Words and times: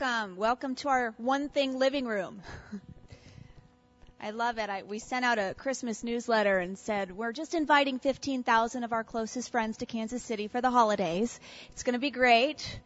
Welcome. 0.00 0.36
Welcome 0.36 0.74
to 0.76 0.88
our 0.88 1.14
onething 1.20 1.74
living 1.74 2.06
room. 2.06 2.40
I 4.20 4.30
love 4.30 4.58
it. 4.58 4.70
I, 4.70 4.82
we 4.84 5.00
sent 5.00 5.24
out 5.24 5.38
a 5.38 5.54
Christmas 5.54 6.04
newsletter 6.04 6.58
and 6.58 6.78
said, 6.78 7.16
we're 7.16 7.32
just 7.32 7.54
inviting 7.54 7.98
15,000 7.98 8.84
of 8.84 8.92
our 8.92 9.02
closest 9.02 9.50
friends 9.50 9.78
to 9.78 9.86
Kansas 9.86 10.22
City 10.22 10.46
for 10.46 10.60
the 10.60 10.70
holidays. 10.70 11.40
It's 11.72 11.82
going 11.82 11.94
to 11.94 11.98
be 11.98 12.10
great. 12.10 12.78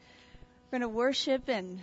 We're 0.70 0.78
going 0.78 0.90
to 0.90 0.96
worship 0.96 1.48
and 1.48 1.80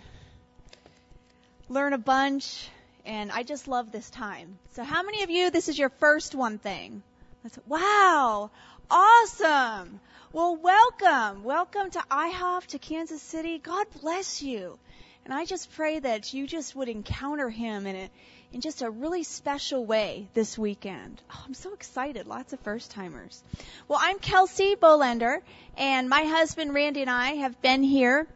learn 1.68 1.92
a 1.92 1.98
bunch. 1.98 2.68
And 3.04 3.30
I 3.30 3.44
just 3.44 3.68
love 3.68 3.92
this 3.92 4.10
time. 4.10 4.58
So 4.72 4.82
how 4.82 5.04
many 5.04 5.22
of 5.22 5.30
you, 5.30 5.50
this 5.50 5.68
is 5.68 5.78
your 5.78 5.90
first 5.90 6.32
onething? 6.32 7.02
That's, 7.44 7.58
wow. 7.68 8.50
Awesome. 8.90 10.00
Well, 10.32 10.56
welcome. 10.56 11.44
Welcome 11.44 11.90
to 11.90 12.00
IHOP, 12.10 12.66
to 12.68 12.78
Kansas 12.80 13.22
City. 13.22 13.58
God 13.58 13.86
bless 14.00 14.42
you. 14.42 14.78
And 15.30 15.38
I 15.38 15.44
just 15.44 15.70
pray 15.74 15.96
that 15.96 16.34
you 16.34 16.44
just 16.48 16.74
would 16.74 16.88
encounter 16.88 17.48
him 17.48 17.86
in 17.86 17.94
a, 17.94 18.10
in 18.52 18.60
just 18.60 18.82
a 18.82 18.90
really 18.90 19.22
special 19.22 19.84
way 19.84 20.26
this 20.34 20.58
weekend. 20.58 21.22
Oh, 21.32 21.44
I'm 21.46 21.54
so 21.54 21.72
excited. 21.72 22.26
Lots 22.26 22.52
of 22.52 22.58
first 22.58 22.90
timers. 22.90 23.40
Well, 23.86 24.00
I'm 24.02 24.18
Kelsey 24.18 24.74
Bohlender 24.74 25.38
and 25.76 26.08
my 26.08 26.24
husband 26.24 26.74
Randy 26.74 27.02
and 27.02 27.10
I 27.10 27.34
have 27.34 27.62
been 27.62 27.84
here 27.84 28.26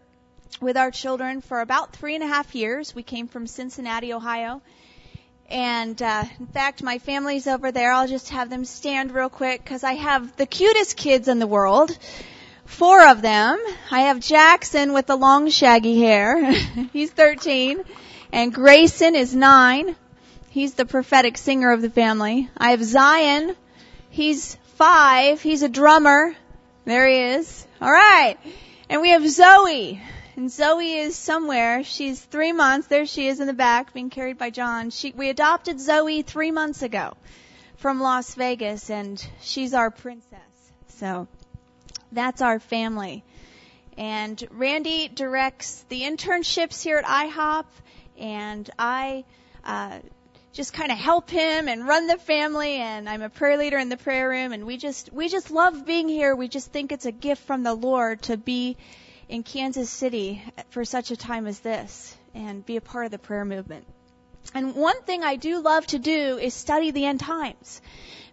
with 0.61 0.77
our 0.77 0.93
children 0.93 1.41
for 1.41 1.61
about 1.61 1.97
three 1.97 2.15
and 2.15 2.23
a 2.23 2.29
half 2.29 2.55
years. 2.55 2.95
We 2.95 3.03
came 3.03 3.27
from 3.27 3.49
Cincinnati, 3.49 4.13
Ohio. 4.13 4.63
And 5.51 6.01
uh, 6.01 6.23
in 6.39 6.47
fact, 6.47 6.81
my 6.85 6.99
family's 6.99 7.49
over 7.49 7.73
there. 7.73 7.91
I'll 7.91 8.07
just 8.07 8.29
have 8.29 8.51
them 8.51 8.65
stand 8.65 9.11
real 9.11 9.31
quick 9.31 9.65
because 9.65 9.83
I 9.83 9.95
have 9.95 10.37
the 10.37 10.47
cutest 10.47 10.97
kids 10.97 11.27
in 11.27 11.41
the 11.41 11.49
world. 11.49 11.99
Four 12.67 13.09
of 13.09 13.23
them. 13.23 13.59
I 13.91 14.03
have 14.03 14.21
Jackson 14.21 14.93
with 14.93 15.07
the 15.07 15.17
long 15.17 15.51
shaggy 15.51 15.99
hair. 15.99 16.53
He's 16.93 17.11
13. 17.11 17.85
And 18.33 18.53
Grayson 18.53 19.15
is 19.15 19.35
nine. 19.35 19.97
He's 20.51 20.75
the 20.75 20.85
prophetic 20.85 21.39
singer 21.39 21.73
of 21.73 21.83
the 21.83 21.91
family. 21.91 22.49
I 22.57 22.71
have 22.71 22.83
Zion. 22.83 23.55
He's 24.11 24.57
five. 24.75 25.41
He's 25.41 25.63
a 25.63 25.69
drummer. 25.69 26.35
There 26.85 27.07
he 27.07 27.19
is. 27.37 27.67
All 27.81 27.91
right. 27.91 28.37
And 28.89 29.01
we 29.01 29.11
have 29.11 29.29
Zoe. 29.29 30.01
And 30.37 30.51
Zoe 30.51 30.95
is 30.95 31.17
somewhere. 31.17 31.85
She's 31.85 32.21
three 32.21 32.53
months. 32.53 32.89
There 32.89 33.07
she 33.07 33.29
is 33.29 33.41
in 33.41 33.47
the 33.47 33.53
back, 33.53 33.93
being 33.93 34.11
carried 34.11 34.37
by 34.37 34.51
John. 34.51 34.91
She, 34.91 35.13
we 35.17 35.31
adopted 35.31 35.81
Zoe 35.81 36.23
three 36.23 36.51
months 36.51 36.83
ago 36.83 37.15
from 37.77 38.01
Las 38.01 38.35
Vegas, 38.35 38.91
and 38.91 39.25
she's 39.41 39.75
our 39.75 39.91
princess. 39.91 40.41
So 40.89 41.29
that's 42.13 42.43
our 42.43 42.61
family. 42.61 43.25
And 43.97 44.43
Randy 44.51 45.09
directs 45.09 45.85
the 45.89 46.03
internships 46.03 46.83
here 46.83 46.99
at 46.99 47.05
IHOP, 47.05 47.67
and 48.19 48.69
I 48.79 49.25
uh, 49.65 50.01
just 50.53 50.73
kind 50.73 50.91
of 50.91 50.99
help 50.99 51.31
him 51.31 51.69
and 51.69 51.87
run 51.87 52.07
the 52.07 52.19
family. 52.19 52.75
And 52.77 53.09
I'm 53.09 53.23
a 53.23 53.29
prayer 53.29 53.57
leader 53.57 53.79
in 53.79 53.89
the 53.89 53.97
prayer 53.97 54.29
room, 54.29 54.53
and 54.53 54.67
we 54.67 54.77
just 54.77 55.13
we 55.13 55.29
just 55.29 55.51
love 55.51 55.87
being 55.87 56.09
here. 56.09 56.35
We 56.35 56.49
just 56.49 56.73
think 56.73 56.91
it's 56.91 57.07
a 57.07 57.13
gift 57.13 57.47
from 57.47 57.63
the 57.63 57.75
Lord 57.75 58.23
to 58.23 58.37
be 58.37 58.77
in 59.29 59.43
Kansas 59.43 59.91
City 59.91 60.43
for 60.71 60.85
such 60.85 61.11
a 61.11 61.17
time 61.17 61.47
as 61.47 61.61
this 61.61 62.17
and 62.35 62.65
be 62.67 62.77
a 62.77 62.81
part 62.81 63.07
of 63.07 63.13
the 63.13 63.19
prayer 63.19 63.45
movement. 63.45 63.87
And 64.53 64.75
one 64.75 65.03
thing 65.03 65.23
I 65.23 65.37
do 65.37 65.61
love 65.61 65.87
to 65.89 65.99
do 65.99 66.39
is 66.39 66.53
study 66.53 66.91
the 66.91 67.07
end 67.07 67.21
times. 67.21 67.81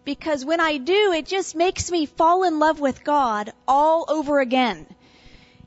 Because 0.03 0.44
when 0.44 0.59
I 0.59 0.77
do, 0.77 1.13
it 1.13 1.25
just 1.25 1.55
makes 1.55 1.91
me 1.91 2.05
fall 2.05 2.44
in 2.44 2.59
love 2.59 2.80
with 2.80 3.03
God 3.03 3.52
all 3.67 4.05
over 4.07 4.39
again. 4.39 4.88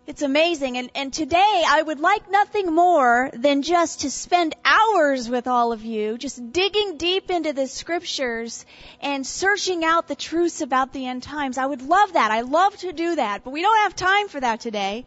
It's 0.07 0.21
amazing. 0.21 0.77
And, 0.77 0.91
and 0.95 1.13
today 1.13 1.63
I 1.67 1.81
would 1.81 1.99
like 1.99 2.31
nothing 2.31 2.75
more 2.75 3.31
than 3.33 3.63
just 3.63 4.01
to 4.01 4.11
spend 4.11 4.55
hours 4.63 5.31
with 5.31 5.47
all 5.47 5.73
of 5.73 5.83
you, 5.83 6.19
just 6.19 6.53
digging 6.53 6.99
deep 6.99 7.31
into 7.31 7.55
the 7.55 7.67
scriptures 7.67 8.67
and 9.01 9.27
searching 9.27 9.83
out 9.83 10.07
the 10.07 10.15
truths 10.15 10.61
about 10.61 10.93
the 10.93 11.07
end 11.07 11.23
times. 11.23 11.57
I 11.57 11.65
would 11.65 11.81
love 11.81 12.13
that. 12.13 12.31
I 12.31 12.43
love 12.43 12.77
to 12.79 12.93
do 12.93 13.17
that, 13.17 13.45
but 13.45 13.53
we 13.53 13.63
don't 13.63 13.79
have 13.79 13.97
time 13.97 14.29
for 14.29 14.41
that 14.41 14.61
today. 14.61 15.07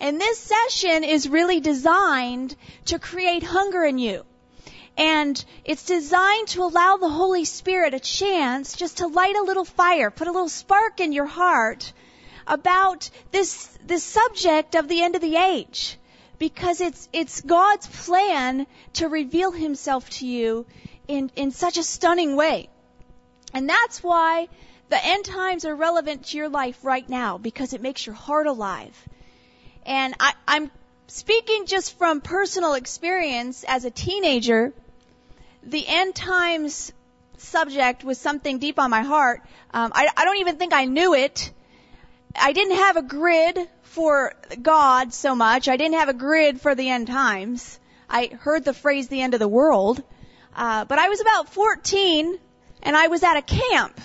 And 0.00 0.18
this 0.18 0.38
session 0.38 1.04
is 1.04 1.28
really 1.28 1.60
designed 1.60 2.56
to 2.86 2.98
create 2.98 3.42
hunger 3.42 3.84
in 3.84 3.98
you. 3.98 4.24
And 4.98 5.42
it's 5.64 5.84
designed 5.84 6.48
to 6.48 6.64
allow 6.64 6.96
the 6.96 7.08
Holy 7.08 7.44
Spirit 7.44 7.94
a 7.94 8.00
chance 8.00 8.74
just 8.74 8.98
to 8.98 9.06
light 9.06 9.36
a 9.36 9.42
little 9.42 9.64
fire, 9.64 10.10
put 10.10 10.26
a 10.26 10.32
little 10.32 10.48
spark 10.48 10.98
in 10.98 11.12
your 11.12 11.26
heart 11.26 11.92
about 12.48 13.08
this 13.30 13.68
this 13.86 14.02
subject 14.02 14.74
of 14.74 14.88
the 14.88 15.02
end 15.02 15.14
of 15.14 15.20
the 15.20 15.36
age 15.36 15.98
because 16.38 16.80
it's 16.80 17.08
it's 17.12 17.40
God's 17.40 17.86
plan 17.86 18.66
to 18.94 19.08
reveal 19.08 19.52
himself 19.52 20.10
to 20.18 20.26
you 20.26 20.66
in 21.06 21.30
in 21.36 21.52
such 21.52 21.78
a 21.78 21.84
stunning 21.84 22.34
way. 22.34 22.68
And 23.54 23.68
that's 23.68 24.02
why 24.02 24.48
the 24.88 25.04
end 25.04 25.24
times 25.24 25.64
are 25.64 25.74
relevant 25.74 26.26
to 26.26 26.36
your 26.36 26.48
life 26.48 26.78
right 26.82 27.08
now 27.08 27.38
because 27.38 27.72
it 27.72 27.82
makes 27.82 28.04
your 28.04 28.14
heart 28.14 28.46
alive. 28.46 29.08
And 29.84 30.14
I, 30.18 30.32
I'm 30.46 30.70
speaking 31.06 31.66
just 31.66 31.96
from 31.98 32.20
personal 32.20 32.74
experience 32.74 33.64
as 33.66 33.84
a 33.84 33.90
teenager. 33.90 34.72
The 35.68 35.86
end 35.86 36.14
times 36.14 36.92
subject 37.36 38.02
was 38.02 38.16
something 38.16 38.58
deep 38.58 38.78
on 38.78 38.88
my 38.88 39.02
heart. 39.02 39.42
Um, 39.70 39.92
I, 39.94 40.08
I 40.16 40.24
don't 40.24 40.38
even 40.38 40.56
think 40.56 40.72
I 40.72 40.86
knew 40.86 41.12
it. 41.12 41.52
I 42.34 42.52
didn't 42.52 42.76
have 42.76 42.96
a 42.96 43.02
grid 43.02 43.58
for 43.82 44.32
God 44.62 45.12
so 45.12 45.34
much. 45.34 45.68
I 45.68 45.76
didn't 45.76 45.98
have 45.98 46.08
a 46.08 46.14
grid 46.14 46.62
for 46.62 46.74
the 46.74 46.88
end 46.88 47.08
times. 47.08 47.78
I 48.08 48.28
heard 48.28 48.64
the 48.64 48.72
phrase 48.72 49.08
the 49.08 49.20
end 49.20 49.34
of 49.34 49.40
the 49.40 49.48
world. 49.48 50.02
Uh, 50.56 50.86
but 50.86 50.98
I 50.98 51.10
was 51.10 51.20
about 51.20 51.50
14 51.50 52.38
and 52.82 52.96
I 52.96 53.08
was 53.08 53.22
at 53.22 53.36
a 53.36 53.42
camp. 53.42 54.00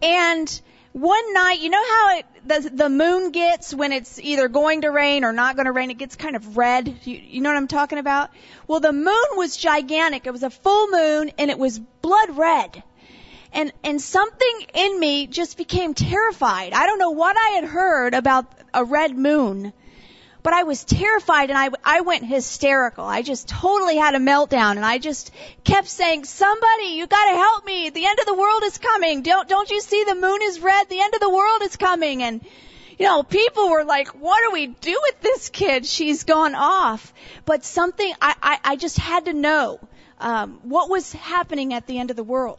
And 0.00 0.60
one 0.92 1.34
night, 1.34 1.58
you 1.58 1.68
know 1.68 1.82
how 1.84 2.18
it, 2.18 2.26
the, 2.46 2.70
the 2.72 2.88
moon 2.88 3.32
gets 3.32 3.74
when 3.74 3.92
it's 3.92 4.18
either 4.18 4.48
going 4.48 4.82
to 4.82 4.90
rain 4.90 5.24
or 5.24 5.32
not 5.32 5.56
going 5.56 5.66
to 5.66 5.72
rain? 5.72 5.90
It 5.90 5.98
gets 5.98 6.16
kind 6.16 6.36
of 6.36 6.56
red. 6.56 6.88
You, 7.04 7.20
you 7.22 7.40
know 7.40 7.50
what 7.50 7.56
I'm 7.56 7.68
talking 7.68 7.98
about? 7.98 8.30
Well, 8.66 8.80
the 8.80 8.92
moon 8.92 9.26
was 9.36 9.56
gigantic. 9.56 10.26
It 10.26 10.32
was 10.32 10.42
a 10.42 10.50
full 10.50 10.88
moon 10.88 11.32
and 11.38 11.50
it 11.50 11.58
was 11.58 11.78
blood 11.78 12.36
red 12.36 12.82
and 13.56 13.72
and 13.82 14.00
something 14.00 14.66
in 14.74 15.00
me 15.00 15.26
just 15.26 15.56
became 15.56 15.94
terrified. 15.94 16.72
I 16.72 16.86
don't 16.86 16.98
know 16.98 17.10
what 17.10 17.36
I 17.36 17.50
had 17.56 17.64
heard 17.64 18.14
about 18.14 18.46
a 18.74 18.84
red 18.84 19.16
moon, 19.16 19.72
but 20.46 20.54
I 20.54 20.62
was 20.62 20.84
terrified 20.84 21.50
and 21.50 21.58
I 21.58 21.70
I 21.84 22.02
went 22.02 22.24
hysterical. 22.24 23.04
I 23.04 23.22
just 23.22 23.48
totally 23.48 23.96
had 23.96 24.14
a 24.14 24.18
meltdown 24.18 24.76
and 24.76 24.84
I 24.84 24.98
just 24.98 25.32
kept 25.64 25.88
saying, 25.88 26.24
"Somebody, 26.24 26.90
you 26.98 27.08
got 27.08 27.32
to 27.32 27.36
help 27.36 27.66
me. 27.66 27.90
The 27.90 28.06
end 28.06 28.20
of 28.20 28.26
the 28.26 28.34
world 28.34 28.62
is 28.62 28.78
coming. 28.78 29.22
Don't 29.22 29.48
don't 29.48 29.68
you 29.68 29.80
see 29.80 30.04
the 30.04 30.14
moon 30.14 30.38
is 30.44 30.60
red? 30.60 30.88
The 30.88 31.00
end 31.00 31.14
of 31.14 31.20
the 31.20 31.30
world 31.30 31.62
is 31.62 31.74
coming." 31.74 32.22
And 32.22 32.44
you 32.96 33.06
know, 33.06 33.24
people 33.24 33.70
were 33.70 33.82
like, 33.82 34.06
what 34.20 34.38
do 34.44 34.52
we 34.52 34.68
do 34.68 34.96
with 35.02 35.20
this 35.20 35.48
kid? 35.48 35.84
She's 35.84 36.22
gone 36.22 36.54
off. 36.54 37.12
But 37.44 37.64
something, 37.64 38.14
I, 38.22 38.36
I, 38.40 38.58
I 38.72 38.76
just 38.76 38.98
had 38.98 39.24
to 39.24 39.32
know, 39.32 39.80
um, 40.20 40.60
what 40.62 40.88
was 40.88 41.12
happening 41.12 41.74
at 41.74 41.88
the 41.88 41.98
end 41.98 42.10
of 42.10 42.16
the 42.16 42.24
world. 42.24 42.58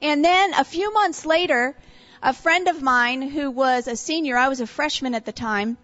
And 0.00 0.24
then 0.24 0.54
a 0.54 0.64
few 0.64 0.94
months 0.94 1.26
later, 1.26 1.74
a 2.22 2.32
friend 2.32 2.68
of 2.68 2.80
mine 2.80 3.20
who 3.20 3.50
was 3.50 3.86
a 3.86 3.96
senior, 3.96 4.38
I 4.38 4.48
was 4.48 4.60
a 4.60 4.66
freshman 4.66 5.14
at 5.14 5.26
the 5.26 5.32
time, 5.32 5.76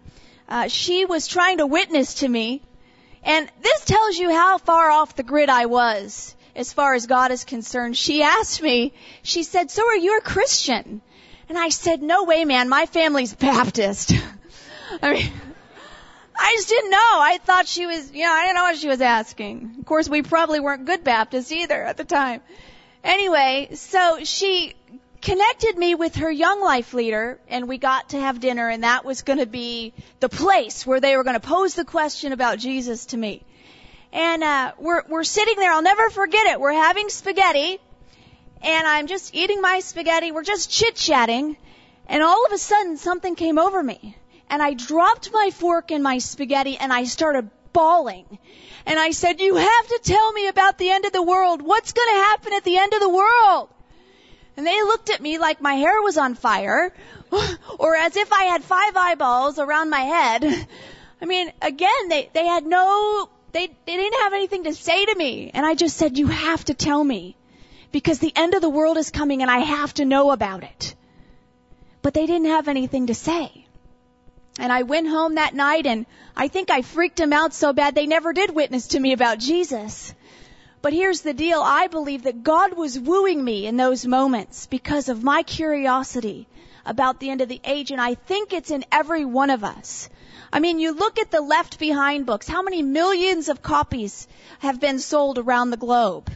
uh, 0.49 0.69
she 0.69 1.05
was 1.05 1.27
trying 1.27 1.59
to 1.59 1.67
witness 1.67 2.15
to 2.15 2.29
me. 2.29 2.63
And 3.23 3.49
this 3.63 3.85
tells 3.85 4.19
you 4.19 4.31
how 4.31 4.59
far 4.59 4.91
off 4.91 5.17
the 5.17 5.23
grid 5.23 5.49
I 5.49 5.67
was 5.67 6.35
as 6.55 6.73
far 6.73 6.95
as 6.95 7.07
God 7.07 7.31
is 7.31 7.45
concerned. 7.45 7.97
She 7.97 8.23
asked 8.23 8.63
me, 8.63 8.93
she 9.23 9.43
said, 9.43 9.71
so 9.71 9.87
are 9.87 9.97
you 9.97 10.19
a 10.19 10.21
Christian? 10.21 11.01
And 11.49 11.59
I 11.59 11.71
said, 11.71 12.03
no 12.03 12.25
way, 12.25 12.45
man, 12.45 12.69
my 12.69 12.87
family's 12.87 13.35
Baptist. 13.49 14.13
I 15.03 15.13
mean, 15.13 15.33
I 16.39 16.55
just 16.57 16.69
didn't 16.69 16.91
know. 16.91 16.99
I 16.99 17.39
thought 17.43 17.67
she 17.67 17.87
was, 17.87 18.13
you 18.13 18.25
know, 18.25 18.33
I 18.33 18.43
didn't 18.43 18.57
know 18.57 18.65
what 18.65 18.77
she 18.77 18.89
was 18.89 19.01
asking. 19.01 19.77
Of 19.79 19.87
course, 19.87 20.09
we 20.09 20.23
probably 20.23 20.61
weren't 20.61 20.85
good 20.85 21.05
Baptists 21.05 21.53
either 21.53 21.83
at 21.83 21.97
the 21.97 22.05
time. 22.05 22.41
Anyway, 23.03 23.71
so 23.75 24.25
she 24.25 24.75
connected 25.25 25.79
me 25.79 25.95
with 25.95 26.17
her 26.17 26.31
young 26.31 26.61
life 26.61 26.93
leader 26.93 27.41
and 27.49 27.67
we 27.67 27.79
got 27.79 28.11
to 28.11 28.21
have 28.21 28.41
dinner 28.41 28.69
and 28.69 28.85
that 28.85 29.07
was 29.07 29.23
going 29.23 29.39
to 29.39 29.47
be 29.47 29.95
the 30.21 30.29
place 30.29 30.87
where 30.87 31.01
they 31.01 31.17
were 31.17 31.25
going 31.25 31.41
to 31.41 31.49
pose 31.49 31.75
the 31.75 31.85
question 31.85 32.33
about 32.33 32.59
Jesus 32.59 33.07
to 33.07 33.17
me. 33.17 33.43
And 34.13 34.45
uh 34.45 34.73
we're 34.79 35.03
we're 35.09 35.25
sitting 35.25 35.57
there, 35.57 35.73
I'll 35.73 35.83
never 35.83 36.11
forget 36.11 36.47
it. 36.49 36.61
We're 36.61 36.75
having 36.75 37.09
spaghetti 37.09 37.81
and 38.61 38.87
I'm 38.87 39.07
just 39.07 39.35
eating 39.35 39.63
my 39.63 39.81
spaghetti. 39.81 40.31
We're 40.31 40.43
just 40.43 40.71
chit-chatting 40.71 41.57
and 42.07 42.23
all 42.23 42.45
of 42.45 42.53
a 42.53 42.59
sudden 42.59 42.99
something 42.99 43.35
came 43.35 43.59
over 43.59 43.83
me 43.83 44.17
and 44.51 44.63
I 44.63 44.75
dropped 44.75 45.31
my 45.33 45.51
fork 45.55 45.91
in 45.91 46.03
my 46.03 46.19
spaghetti 46.19 46.77
and 46.77 46.93
I 46.93 47.05
started 47.05 47.49
bawling. 47.73 48.39
And 48.87 48.99
I 48.99 49.13
said, 49.13 49.41
you 49.41 49.57
have 49.57 49.87
to 49.89 50.01
tell 50.03 50.33
me 50.33 50.49
about 50.49 50.77
the 50.77 50.91
end 50.91 51.07
of 51.07 51.13
the 51.13 51.23
world. 51.23 51.63
What's 51.63 51.93
going 51.93 52.15
to 52.15 52.21
happen 52.21 52.53
at 52.53 52.65
the 52.65 52.77
end 52.77 52.93
of 52.93 53.01
the 53.01 53.09
world? 53.09 53.71
And 54.57 54.67
they 54.67 54.83
looked 54.83 55.11
at 55.11 55.21
me 55.21 55.39
like 55.39 55.61
my 55.61 55.75
hair 55.75 56.01
was 56.03 56.17
on 56.17 56.35
fire, 56.35 56.93
or 57.79 57.97
as 57.97 58.17
if 58.17 58.33
I 58.33 58.45
had 58.45 58.63
five 58.63 58.97
eyeballs 58.97 59.59
around 59.59 59.91
my 59.91 60.01
head. 60.01 60.45
I 61.23 61.27
mean, 61.27 61.53
again, 61.61 62.09
they, 62.09 62.31
they 62.33 62.47
had 62.47 62.67
no, 62.67 63.29
they, 63.53 63.67
they 63.67 63.97
didn't 63.97 64.21
have 64.21 64.33
anything 64.33 64.65
to 64.65 64.75
say 64.75 65.05
to 65.05 65.15
me. 65.17 65.51
And 65.53 65.65
I 65.65 65.75
just 65.75 65.97
said, 65.97 66.19
you 66.19 66.27
have 66.27 66.65
to 66.67 66.75
tell 66.75 67.03
me. 67.03 67.37
Because 67.93 68.19
the 68.19 68.33
end 68.35 68.55
of 68.55 68.61
the 68.61 68.69
world 68.69 68.97
is 68.97 69.11
coming 69.11 69.43
and 69.43 69.51
I 69.51 69.59
have 69.59 69.95
to 69.95 70.05
know 70.05 70.33
about 70.33 70.65
it. 70.65 70.95
But 72.03 72.13
they 72.13 72.27
didn't 72.27 72.49
have 72.49 72.69
anything 72.69 73.07
to 73.07 73.15
say. 73.15 73.67
And 74.59 74.73
I 74.73 74.83
went 74.83 75.09
home 75.09 75.37
that 75.37 75.55
night 75.55 75.87
and 75.87 76.07
I 76.37 76.49
think 76.49 76.71
I 76.71 76.83
freaked 76.83 77.17
them 77.17 77.33
out 77.33 77.55
so 77.55 77.73
bad 77.73 77.95
they 77.95 78.07
never 78.07 78.33
did 78.33 78.55
witness 78.55 78.89
to 78.89 79.01
me 79.01 79.13
about 79.13 79.39
Jesus. 79.39 80.15
But 80.85 80.93
here's 80.93 81.23
the 81.23 81.33
deal. 81.33 81.63
I 81.63 81.87
believe 81.87 82.25
that 82.25 82.43
God 82.43 82.75
was 82.75 83.01
wooing 83.01 83.43
me 83.43 83.67
in 83.67 83.79
those 83.79 84.05
moments 84.05 84.67
because 84.67 85.09
of 85.09 85.25
my 85.25 85.43
curiosity 85.43 86.47
about 86.85 87.19
the 87.19 87.31
end 87.31 87.41
of 87.41 87.49
the 87.49 87.63
age. 87.65 87.91
And 87.91 87.99
I 87.99 88.17
think 88.17 88.53
it's 88.53 88.71
in 88.71 88.85
every 88.93 89.25
one 89.25 89.49
of 89.49 89.65
us. 89.65 90.11
I 90.53 90.61
mean, 90.61 90.79
you 90.79 90.93
look 90.93 91.19
at 91.19 91.31
the 91.31 91.41
Left 91.41 91.79
Behind 91.79 92.27
books. 92.27 92.47
How 92.47 92.61
many 92.61 92.83
millions 92.83 93.49
of 93.49 93.63
copies 93.63 94.29
have 94.59 94.79
been 94.79 94.99
sold 94.99 95.39
around 95.39 95.71
the 95.71 95.79
globe? 95.79 96.31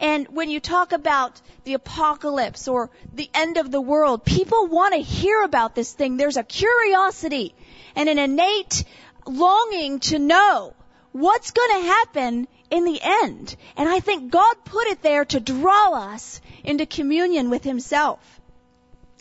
And 0.00 0.26
when 0.26 0.50
you 0.50 0.58
talk 0.58 0.90
about 0.90 1.40
the 1.62 1.74
apocalypse 1.74 2.66
or 2.66 2.90
the 3.14 3.30
end 3.32 3.56
of 3.56 3.70
the 3.70 3.80
world, 3.80 4.24
people 4.24 4.66
want 4.66 4.94
to 4.94 5.00
hear 5.00 5.44
about 5.44 5.76
this 5.76 5.92
thing. 5.92 6.16
There's 6.16 6.36
a 6.36 6.42
curiosity 6.42 7.54
and 7.94 8.08
an 8.08 8.18
innate 8.18 8.82
longing 9.26 10.00
to 10.00 10.18
know 10.18 10.74
what's 11.12 11.52
going 11.52 11.82
to 11.82 11.86
happen 11.86 12.48
in 12.72 12.84
the 12.84 12.98
end. 13.02 13.54
And 13.76 13.86
I 13.86 14.00
think 14.00 14.32
God 14.32 14.56
put 14.64 14.86
it 14.86 15.02
there 15.02 15.26
to 15.26 15.38
draw 15.40 15.92
us 15.92 16.40
into 16.64 16.86
communion 16.86 17.50
with 17.50 17.62
Himself. 17.62 18.40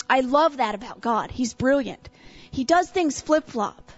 I 0.10 0.22
love 0.22 0.58
that 0.58 0.74
about 0.74 1.02
God. 1.02 1.32
He's 1.32 1.54
brilliant. 1.54 2.10
He 2.50 2.64
does 2.64 2.90
things 2.90 3.20
flip 3.20 3.50
flop. 3.50 3.92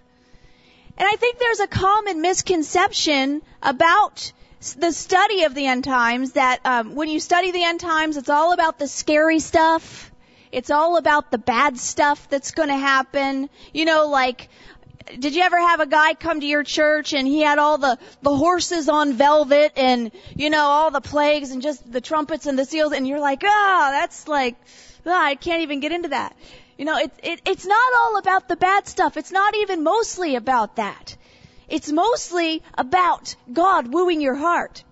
And 0.98 1.08
I 1.08 1.16
think 1.18 1.38
there's 1.38 1.60
a 1.60 1.68
common 1.68 2.22
misconception 2.22 3.44
about 3.62 4.32
the 4.78 4.92
study 4.92 5.44
of 5.44 5.54
the 5.54 5.68
end 5.68 5.84
times 5.84 6.34
that 6.34 6.60
um, 6.66 6.96
when 6.96 7.10
you 7.10 7.20
study 7.20 7.52
the 7.52 7.64
end 7.64 7.80
times, 7.80 8.18
it's 8.18 8.30
all 8.30 8.54
about 8.54 8.80
the 8.80 8.88
scary 8.88 9.40
stuff. 9.40 10.12
It's 10.52 10.72
all 10.72 10.98
about 10.98 11.30
the 11.30 11.38
bad 11.38 11.78
stuff 11.78 12.28
that's 12.30 12.52
going 12.52 12.70
to 12.70 12.78
happen. 12.78 13.50
You 13.74 13.86
know, 13.86 14.08
like, 14.08 14.50
did 15.20 15.36
you 15.36 15.42
ever 15.42 15.60
have 15.60 15.80
a 15.80 15.86
guy 15.86 16.14
come 16.14 16.40
to 16.40 16.46
your 16.46 16.64
church 16.64 17.14
and 17.14 17.28
he 17.28 17.42
had 17.42 17.60
all 17.60 17.78
the 17.78 17.98
the 18.22 18.36
horses 18.36 18.90
on 18.90 19.14
velvet 19.14 19.74
and 19.76 20.12
you 20.36 20.50
know 20.50 20.64
all 20.64 20.92
the 20.92 21.02
plagues 21.02 21.52
and 21.52 21.62
just 21.62 21.92
the 21.92 22.02
trumpets 22.02 22.46
and 22.46 22.58
the 22.58 22.66
seals 22.66 22.94
and 22.94 23.08
you're 23.08 23.20
like, 23.20 23.42
oh, 23.44 23.88
that's 23.92 24.28
like, 24.28 24.56
oh, 25.06 25.12
I 25.12 25.36
can't 25.36 25.62
even 25.62 25.80
get 25.80 25.92
into 25.92 26.10
that. 26.10 26.36
You 26.78 26.86
know, 26.86 26.98
it, 26.98 27.12
it, 27.22 27.42
it's 27.46 27.66
not 27.66 27.94
all 28.00 28.18
about 28.18 28.48
the 28.48 28.56
bad 28.56 28.88
stuff. 28.88 29.16
It's 29.18 29.32
not 29.32 29.56
even 29.56 29.84
mostly 29.84 30.36
about 30.36 30.78
that. 30.78 31.16
It's 31.70 31.92
mostly 31.92 32.64
about 32.76 33.36
God 33.52 33.94
wooing 33.94 34.22
your 34.22 34.36
heart. 34.36 34.84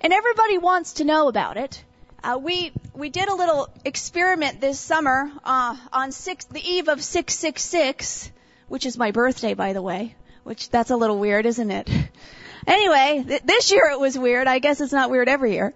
And 0.00 0.12
everybody 0.12 0.58
wants 0.58 0.94
to 0.94 1.04
know 1.04 1.28
about 1.28 1.56
it. 1.56 1.82
Uh, 2.22 2.38
we 2.38 2.72
we 2.94 3.10
did 3.10 3.28
a 3.28 3.34
little 3.34 3.68
experiment 3.84 4.60
this 4.60 4.78
summer 4.78 5.30
uh, 5.44 5.76
on 5.92 6.12
six, 6.12 6.44
the 6.46 6.60
eve 6.60 6.88
of 6.88 7.02
666, 7.02 8.30
which 8.74 8.86
is 8.86 8.98
my 8.98 9.12
birthday, 9.12 9.54
by 9.54 9.72
the 9.72 9.80
way. 9.80 10.16
Which 10.42 10.68
that's 10.68 10.90
a 10.90 10.96
little 10.96 11.16
weird, 11.16 11.46
isn't 11.46 11.70
it? 11.70 11.88
Anyway, 12.66 13.22
th- 13.28 13.42
this 13.42 13.70
year 13.70 13.90
it 13.90 14.00
was 14.00 14.18
weird. 14.18 14.46
I 14.46 14.58
guess 14.58 14.80
it's 14.80 14.90
not 14.90 15.10
weird 15.10 15.28
every 15.28 15.52
year. 15.52 15.74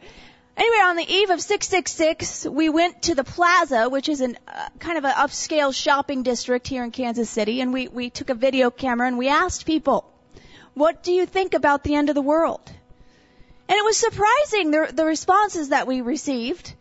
Anyway, 0.56 0.76
on 0.78 0.96
the 0.96 1.04
eve 1.06 1.28
of 1.28 1.42
666, 1.42 2.46
we 2.46 2.70
went 2.70 3.02
to 3.02 3.14
the 3.14 3.24
plaza, 3.24 3.90
which 3.90 4.08
is 4.08 4.22
an 4.22 4.38
uh, 4.48 4.68
kind 4.78 4.96
of 4.96 5.04
an 5.04 5.10
upscale 5.12 5.74
shopping 5.74 6.22
district 6.22 6.66
here 6.66 6.82
in 6.82 6.90
Kansas 6.90 7.28
City, 7.28 7.60
and 7.60 7.74
we, 7.74 7.88
we 7.88 8.08
took 8.08 8.30
a 8.30 8.34
video 8.34 8.70
camera 8.70 9.06
and 9.06 9.18
we 9.18 9.28
asked 9.28 9.66
people, 9.66 10.10
what 10.72 11.02
do 11.02 11.12
you 11.12 11.26
think 11.26 11.52
about 11.52 11.84
the 11.84 11.94
end 11.94 12.08
of 12.08 12.14
the 12.14 12.22
world? 12.22 12.62
And 13.68 13.76
it 13.76 13.84
was 13.84 13.98
surprising 13.98 14.70
the, 14.70 14.90
the 14.90 15.04
responses 15.04 15.68
that 15.68 15.86
we 15.86 16.00
received. 16.00 16.72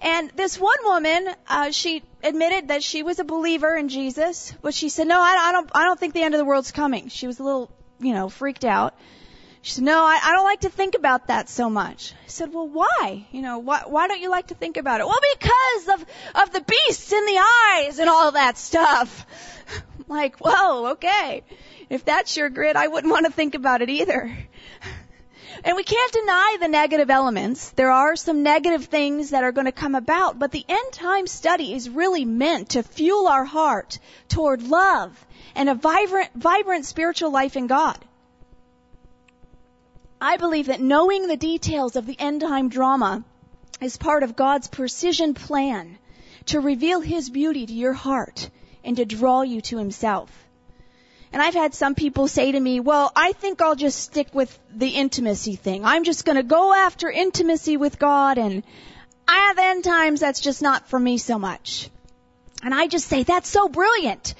And 0.00 0.30
this 0.30 0.58
one 0.58 0.78
woman, 0.84 1.28
uh, 1.48 1.70
she 1.72 2.02
admitted 2.22 2.68
that 2.68 2.82
she 2.82 3.02
was 3.02 3.18
a 3.18 3.24
believer 3.24 3.76
in 3.76 3.88
Jesus, 3.88 4.52
but 4.62 4.72
she 4.72 4.88
said, 4.88 5.06
"No, 5.06 5.20
I, 5.20 5.48
I 5.48 5.52
don't. 5.52 5.70
I 5.74 5.84
don't 5.84 6.00
think 6.00 6.14
the 6.14 6.22
end 6.22 6.34
of 6.34 6.38
the 6.38 6.44
world's 6.44 6.72
coming." 6.72 7.08
She 7.08 7.26
was 7.26 7.38
a 7.38 7.42
little, 7.42 7.70
you 7.98 8.14
know, 8.14 8.28
freaked 8.28 8.64
out. 8.64 8.94
She 9.62 9.72
said, 9.72 9.84
no, 9.84 10.02
I, 10.02 10.18
I 10.22 10.32
don't 10.32 10.44
like 10.44 10.60
to 10.60 10.70
think 10.70 10.94
about 10.94 11.26
that 11.26 11.50
so 11.50 11.68
much. 11.68 12.14
I 12.24 12.28
said, 12.28 12.52
well, 12.52 12.66
why? 12.66 13.26
You 13.30 13.42
know, 13.42 13.58
why, 13.58 13.82
why 13.86 14.08
don't 14.08 14.20
you 14.20 14.30
like 14.30 14.46
to 14.46 14.54
think 14.54 14.78
about 14.78 15.00
it? 15.00 15.06
Well, 15.06 15.18
because 15.38 16.00
of, 16.00 16.06
of 16.42 16.52
the 16.52 16.62
beasts 16.62 17.12
in 17.12 17.26
the 17.26 17.38
eyes 17.38 17.98
and 17.98 18.08
all 18.08 18.32
that 18.32 18.56
stuff. 18.56 19.26
I'm 19.76 20.04
like, 20.08 20.38
whoa, 20.38 20.92
okay. 20.92 21.42
If 21.90 22.06
that's 22.06 22.38
your 22.38 22.48
grid, 22.48 22.76
I 22.76 22.88
wouldn't 22.88 23.12
want 23.12 23.26
to 23.26 23.32
think 23.32 23.54
about 23.54 23.82
it 23.82 23.90
either. 23.90 24.34
And 25.62 25.76
we 25.76 25.82
can't 25.82 26.12
deny 26.12 26.56
the 26.58 26.68
negative 26.68 27.10
elements. 27.10 27.70
There 27.70 27.90
are 27.90 28.16
some 28.16 28.42
negative 28.42 28.86
things 28.86 29.30
that 29.30 29.44
are 29.44 29.52
going 29.52 29.66
to 29.66 29.72
come 29.72 29.94
about, 29.94 30.38
but 30.38 30.52
the 30.52 30.64
end 30.68 30.92
time 30.92 31.26
study 31.26 31.74
is 31.74 31.90
really 31.90 32.24
meant 32.24 32.70
to 32.70 32.82
fuel 32.82 33.28
our 33.28 33.44
heart 33.44 33.98
toward 34.28 34.62
love 34.62 35.26
and 35.54 35.68
a 35.68 35.74
vibrant, 35.74 36.30
vibrant 36.34 36.86
spiritual 36.86 37.30
life 37.30 37.56
in 37.56 37.66
God. 37.66 37.98
I 40.20 40.36
believe 40.36 40.66
that 40.66 40.80
knowing 40.80 41.26
the 41.26 41.36
details 41.36 41.96
of 41.96 42.06
the 42.06 42.18
end 42.18 42.40
time 42.40 42.68
drama 42.68 43.24
is 43.80 43.96
part 43.96 44.22
of 44.22 44.36
God's 44.36 44.68
precision 44.68 45.34
plan 45.34 45.98
to 46.46 46.60
reveal 46.60 47.00
His 47.00 47.28
beauty 47.28 47.66
to 47.66 47.72
your 47.72 47.92
heart 47.92 48.48
and 48.84 48.96
to 48.96 49.04
draw 49.04 49.42
you 49.42 49.60
to 49.62 49.78
Himself. 49.78 50.30
And 51.32 51.40
I've 51.40 51.54
had 51.54 51.74
some 51.74 51.94
people 51.94 52.26
say 52.26 52.50
to 52.50 52.58
me, 52.58 52.80
well, 52.80 53.12
I 53.14 53.32
think 53.32 53.62
I'll 53.62 53.76
just 53.76 54.00
stick 54.00 54.28
with 54.34 54.58
the 54.74 54.88
intimacy 54.88 55.54
thing. 55.54 55.84
I'm 55.84 56.04
just 56.04 56.24
to 56.36 56.42
go 56.42 56.74
after 56.74 57.08
intimacy 57.08 57.76
with 57.76 57.98
God 57.98 58.36
and 58.36 58.64
at 59.28 59.58
end 59.58 59.84
times 59.84 60.20
that's 60.20 60.40
just 60.40 60.60
not 60.60 60.88
for 60.88 60.98
me 60.98 61.18
so 61.18 61.38
much. 61.38 61.88
And 62.62 62.74
I 62.74 62.88
just 62.88 63.06
say, 63.06 63.22
that's 63.22 63.48
so 63.48 63.68
brilliant. 63.68 64.34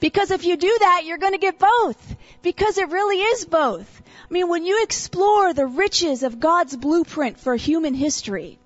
Because 0.00 0.30
if 0.30 0.44
you 0.44 0.56
do 0.56 0.76
that, 0.80 1.02
you're 1.06 1.18
to 1.32 1.38
get 1.38 1.58
both. 1.58 2.16
Because 2.42 2.76
it 2.76 2.90
really 2.90 3.20
is 3.20 3.46
both. 3.46 4.02
I 4.06 4.32
mean, 4.32 4.48
when 4.48 4.66
you 4.66 4.82
explore 4.82 5.54
the 5.54 5.66
riches 5.66 6.22
of 6.22 6.40
God's 6.40 6.76
blueprint 6.76 7.40
for 7.40 7.56
human 7.56 7.94
history 7.94 8.58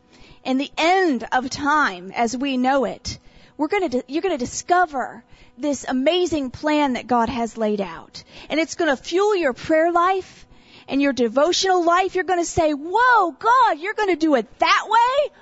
and 0.44 0.60
the 0.60 0.70
end 0.76 1.26
of 1.30 1.48
time 1.48 2.10
as 2.12 2.36
we 2.36 2.56
know 2.56 2.84
it, 2.84 3.18
we're 3.56 3.68
to, 3.90 4.02
you're 4.08 4.22
to 4.38 4.44
discover 4.44 5.22
this 5.60 5.84
amazing 5.88 6.50
plan 6.50 6.94
that 6.94 7.06
God 7.06 7.28
has 7.28 7.56
laid 7.56 7.80
out. 7.80 8.22
And 8.48 8.60
it's 8.60 8.74
going 8.74 8.94
to 8.94 9.02
fuel 9.02 9.36
your 9.36 9.52
prayer 9.52 9.92
life 9.92 10.46
and 10.88 11.02
your 11.02 11.12
devotional 11.12 11.84
life. 11.84 12.14
You're 12.14 12.24
going 12.24 12.40
to 12.40 12.44
say, 12.44 12.72
whoa, 12.72 13.32
God, 13.32 13.78
you're 13.78 13.94
going 13.94 14.08
to 14.08 14.16
do 14.16 14.34
it 14.34 14.58
that 14.58 14.86
way? 14.88 15.32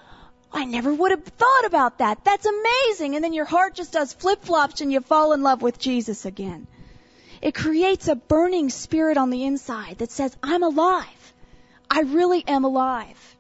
I 0.53 0.65
never 0.65 0.93
would 0.93 1.11
have 1.11 1.25
thought 1.25 1.67
about 1.67 1.99
that. 1.99 2.25
That's 2.25 2.47
amazing. 2.47 3.15
And 3.15 3.23
then 3.23 3.33
your 3.33 3.45
heart 3.45 3.75
just 3.75 3.93
does 3.93 4.13
flip 4.13 4.43
flops 4.43 4.81
and 4.81 4.93
you 4.93 5.01
fall 5.01 5.33
in 5.33 5.43
love 5.43 5.63
with 5.63 5.79
Jesus 5.79 6.25
again. 6.25 6.67
It 7.43 7.55
creates 7.55 8.09
a 8.09 8.17
burning 8.17 8.71
spirit 8.71 9.19
on 9.19 9.31
the 9.31 9.45
inside 9.45 9.99
that 9.99 10.11
says, 10.11 10.37
I'm 10.43 10.63
alive. 10.63 11.33
I 11.91 12.01
really 12.01 12.43
am 12.47 12.65
alive. 12.65 13.37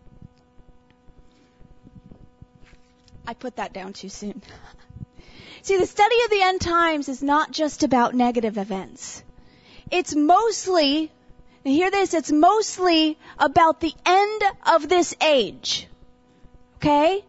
I 3.26 3.34
put 3.34 3.56
that 3.56 3.72
down 3.72 3.92
too 3.92 4.08
soon. 4.08 4.42
See, 5.66 5.78
the 5.78 5.86
study 5.86 6.14
of 6.24 6.30
the 6.30 6.42
end 6.42 6.60
times 6.60 7.08
is 7.08 7.24
not 7.24 7.50
just 7.50 7.82
about 7.82 8.14
negative 8.14 8.56
events. 8.56 9.24
It's 9.90 10.14
mostly, 10.14 11.10
hear 11.64 11.90
this, 11.90 12.14
it's 12.14 12.30
mostly 12.30 13.18
about 13.36 13.80
the 13.80 13.92
end 14.06 14.42
of 14.64 14.88
this 14.88 15.16
age. 15.20 15.88
Okay? 16.76 17.24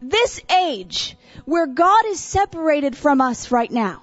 This 0.00 0.40
age, 0.50 1.14
where 1.44 1.66
God 1.66 2.06
is 2.06 2.20
separated 2.20 2.96
from 2.96 3.20
us 3.20 3.50
right 3.50 3.70
now. 3.70 4.00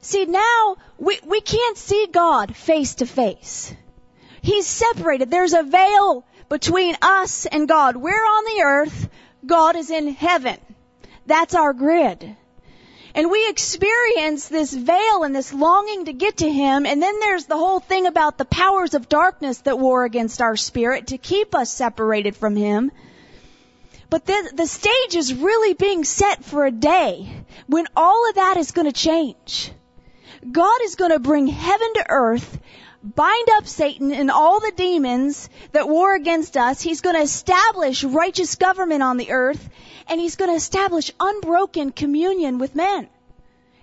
See, 0.00 0.24
now 0.24 0.76
we, 0.98 1.20
we 1.24 1.40
can't 1.40 1.78
see 1.78 2.08
God 2.10 2.56
face 2.56 2.96
to 2.96 3.06
face. 3.06 3.72
He's 4.42 4.66
separated. 4.66 5.30
There's 5.30 5.52
a 5.52 5.62
veil 5.62 6.26
between 6.48 6.96
us 7.00 7.46
and 7.46 7.68
God. 7.68 7.94
We're 7.94 8.10
on 8.10 8.44
the 8.44 8.64
earth. 8.64 9.08
God 9.46 9.76
is 9.76 9.90
in 9.90 10.08
heaven. 10.08 10.58
That's 11.26 11.54
our 11.54 11.72
grid. 11.72 12.36
And 13.14 13.30
we 13.30 13.48
experience 13.48 14.48
this 14.48 14.74
veil 14.74 15.22
and 15.22 15.34
this 15.34 15.54
longing 15.54 16.06
to 16.06 16.12
get 16.12 16.38
to 16.38 16.50
Him. 16.50 16.84
And 16.84 17.00
then 17.00 17.20
there's 17.20 17.46
the 17.46 17.56
whole 17.56 17.78
thing 17.78 18.06
about 18.06 18.38
the 18.38 18.44
powers 18.44 18.94
of 18.94 19.08
darkness 19.08 19.58
that 19.58 19.78
war 19.78 20.04
against 20.04 20.42
our 20.42 20.56
spirit 20.56 21.08
to 21.08 21.18
keep 21.18 21.54
us 21.54 21.72
separated 21.72 22.34
from 22.34 22.56
Him. 22.56 22.90
But 24.10 24.26
the, 24.26 24.52
the 24.54 24.66
stage 24.66 25.14
is 25.14 25.32
really 25.32 25.74
being 25.74 26.04
set 26.04 26.44
for 26.44 26.66
a 26.66 26.72
day 26.72 27.44
when 27.66 27.86
all 27.96 28.28
of 28.28 28.34
that 28.34 28.56
is 28.56 28.72
going 28.72 28.86
to 28.86 28.92
change. 28.92 29.72
God 30.50 30.80
is 30.82 30.96
going 30.96 31.12
to 31.12 31.18
bring 31.18 31.46
heaven 31.46 31.94
to 31.94 32.06
earth, 32.08 32.58
bind 33.04 33.48
up 33.56 33.66
Satan 33.66 34.12
and 34.12 34.30
all 34.30 34.60
the 34.60 34.72
demons 34.74 35.50
that 35.72 35.88
war 35.88 36.14
against 36.14 36.56
us. 36.56 36.80
He's 36.80 37.02
going 37.02 37.16
to 37.16 37.22
establish 37.22 38.02
righteous 38.02 38.54
government 38.54 39.02
on 39.02 39.18
the 39.18 39.30
earth, 39.30 39.68
and 40.08 40.18
he's 40.18 40.36
going 40.36 40.50
to 40.50 40.56
establish 40.56 41.12
unbroken 41.20 41.92
communion 41.92 42.58
with 42.58 42.74
men. 42.74 43.08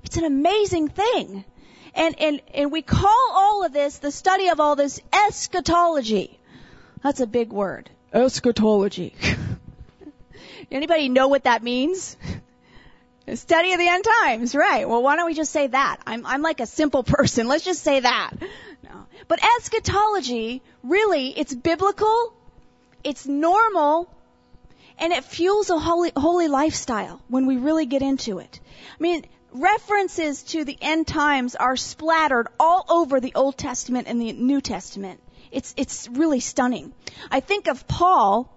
It's 0.04 0.18
an 0.18 0.25
amazing 0.25 0.88
thing. 0.90 1.46
And, 1.94 2.20
and, 2.20 2.42
and 2.54 2.72
we 2.72 2.82
call 2.82 3.32
all 3.32 3.63
of 3.63 3.74
this, 3.74 4.00
the 4.00 4.12
study 4.12 4.50
of 4.50 4.60
all 4.60 4.75
this, 4.75 5.00
eschatology. 5.13 6.40
That's 7.04 7.20
a 7.20 7.28
big 7.28 7.51
word. 7.51 7.90
Eschatology. 8.13 9.13
Anybody 10.72 11.10
know 11.10 11.28
what 11.28 11.44
that 11.44 11.62
means? 11.63 12.16
A 13.28 13.36
study 13.36 13.74
of 13.74 13.80
the 13.80 13.88
end 13.88 14.04
times, 14.24 14.56
right. 14.56 14.88
Well, 14.88 15.04
why 15.04 15.16
don't 15.16 15.25
we 15.25 15.34
just 15.34 15.51
say 15.51 15.68
that? 15.68 15.98
I'm, 16.08 16.25
I'm 16.25 16.42
like 16.42 16.60
a 16.60 16.66
simple 16.66 17.04
person. 17.04 17.48
Let's 17.48 17.63
just 17.63 17.84
say 17.84 18.00
that. 18.00 18.32
But 19.28 19.40
eschatology, 19.58 20.62
really, 20.84 21.30
it's 21.38 21.54
biblical, 21.54 22.34
it's 23.04 23.25
normal, 23.25 24.10
and 24.98 25.13
it 25.13 25.24
fuels 25.24 25.70
a 25.70 25.80
holy, 25.80 26.12
holy 26.16 26.48
lifestyle 26.48 27.22
when 27.28 27.46
we 27.48 27.58
really 27.58 27.86
get 27.86 28.01
into 28.01 28.40
it. 28.40 28.60
I 29.00 29.01
mean, 29.01 29.25
references 29.51 30.44
to 30.44 30.63
the 30.63 30.78
end 30.82 31.08
times 31.08 31.56
are 31.56 31.75
splattered 31.75 32.48
all 32.60 32.86
over 32.90 33.20
the 33.20 33.34
Old 33.36 33.58
Testament 33.58 34.08
and 34.08 34.22
the 34.22 34.32
New 34.34 34.62
Testament. 34.62 35.22
It's, 35.51 35.74
it's 35.75 36.08
really 36.08 36.40
stunning. 36.40 36.94
I 37.30 37.42
think 37.42 37.68
of 37.68 37.88
Paul 37.88 38.54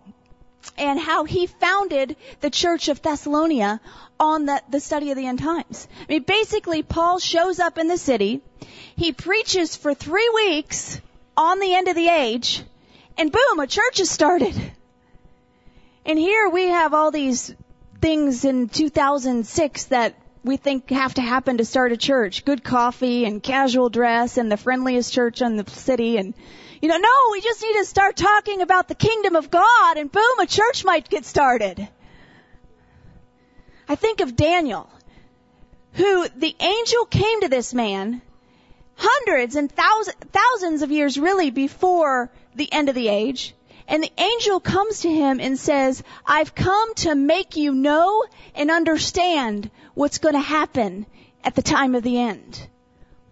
and 0.76 0.99
how 0.99 1.25
he 1.25 1.47
founded 1.47 2.16
the 2.40 2.50
church 2.50 2.88
of 2.88 3.02
Thessalonica 3.02 3.80
on 4.18 4.47
the, 4.47 4.62
the 4.71 4.80
study 4.80 5.11
of 5.11 5.16
the 5.16 5.26
end 5.26 5.40
times. 5.40 5.88
I 6.02 6.12
mean, 6.12 6.23
basically, 6.23 6.83
Paul 6.83 7.18
shows 7.18 7.61
up 7.61 7.78
in 7.78 7.88
the 7.88 7.99
city, 7.99 8.42
he 8.97 9.12
preaches 9.12 9.76
for 9.76 9.94
three 9.94 10.30
weeks 10.35 11.00
on 11.37 11.59
the 11.59 11.75
end 11.75 11.88
of 11.88 11.97
the 11.97 12.09
age, 12.09 12.62
and 13.16 13.30
boom, 13.30 13.61
a 13.61 13.66
church 13.66 14.00
is 14.00 14.11
started. 14.11 14.54
And 16.06 16.18
here 16.18 16.49
we 16.49 16.68
have 16.68 16.94
all 16.94 17.11
these 17.11 17.54
things 18.00 18.44
in 18.44 18.68
2006 18.68 19.85
that 19.87 20.14
we 20.44 20.59
think 20.59 20.90
have 20.90 21.14
to 21.14 21.23
happen 21.23 21.56
to 21.56 21.64
start 21.64 21.92
a 21.92 21.97
church. 21.97 22.44
Good 22.44 22.62
coffee 22.62 23.25
and 23.25 23.42
casual 23.42 23.88
dress 23.88 24.37
and 24.37 24.52
the 24.52 24.59
friendliest 24.59 25.12
church 25.12 25.40
in 25.40 25.56
the 25.56 25.68
city 25.71 26.18
and 26.18 26.35
you 26.80 26.88
know, 26.88 26.96
no, 26.96 27.28
we 27.32 27.40
just 27.40 27.62
need 27.62 27.74
to 27.74 27.84
start 27.84 28.16
talking 28.16 28.62
about 28.62 28.88
the 28.88 28.94
kingdom 28.94 29.36
of 29.36 29.50
God 29.50 29.96
and 29.96 30.10
boom, 30.10 30.40
a 30.40 30.46
church 30.46 30.84
might 30.84 31.08
get 31.08 31.24
started. 31.24 31.88
I 33.88 33.94
think 33.96 34.20
of 34.20 34.36
Daniel, 34.36 34.88
who 35.92 36.28
the 36.28 36.56
angel 36.58 37.04
came 37.06 37.42
to 37.42 37.48
this 37.48 37.74
man 37.74 38.22
hundreds 38.96 39.56
and 39.56 39.70
thousands, 39.70 40.16
thousands 40.32 40.82
of 40.82 40.90
years 40.90 41.18
really 41.18 41.50
before 41.50 42.30
the 42.54 42.72
end 42.72 42.88
of 42.88 42.94
the 42.94 43.08
age. 43.08 43.54
And 43.86 44.02
the 44.02 44.12
angel 44.16 44.60
comes 44.60 45.00
to 45.00 45.10
him 45.10 45.40
and 45.40 45.58
says, 45.58 46.02
I've 46.24 46.54
come 46.54 46.94
to 46.96 47.14
make 47.14 47.56
you 47.56 47.74
know 47.74 48.24
and 48.54 48.70
understand 48.70 49.70
what's 49.92 50.18
going 50.18 50.34
to 50.34 50.40
happen 50.40 51.06
at 51.42 51.54
the 51.54 51.62
time 51.62 51.94
of 51.94 52.02
the 52.02 52.18
end. 52.18 52.66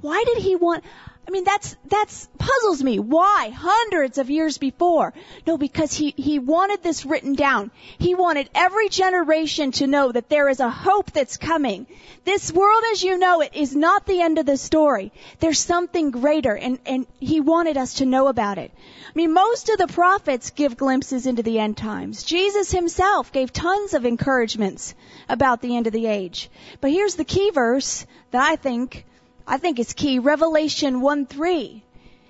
Why 0.03 0.23
did 0.27 0.39
he 0.39 0.57
want, 0.57 0.85
mean, 1.33 1.45
that's, 1.45 1.77
that's 1.87 2.29
puzzles 2.39 2.83
me. 2.83 2.99
Why? 2.99 3.53
Hundreds 3.55 4.19
of 4.19 4.31
years 4.31 4.59
before. 4.59 5.13
No, 5.47 5.57
because 5.57 5.93
he, 5.95 6.15
he 6.17 6.39
wanted 6.39 6.83
this 6.83 7.07
written 7.07 7.35
down. 7.35 7.71
He 7.99 8.15
wanted 8.15 8.51
every 8.55 8.89
generation 8.89 9.73
to 9.73 9.87
know 9.87 10.13
that 10.13 10.29
there 10.29 10.49
is 10.49 10.61
a 10.61 10.71
hope 10.71 11.11
that's 11.13 11.37
coming. 11.37 11.87
This 12.25 12.53
world 12.53 12.83
as 12.93 13.03
you 13.03 13.19
know 13.19 13.41
it 13.41 13.55
is 13.55 13.75
not 13.75 14.07
the 14.07 14.21
end 14.21 14.39
of 14.39 14.47
the 14.47 14.57
story. 14.57 15.13
There's 15.41 15.59
something 15.59 16.11
greater 16.11 16.57
and, 16.57 16.79
and 16.87 17.07
he 17.19 17.41
wanted 17.41 17.77
us 17.77 17.95
to 17.95 18.07
know 18.07 18.29
about 18.29 18.59
it. 18.59 18.71
I 19.09 19.13
mean, 19.15 19.33
most 19.33 19.69
of 19.69 19.79
the 19.79 19.89
prophets 19.89 20.51
give 20.51 20.77
glimpses 20.77 21.27
into 21.27 21.43
the 21.43 21.59
end 21.59 21.77
times. 21.77 22.23
Jesus 22.23 22.71
himself 22.71 23.33
gave 23.33 23.53
tons 23.53 23.95
of 23.95 24.05
encouragements 24.05 24.95
about 25.29 25.63
the 25.63 25.77
end 25.77 25.87
of 25.87 25.93
the 25.93 26.07
age. 26.07 26.51
But 26.81 26.91
here's 26.91 27.15
the 27.15 27.25
key 27.25 27.51
verse 27.51 28.07
that 28.31 28.43
I 28.43 28.57
think 28.57 29.07
I 29.47 29.59
think 29.59 29.79
it's 29.79 29.93
key. 29.93 30.19
Revelation 30.19 31.01
1 31.01 31.27
3. 31.27 31.83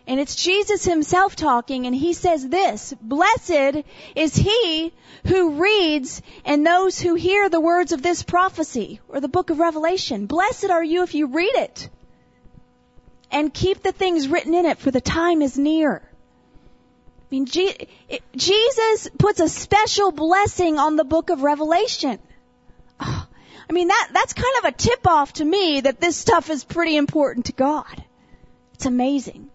And 0.06 0.18
it's 0.18 0.34
Jesus 0.34 0.84
himself 0.84 1.36
talking 1.36 1.86
and 1.86 1.94
he 1.94 2.12
says 2.12 2.48
this, 2.48 2.92
Blessed 3.00 3.84
is 4.16 4.34
he 4.34 4.92
who 5.26 5.62
reads 5.62 6.22
and 6.44 6.66
those 6.66 6.98
who 6.98 7.14
hear 7.14 7.48
the 7.48 7.60
words 7.60 7.92
of 7.92 8.02
this 8.02 8.22
prophecy 8.22 9.00
or 9.08 9.20
the 9.20 9.28
book 9.28 9.50
of 9.50 9.60
Revelation. 9.60 10.26
Blessed 10.26 10.70
are 10.70 10.82
you 10.82 11.04
if 11.04 11.14
you 11.14 11.28
read 11.28 11.54
it 11.54 11.88
and 13.30 13.54
keep 13.54 13.82
the 13.82 13.92
things 13.92 14.26
written 14.26 14.54
in 14.54 14.66
it 14.66 14.78
for 14.78 14.90
the 14.90 15.00
time 15.00 15.40
is 15.40 15.56
near. 15.56 16.02
I 16.04 17.24
mean, 17.30 17.46
Jesus 18.36 19.08
puts 19.18 19.40
a 19.40 19.48
special 19.48 20.12
blessing 20.12 20.78
on 20.78 20.96
the 20.96 21.04
book 21.04 21.30
of 21.30 21.42
Revelation. 21.42 22.18
Oh, 23.00 23.26
I 23.68 23.72
mean, 23.72 23.88
that, 23.88 24.08
that's 24.12 24.32
kind 24.32 24.54
of 24.58 24.64
a 24.64 24.72
tip 24.72 25.06
off 25.06 25.34
to 25.34 25.44
me 25.44 25.80
that 25.80 26.00
this 26.00 26.16
stuff 26.16 26.50
is 26.50 26.64
pretty 26.64 26.96
important 26.96 27.46
to 27.46 27.52
God. 27.52 28.04
It's 28.74 28.86
amazing. 28.86 29.48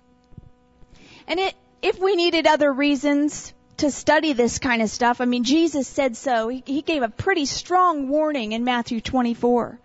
And 1.28 1.40
it, 1.40 1.54
if 1.82 2.00
we 2.00 2.16
needed 2.16 2.48
other 2.48 2.72
reasons 2.72 3.54
to 3.78 3.92
study 3.92 4.34
this 4.34 4.60
kind 4.60 4.82
of 4.82 4.90
stuff, 4.90 5.22
I 5.22 5.26
mean, 5.26 5.44
Jesus 5.44 5.88
said 5.88 6.16
so. 6.16 6.48
He, 6.48 6.64
he 6.66 6.82
gave 6.82 7.04
a 7.04 7.10
pretty 7.10 7.46
strong 7.46 8.10
warning 8.10 8.54
in 8.54 8.64
Matthew 8.64 9.02
24. 9.02 9.80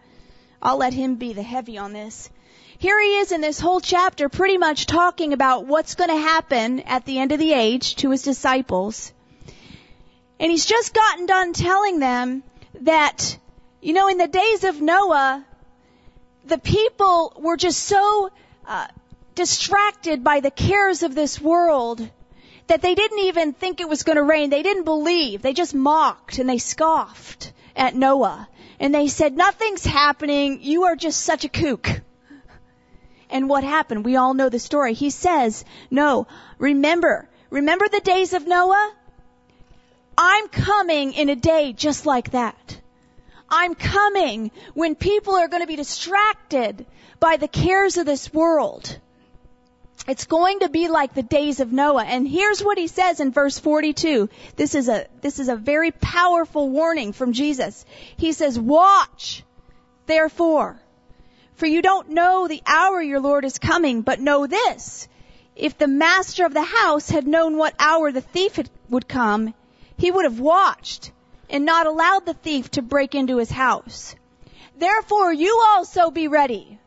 I'll 0.62 0.76
let 0.76 0.92
him 0.92 1.16
be 1.16 1.32
the 1.32 1.42
heavy 1.42 1.76
on 1.76 1.92
this. 1.92 2.30
Here 2.78 3.00
he 3.00 3.18
is 3.18 3.32
in 3.32 3.40
this 3.40 3.60
whole 3.60 3.80
chapter 3.80 4.28
pretty 4.28 4.58
much 4.58 4.86
talking 4.86 5.32
about 5.32 5.66
what's 5.66 5.94
going 5.94 6.10
to 6.10 6.16
happen 6.16 6.80
at 6.80 7.04
the 7.04 7.18
end 7.18 7.32
of 7.32 7.38
the 7.38 7.52
age 7.52 7.96
to 7.96 8.10
his 8.10 8.22
disciples. 8.22 9.12
And 10.40 10.50
he's 10.50 10.66
just 10.66 10.94
gotten 10.94 11.26
done 11.26 11.52
telling 11.52 12.00
them 12.00 12.42
that 12.80 13.38
you 13.82 13.92
know, 13.92 14.08
in 14.08 14.16
the 14.16 14.28
days 14.28 14.62
of 14.62 14.80
Noah, 14.80 15.44
the 16.46 16.58
people 16.58 17.32
were 17.36 17.56
just 17.56 17.82
so 17.82 18.30
uh, 18.66 18.86
distracted 19.34 20.22
by 20.22 20.38
the 20.38 20.52
cares 20.52 21.02
of 21.02 21.14
this 21.16 21.40
world 21.40 22.08
that 22.68 22.80
they 22.80 22.94
didn't 22.94 23.18
even 23.18 23.52
think 23.52 23.80
it 23.80 23.88
was 23.88 24.04
going 24.04 24.16
to 24.16 24.22
rain. 24.22 24.50
They 24.50 24.62
didn't 24.62 24.84
believe. 24.84 25.42
They 25.42 25.52
just 25.52 25.74
mocked 25.74 26.38
and 26.38 26.48
they 26.48 26.58
scoffed 26.58 27.52
at 27.74 27.96
Noah. 27.96 28.48
And 28.78 28.94
they 28.94 29.08
said, 29.08 29.36
nothing's 29.36 29.84
happening. 29.84 30.62
You 30.62 30.84
are 30.84 30.96
just 30.96 31.20
such 31.20 31.44
a 31.44 31.48
kook. 31.48 31.88
And 33.30 33.48
what 33.48 33.64
happened? 33.64 34.04
We 34.04 34.16
all 34.16 34.34
know 34.34 34.48
the 34.48 34.58
story. 34.60 34.94
He 34.94 35.10
says, 35.10 35.64
no, 35.90 36.28
remember, 36.58 37.28
remember 37.50 37.88
the 37.88 38.00
days 38.00 38.32
of 38.32 38.46
Noah? 38.46 38.92
I'm 40.16 40.48
coming 40.48 41.14
in 41.14 41.30
a 41.30 41.36
day 41.36 41.72
just 41.72 42.06
like 42.06 42.30
that. 42.30 42.81
I'm 43.54 43.74
coming 43.74 44.50
when 44.72 44.94
people 44.94 45.34
are 45.34 45.46
going 45.46 45.60
to 45.60 45.68
be 45.68 45.76
distracted 45.76 46.86
by 47.20 47.36
the 47.36 47.48
cares 47.48 47.98
of 47.98 48.06
this 48.06 48.32
world. 48.32 48.98
It's 50.08 50.24
going 50.24 50.60
to 50.60 50.70
be 50.70 50.88
like 50.88 51.12
the 51.12 51.22
days 51.22 51.60
of 51.60 51.70
Noah. 51.70 52.04
And 52.04 52.26
here's 52.26 52.64
what 52.64 52.78
he 52.78 52.86
says 52.86 53.20
in 53.20 53.30
verse 53.30 53.58
42. 53.58 54.30
This 54.56 54.74
is 54.74 54.88
a, 54.88 55.06
this 55.20 55.38
is 55.38 55.50
a 55.50 55.54
very 55.54 55.90
powerful 55.90 56.70
warning 56.70 57.12
from 57.12 57.34
Jesus. 57.34 57.84
He 58.16 58.32
says, 58.32 58.58
watch, 58.58 59.44
therefore, 60.06 60.80
for 61.54 61.66
you 61.66 61.82
don't 61.82 62.08
know 62.08 62.48
the 62.48 62.62
hour 62.66 63.02
your 63.02 63.20
Lord 63.20 63.44
is 63.44 63.58
coming, 63.58 64.00
but 64.00 64.18
know 64.18 64.46
this. 64.46 65.06
If 65.54 65.76
the 65.76 65.88
master 65.88 66.46
of 66.46 66.54
the 66.54 66.64
house 66.64 67.10
had 67.10 67.26
known 67.26 67.58
what 67.58 67.74
hour 67.78 68.10
the 68.10 68.22
thief 68.22 68.58
would 68.88 69.06
come, 69.06 69.52
he 69.98 70.10
would 70.10 70.24
have 70.24 70.40
watched 70.40 71.12
and 71.52 71.64
not 71.64 71.86
allowed 71.86 72.26
the 72.26 72.34
thief 72.34 72.70
to 72.72 72.82
break 72.82 73.14
into 73.14 73.36
his 73.36 73.50
house. 73.50 74.16
Therefore 74.76 75.32
you 75.32 75.62
also 75.64 76.10
be 76.10 76.26
ready, 76.26 76.78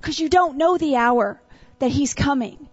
because 0.00 0.18
you 0.18 0.28
don't 0.28 0.58
know 0.58 0.76
the 0.76 0.96
hour 0.96 1.40
that 1.78 1.92
he's 1.92 2.12
coming. 2.12 2.68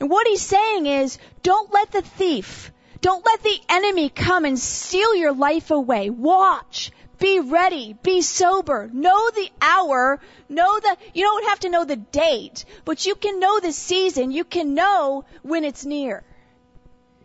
And 0.00 0.10
what 0.10 0.26
he's 0.26 0.42
saying 0.42 0.86
is, 0.86 1.18
don't 1.42 1.72
let 1.72 1.92
the 1.92 2.02
thief, 2.02 2.72
don't 3.00 3.24
let 3.24 3.42
the 3.42 3.60
enemy 3.68 4.08
come 4.08 4.44
and 4.44 4.58
steal 4.58 5.14
your 5.14 5.32
life 5.32 5.70
away. 5.70 6.10
Watch. 6.10 6.90
Be 7.18 7.38
ready. 7.38 7.96
Be 8.02 8.20
sober. 8.20 8.90
Know 8.92 9.30
the 9.30 9.48
hour. 9.60 10.18
Know 10.48 10.80
the, 10.80 10.96
you 11.14 11.22
don't 11.22 11.48
have 11.48 11.60
to 11.60 11.70
know 11.70 11.84
the 11.84 11.96
date, 11.96 12.64
but 12.84 13.06
you 13.06 13.14
can 13.14 13.38
know 13.38 13.60
the 13.60 13.72
season. 13.72 14.32
You 14.32 14.42
can 14.44 14.74
know 14.74 15.24
when 15.42 15.64
it's 15.64 15.84
near. 15.84 16.24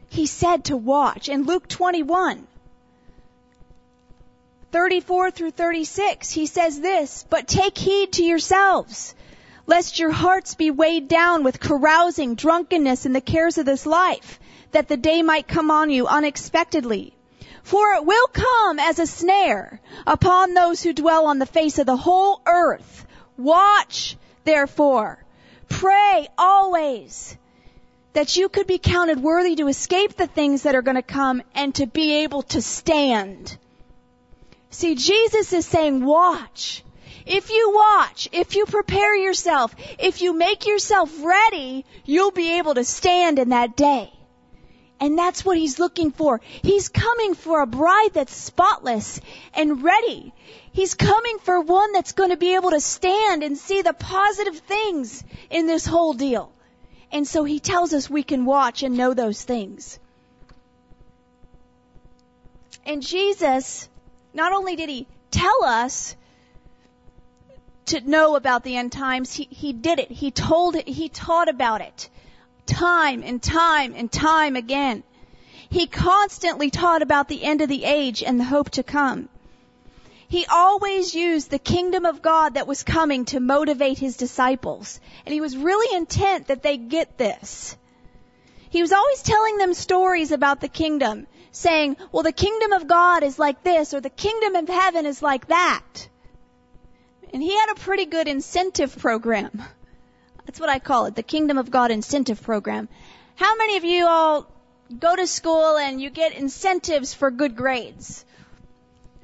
He 0.10 0.28
said 0.28 0.66
to 0.66 0.78
watch 0.78 1.30
in 1.30 1.46
Luke 1.46 1.68
21. 1.68 2.48
34 4.72 5.32
through 5.32 5.52
36, 5.52 6.30
he 6.30 6.46
says 6.46 6.80
this, 6.82 7.26
but 7.30 7.48
take 7.48 7.78
heed 7.78 8.12
to 8.14 8.24
yourselves, 8.24 9.16
lest 9.66 9.98
your 9.98 10.12
hearts 10.12 10.56
be 10.56 10.72
weighed 10.72 11.08
down 11.08 11.44
with 11.44 11.60
carousing, 11.60 12.36
drunkenness, 12.36 13.06
and 13.06 13.16
the 13.16 13.22
cares 13.22 13.58
of 13.58 13.66
this 13.66 13.86
life, 13.86 14.40
that 14.72 14.90
the 14.90 14.98
day 14.98 15.22
might 15.22 15.48
come 15.48 15.72
on 15.72 15.90
you 15.90 16.06
unexpectedly. 16.06 17.14
For 17.64 17.94
it 17.94 18.06
will 18.06 18.28
come 18.28 18.80
as 18.80 19.00
a 19.00 19.08
snare 19.08 19.80
upon 20.06 20.54
those 20.54 20.84
who 20.84 20.94
dwell 20.94 21.28
on 21.28 21.40
the 21.40 21.46
face 21.46 21.80
of 21.80 21.86
the 21.86 21.98
whole 21.98 22.42
earth. 22.46 23.06
Watch, 23.38 24.18
therefore. 24.44 25.24
Pray 25.70 26.28
always 26.38 27.38
that 28.14 28.36
you 28.36 28.50
could 28.50 28.68
be 28.68 28.80
counted 28.80 29.22
worthy 29.22 29.56
to 29.56 29.68
escape 29.68 30.16
the 30.16 30.28
things 30.28 30.64
that 30.64 30.76
are 30.76 30.82
going 30.82 30.96
to 30.96 31.02
come 31.02 31.42
and 31.56 31.74
to 31.76 31.86
be 31.86 32.24
able 32.24 32.42
to 32.44 32.62
stand 32.62 33.58
See, 34.70 34.96
Jesus 34.96 35.54
is 35.54 35.66
saying, 35.66 36.04
watch. 36.04 36.84
If 37.26 37.50
you 37.50 37.74
watch, 37.74 38.30
if 38.32 38.56
you 38.56 38.66
prepare 38.66 39.16
yourself, 39.16 39.76
if 40.00 40.22
you 40.22 40.34
make 40.34 40.66
yourself 40.66 41.12
ready, 41.24 41.86
you'll 42.06 42.32
be 42.32 42.58
able 42.58 42.76
to 42.76 42.86
stand 42.86 43.38
in 43.38 43.50
that 43.50 43.76
day. 43.76 44.12
And 45.00 45.18
that's 45.18 45.46
what 45.46 45.58
he's 45.58 45.78
looking 45.78 46.12
for. 46.12 46.42
He's 46.64 46.90
coming 46.90 47.36
for 47.36 47.62
a 47.62 47.68
bride 47.68 48.14
that's 48.14 48.36
spotless 48.36 49.20
and 49.54 49.84
ready. 49.84 50.34
He's 50.72 50.96
coming 50.96 51.38
for 51.40 51.62
one 51.62 51.92
that's 51.92 52.14
going 52.14 52.32
to 52.32 52.38
be 52.38 52.56
able 52.56 52.72
to 52.72 52.80
stand 52.80 53.44
and 53.44 53.58
see 53.58 53.82
the 53.82 53.94
positive 53.94 54.58
things 54.60 55.24
in 55.50 55.68
this 55.68 55.86
whole 55.86 56.14
deal. 56.14 56.52
And 57.12 57.28
so 57.28 57.44
he 57.44 57.60
tells 57.60 57.94
us 57.94 58.10
we 58.10 58.24
can 58.24 58.46
watch 58.46 58.84
and 58.84 58.98
know 58.98 59.14
those 59.14 59.44
things. 59.44 60.00
And 62.86 63.02
Jesus, 63.02 63.90
not 64.38 64.54
only 64.54 64.76
did 64.76 64.88
he 64.88 65.08
tell 65.32 65.64
us 65.64 66.16
to 67.88 68.00
know 68.02 68.36
about 68.36 68.64
the 68.64 68.78
end 68.78 68.92
times, 68.92 69.34
he, 69.34 69.46
he 69.50 69.74
did 69.74 69.98
it. 69.98 70.12
He 70.12 70.30
told 70.30 70.76
it. 70.76 70.88
He 70.88 71.10
taught 71.10 71.50
about 71.50 71.82
it 71.82 72.10
time 72.68 73.24
and 73.24 73.42
time 73.42 73.94
and 73.96 74.12
time 74.12 74.56
again. 74.56 75.04
He 75.70 75.88
constantly 75.88 76.70
taught 76.70 77.02
about 77.02 77.28
the 77.28 77.44
end 77.44 77.62
of 77.62 77.70
the 77.70 77.84
age 77.84 78.22
and 78.22 78.40
the 78.40 78.44
hope 78.44 78.70
to 78.72 78.84
come. 78.84 79.28
He 80.28 80.46
always 80.46 81.16
used 81.16 81.50
the 81.50 81.60
kingdom 81.60 82.06
of 82.06 82.22
God 82.22 82.56
that 82.56 82.68
was 82.68 82.84
coming 82.84 83.26
to 83.26 83.40
motivate 83.40 83.98
his 83.98 84.18
disciples. 84.18 85.00
And 85.26 85.34
he 85.34 85.42
was 85.42 85.58
really 85.58 85.96
intent 85.96 86.48
that 86.48 86.62
they 86.62 86.78
get 86.78 87.18
this. 87.18 87.76
He 88.70 88.82
was 88.82 88.92
always 88.92 89.24
telling 89.24 89.58
them 89.58 89.74
stories 89.74 90.32
about 90.32 90.60
the 90.60 90.68
kingdom, 90.68 91.26
saying, 91.58 91.98
well, 92.12 92.24
the 92.24 92.32
kingdom 92.32 92.74
of 92.74 92.88
God 92.88 93.24
is 93.24 93.38
like 93.38 93.64
this, 93.64 93.94
or 93.94 94.02
the 94.02 94.10
kingdom 94.10 94.56
of 94.56 94.68
heaven 94.68 95.06
is 95.06 95.22
like 95.22 95.48
that. 95.48 96.10
And 97.34 97.42
he 97.44 97.58
had 97.58 97.72
a 97.72 97.76
pretty 97.76 98.06
good 98.06 98.28
incentive 98.28 98.98
program. 98.98 99.62
That's 100.46 100.60
what 100.62 100.70
I 100.70 100.80
call 100.80 101.08
it, 101.08 101.16
the 101.16 101.24
Kingdom 101.24 101.58
of 101.58 101.70
God 101.70 101.92
incentive 101.92 102.42
program. 102.42 102.88
How 103.36 103.58
many 103.58 103.76
of 103.76 103.84
you 103.84 104.08
all 104.08 104.48
go 104.98 105.14
to 105.14 105.28
school 105.28 105.78
and 105.78 106.02
you 106.02 106.10
get 106.10 106.34
incentives 106.34 107.14
for 107.14 107.30
good 107.32 107.56
grades? 107.58 108.24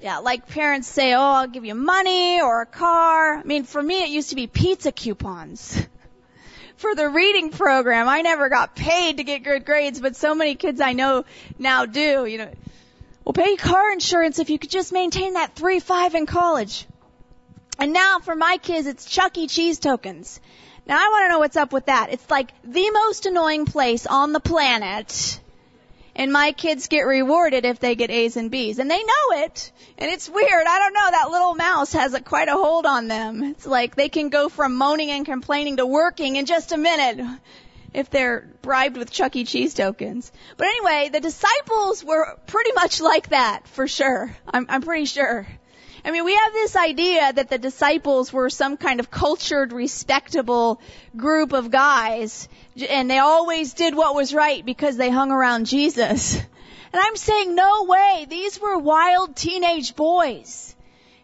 Yeah, 0.01 0.17
like 0.17 0.47
parents 0.47 0.89
say, 0.89 1.13
oh, 1.13 1.21
I'll 1.21 1.47
give 1.47 1.63
you 1.63 1.75
money 1.75 2.41
or 2.41 2.61
a 2.61 2.65
car. 2.65 3.37
I 3.37 3.43
mean, 3.43 3.63
for 3.63 3.81
me, 3.81 4.03
it 4.03 4.09
used 4.09 4.31
to 4.31 4.35
be 4.35 4.47
pizza 4.47 4.91
coupons. 4.91 5.87
for 6.77 6.95
the 6.95 7.09
reading 7.09 7.49
program, 7.49 8.07
I 8.07 8.21
never 8.21 8.49
got 8.49 8.75
paid 8.75 9.17
to 9.17 9.23
get 9.23 9.43
good 9.43 9.65
grades, 9.65 9.99
but 9.99 10.15
so 10.15 10.35
many 10.35 10.55
kids 10.55 10.81
I 10.81 10.93
know 10.93 11.25
now 11.57 11.85
do, 11.85 12.25
you 12.25 12.37
know. 12.37 12.51
We'll 13.25 13.33
pay 13.33 13.55
car 13.55 13.91
insurance 13.91 14.39
if 14.39 14.49
you 14.49 14.59
could 14.59 14.69
just 14.69 14.91
maintain 14.91 15.33
that 15.33 15.55
3-5 15.55 16.15
in 16.15 16.25
college. 16.25 16.85
And 17.79 17.93
now 17.93 18.19
for 18.19 18.35
my 18.35 18.57
kids, 18.57 18.85
it's 18.85 19.05
Chuck 19.05 19.37
E. 19.37 19.47
Cheese 19.47 19.79
tokens. 19.79 20.41
Now 20.85 20.97
I 20.97 21.09
want 21.09 21.23
to 21.23 21.29
know 21.29 21.39
what's 21.39 21.55
up 21.55 21.71
with 21.71 21.85
that. 21.85 22.11
It's 22.11 22.29
like 22.29 22.51
the 22.63 22.91
most 22.91 23.25
annoying 23.25 23.65
place 23.65 24.05
on 24.05 24.33
the 24.33 24.41
planet. 24.41 25.39
And 26.15 26.31
my 26.31 26.51
kids 26.51 26.87
get 26.87 27.01
rewarded 27.01 27.65
if 27.65 27.79
they 27.79 27.95
get 27.95 28.11
A's 28.11 28.37
and 28.37 28.51
B's. 28.51 28.77
And 28.77 28.89
they 28.89 29.03
know 29.03 29.43
it. 29.43 29.71
And 29.97 30.11
it's 30.11 30.29
weird. 30.29 30.67
I 30.67 30.79
don't 30.79 30.93
know. 30.93 31.11
That 31.11 31.31
little 31.31 31.55
mouse 31.55 31.93
has 31.93 32.13
a, 32.13 32.21
quite 32.21 32.49
a 32.49 32.53
hold 32.53 32.85
on 32.85 33.07
them. 33.07 33.43
It's 33.43 33.65
like 33.65 33.95
they 33.95 34.09
can 34.09 34.29
go 34.29 34.49
from 34.49 34.75
moaning 34.75 35.09
and 35.09 35.25
complaining 35.25 35.77
to 35.77 35.85
working 35.85 36.35
in 36.35 36.45
just 36.45 36.71
a 36.71 36.77
minute 36.77 37.19
if 37.93 38.09
they're 38.09 38.47
bribed 38.61 38.97
with 38.97 39.11
Chuck 39.11 39.35
E. 39.35 39.43
Cheese 39.43 39.73
tokens. 39.73 40.31
But 40.57 40.67
anyway, 40.67 41.09
the 41.11 41.19
disciples 41.19 42.03
were 42.03 42.37
pretty 42.47 42.73
much 42.73 43.01
like 43.01 43.29
that, 43.29 43.67
for 43.67 43.87
sure. 43.87 44.35
I'm, 44.51 44.65
I'm 44.69 44.81
pretty 44.81 45.05
sure. 45.05 45.47
I 46.05 46.11
mean, 46.11 46.25
we 46.25 46.35
have 46.35 46.51
this 46.51 46.75
idea 46.75 47.31
that 47.31 47.49
the 47.49 47.57
disciples 47.57 48.33
were 48.33 48.49
some 48.49 48.75
kind 48.75 48.99
of 48.99 49.09
cultured, 49.09 49.71
respectable 49.71 50.81
group 51.15 51.53
of 51.53 51.71
guys, 51.71 52.49
and 52.89 53.09
they 53.09 53.19
always 53.19 53.73
did 53.73 53.95
what 53.95 54.13
was 54.13 54.33
right 54.33 54.65
because 54.65 54.97
they 54.97 55.09
hung 55.09 55.31
around 55.31 55.65
Jesus. 55.65 56.35
And 56.35 57.01
I'm 57.01 57.15
saying, 57.15 57.55
no 57.55 57.85
way, 57.85 58.27
these 58.29 58.59
were 58.59 58.77
wild 58.77 59.35
teenage 59.35 59.95
boys. 59.95 60.75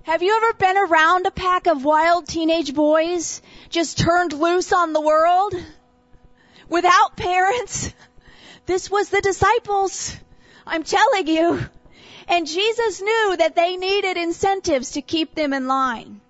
Have 0.04 0.24
you 0.24 0.36
ever 0.38 0.54
been 0.54 0.78
around 0.78 1.28
a 1.28 1.32
pack 1.32 1.68
of 1.68 1.84
wild 1.84 2.28
teenage 2.28 2.74
boys 2.74 3.42
just 3.70 4.00
turned 4.00 4.34
loose 4.34 4.72
on 4.72 4.94
the 4.94 5.02
world? 5.02 5.54
Without 6.70 7.16
parents? 7.16 7.94
This 8.66 8.92
was 8.92 9.10
the 9.10 9.20
disciples. 9.22 10.16
I'm 10.68 10.84
telling 10.84 11.26
you. 11.26 11.60
And 12.30 12.46
Jesus 12.46 13.02
knew 13.02 13.36
that 13.38 13.56
they 13.56 13.76
needed 13.76 14.16
incentives 14.16 14.92
to 14.92 15.02
keep 15.02 15.34
them 15.34 15.52
in 15.52 15.68
line. 15.68 16.22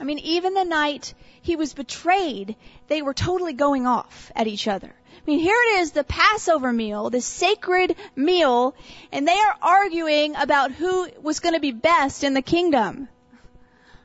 I 0.00 0.04
mean, 0.04 0.20
even 0.20 0.54
the 0.54 0.64
night 0.64 1.12
he 1.42 1.56
was 1.56 1.74
betrayed, 1.74 2.54
they 2.86 3.02
were 3.02 3.12
totally 3.12 3.52
going 3.52 3.84
off 3.84 4.30
at 4.36 4.46
each 4.46 4.68
other. 4.68 4.86
I 4.86 5.20
mean, 5.26 5.40
here 5.40 5.56
it 5.56 5.80
is, 5.80 5.90
the 5.90 6.04
Passover 6.04 6.72
meal, 6.72 7.10
the 7.10 7.20
sacred 7.20 7.96
meal, 8.14 8.76
and 9.10 9.26
they 9.26 9.36
are 9.36 9.56
arguing 9.60 10.36
about 10.36 10.70
who 10.70 11.08
was 11.20 11.40
going 11.40 11.54
to 11.54 11.60
be 11.60 11.72
best 11.72 12.22
in 12.22 12.34
the 12.34 12.42
kingdom. 12.42 13.08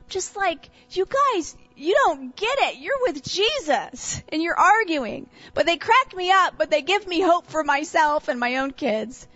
Just 0.08 0.36
like, 0.36 0.68
you 0.90 1.06
guys, 1.06 1.56
you 1.76 1.94
don't 1.94 2.34
get 2.34 2.58
it. 2.60 2.78
You're 2.78 3.02
with 3.02 3.22
Jesus 3.22 4.20
and 4.30 4.42
you're 4.42 4.58
arguing. 4.58 5.28
But 5.54 5.66
they 5.66 5.76
crack 5.76 6.16
me 6.16 6.32
up, 6.32 6.54
but 6.58 6.70
they 6.70 6.82
give 6.82 7.06
me 7.06 7.20
hope 7.20 7.46
for 7.46 7.62
myself 7.62 8.26
and 8.26 8.40
my 8.40 8.56
own 8.56 8.72
kids 8.72 9.28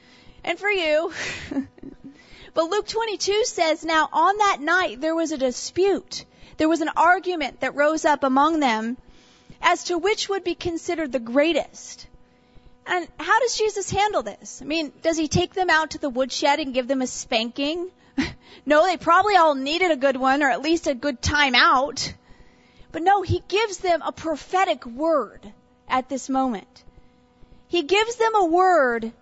and 0.44 0.58
for 0.58 0.70
you. 0.70 1.12
but 2.54 2.70
Luke 2.70 2.86
22 2.86 3.44
says, 3.44 3.84
now 3.84 4.08
on 4.12 4.38
that 4.38 4.58
night 4.60 5.00
there 5.00 5.14
was 5.14 5.32
a 5.32 5.38
dispute. 5.38 6.24
There 6.56 6.68
was 6.68 6.80
an 6.80 6.90
argument 6.96 7.60
that 7.60 7.74
rose 7.74 8.04
up 8.04 8.24
among 8.24 8.60
them 8.60 8.96
as 9.60 9.84
to 9.84 9.98
which 9.98 10.28
would 10.28 10.44
be 10.44 10.54
considered 10.54 11.12
the 11.12 11.20
greatest. 11.20 12.06
And 12.86 13.06
how 13.18 13.40
does 13.40 13.56
Jesus 13.56 13.90
handle 13.90 14.22
this? 14.22 14.60
I 14.60 14.64
mean, 14.64 14.92
does 15.02 15.16
he 15.16 15.28
take 15.28 15.54
them 15.54 15.70
out 15.70 15.90
to 15.90 15.98
the 15.98 16.10
woodshed 16.10 16.58
and 16.58 16.74
give 16.74 16.88
them 16.88 17.02
a 17.02 17.06
spanking? 17.06 17.90
no, 18.66 18.84
they 18.84 18.96
probably 18.96 19.36
all 19.36 19.54
needed 19.54 19.92
a 19.92 19.96
good 19.96 20.16
one 20.16 20.42
or 20.42 20.50
at 20.50 20.62
least 20.62 20.88
a 20.88 20.94
good 20.94 21.22
time 21.22 21.54
out. 21.54 22.12
But 22.90 23.02
no, 23.02 23.22
he 23.22 23.42
gives 23.46 23.78
them 23.78 24.02
a 24.02 24.12
prophetic 24.12 24.84
word 24.84 25.52
at 25.88 26.08
this 26.08 26.28
moment. 26.28 26.84
He 27.68 27.82
gives 27.82 28.16
them 28.16 28.34
a 28.34 28.44
word 28.44 29.12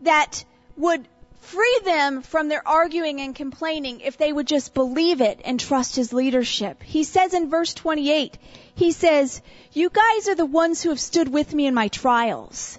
that 0.00 0.44
would 0.76 1.06
free 1.40 1.80
them 1.84 2.22
from 2.22 2.48
their 2.48 2.66
arguing 2.66 3.20
and 3.20 3.34
complaining 3.34 4.00
if 4.00 4.16
they 4.16 4.32
would 4.32 4.46
just 4.46 4.72
believe 4.72 5.20
it 5.20 5.40
and 5.44 5.60
trust 5.60 5.94
his 5.94 6.12
leadership. 6.12 6.82
He 6.82 7.04
says 7.04 7.34
in 7.34 7.50
verse 7.50 7.74
28, 7.74 8.38
he 8.74 8.92
says, 8.92 9.42
you 9.72 9.90
guys 9.90 10.28
are 10.28 10.34
the 10.34 10.46
ones 10.46 10.82
who 10.82 10.88
have 10.88 11.00
stood 11.00 11.28
with 11.28 11.52
me 11.52 11.66
in 11.66 11.74
my 11.74 11.88
trials. 11.88 12.78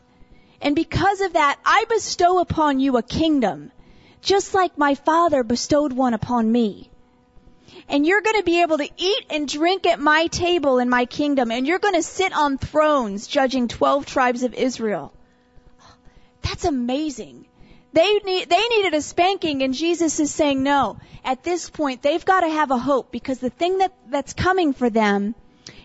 And 0.62 0.76
because 0.76 1.22
of 1.22 1.34
that, 1.34 1.60
I 1.64 1.86
bestow 1.90 2.40
upon 2.40 2.80
you 2.80 2.98
a 2.98 3.04
kingdom, 3.04 3.72
just 4.22 4.54
like 4.54 4.78
my 4.78 4.96
father 4.96 5.44
bestowed 5.44 5.94
one 5.94 6.16
upon 6.16 6.52
me. 6.52 6.90
And 7.88 8.06
you're 8.06 8.22
going 8.22 8.38
to 8.38 8.44
be 8.44 8.62
able 8.62 8.80
to 8.80 8.90
eat 8.98 9.26
and 9.30 9.48
drink 9.48 9.86
at 9.86 10.00
my 10.00 10.26
table 10.28 10.80
in 10.80 10.90
my 10.90 11.06
kingdom, 11.06 11.52
and 11.52 11.68
you're 11.68 11.78
going 11.78 11.94
to 11.94 12.02
sit 12.02 12.34
on 12.34 12.58
thrones 12.58 13.28
judging 13.28 13.68
12 13.68 14.08
tribes 14.08 14.42
of 14.42 14.56
Israel. 14.56 15.14
That's 16.42 16.66
amazing. 16.66 17.46
They 17.96 18.14
need, 18.26 18.50
they 18.50 18.68
needed 18.68 18.94
a 18.94 19.02
spanking 19.02 19.62
and 19.62 19.74
Jesus 19.74 20.20
is 20.20 20.30
saying 20.30 20.62
no. 20.62 20.98
At 21.24 21.44
this 21.44 21.70
point, 21.70 22.02
they've 22.02 22.26
got 22.26 22.42
to 22.42 22.50
have 22.50 22.70
a 22.70 22.78
hope 22.78 23.10
because 23.10 23.40
the 23.40 23.50
thing 23.50 23.78
that, 23.78 23.94
that's 24.10 24.34
coming 24.34 24.74
for 24.74 24.90
them 24.90 25.34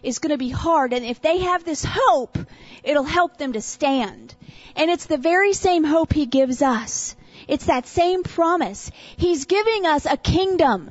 is 0.03 0.19
going 0.19 0.33
to 0.33 0.37
be 0.37 0.51
hard. 0.51 0.93
And 0.93 1.05
if 1.05 1.23
they 1.23 1.39
have 1.39 1.63
this 1.63 1.87
hope, 1.89 2.37
it'll 2.83 3.05
help 3.05 3.37
them 3.37 3.53
to 3.53 3.61
stand. 3.61 4.35
And 4.75 4.91
it's 4.91 5.07
the 5.07 5.19
very 5.19 5.53
same 5.53 5.85
hope 5.85 6.13
He 6.13 6.27
gives 6.27 6.63
us. 6.63 7.15
It's 7.47 7.67
that 7.67 7.87
same 7.87 8.25
promise. 8.25 8.91
He's 9.17 9.45
giving 9.45 9.87
us 9.87 10.05
a 10.05 10.17
kingdom. 10.17 10.91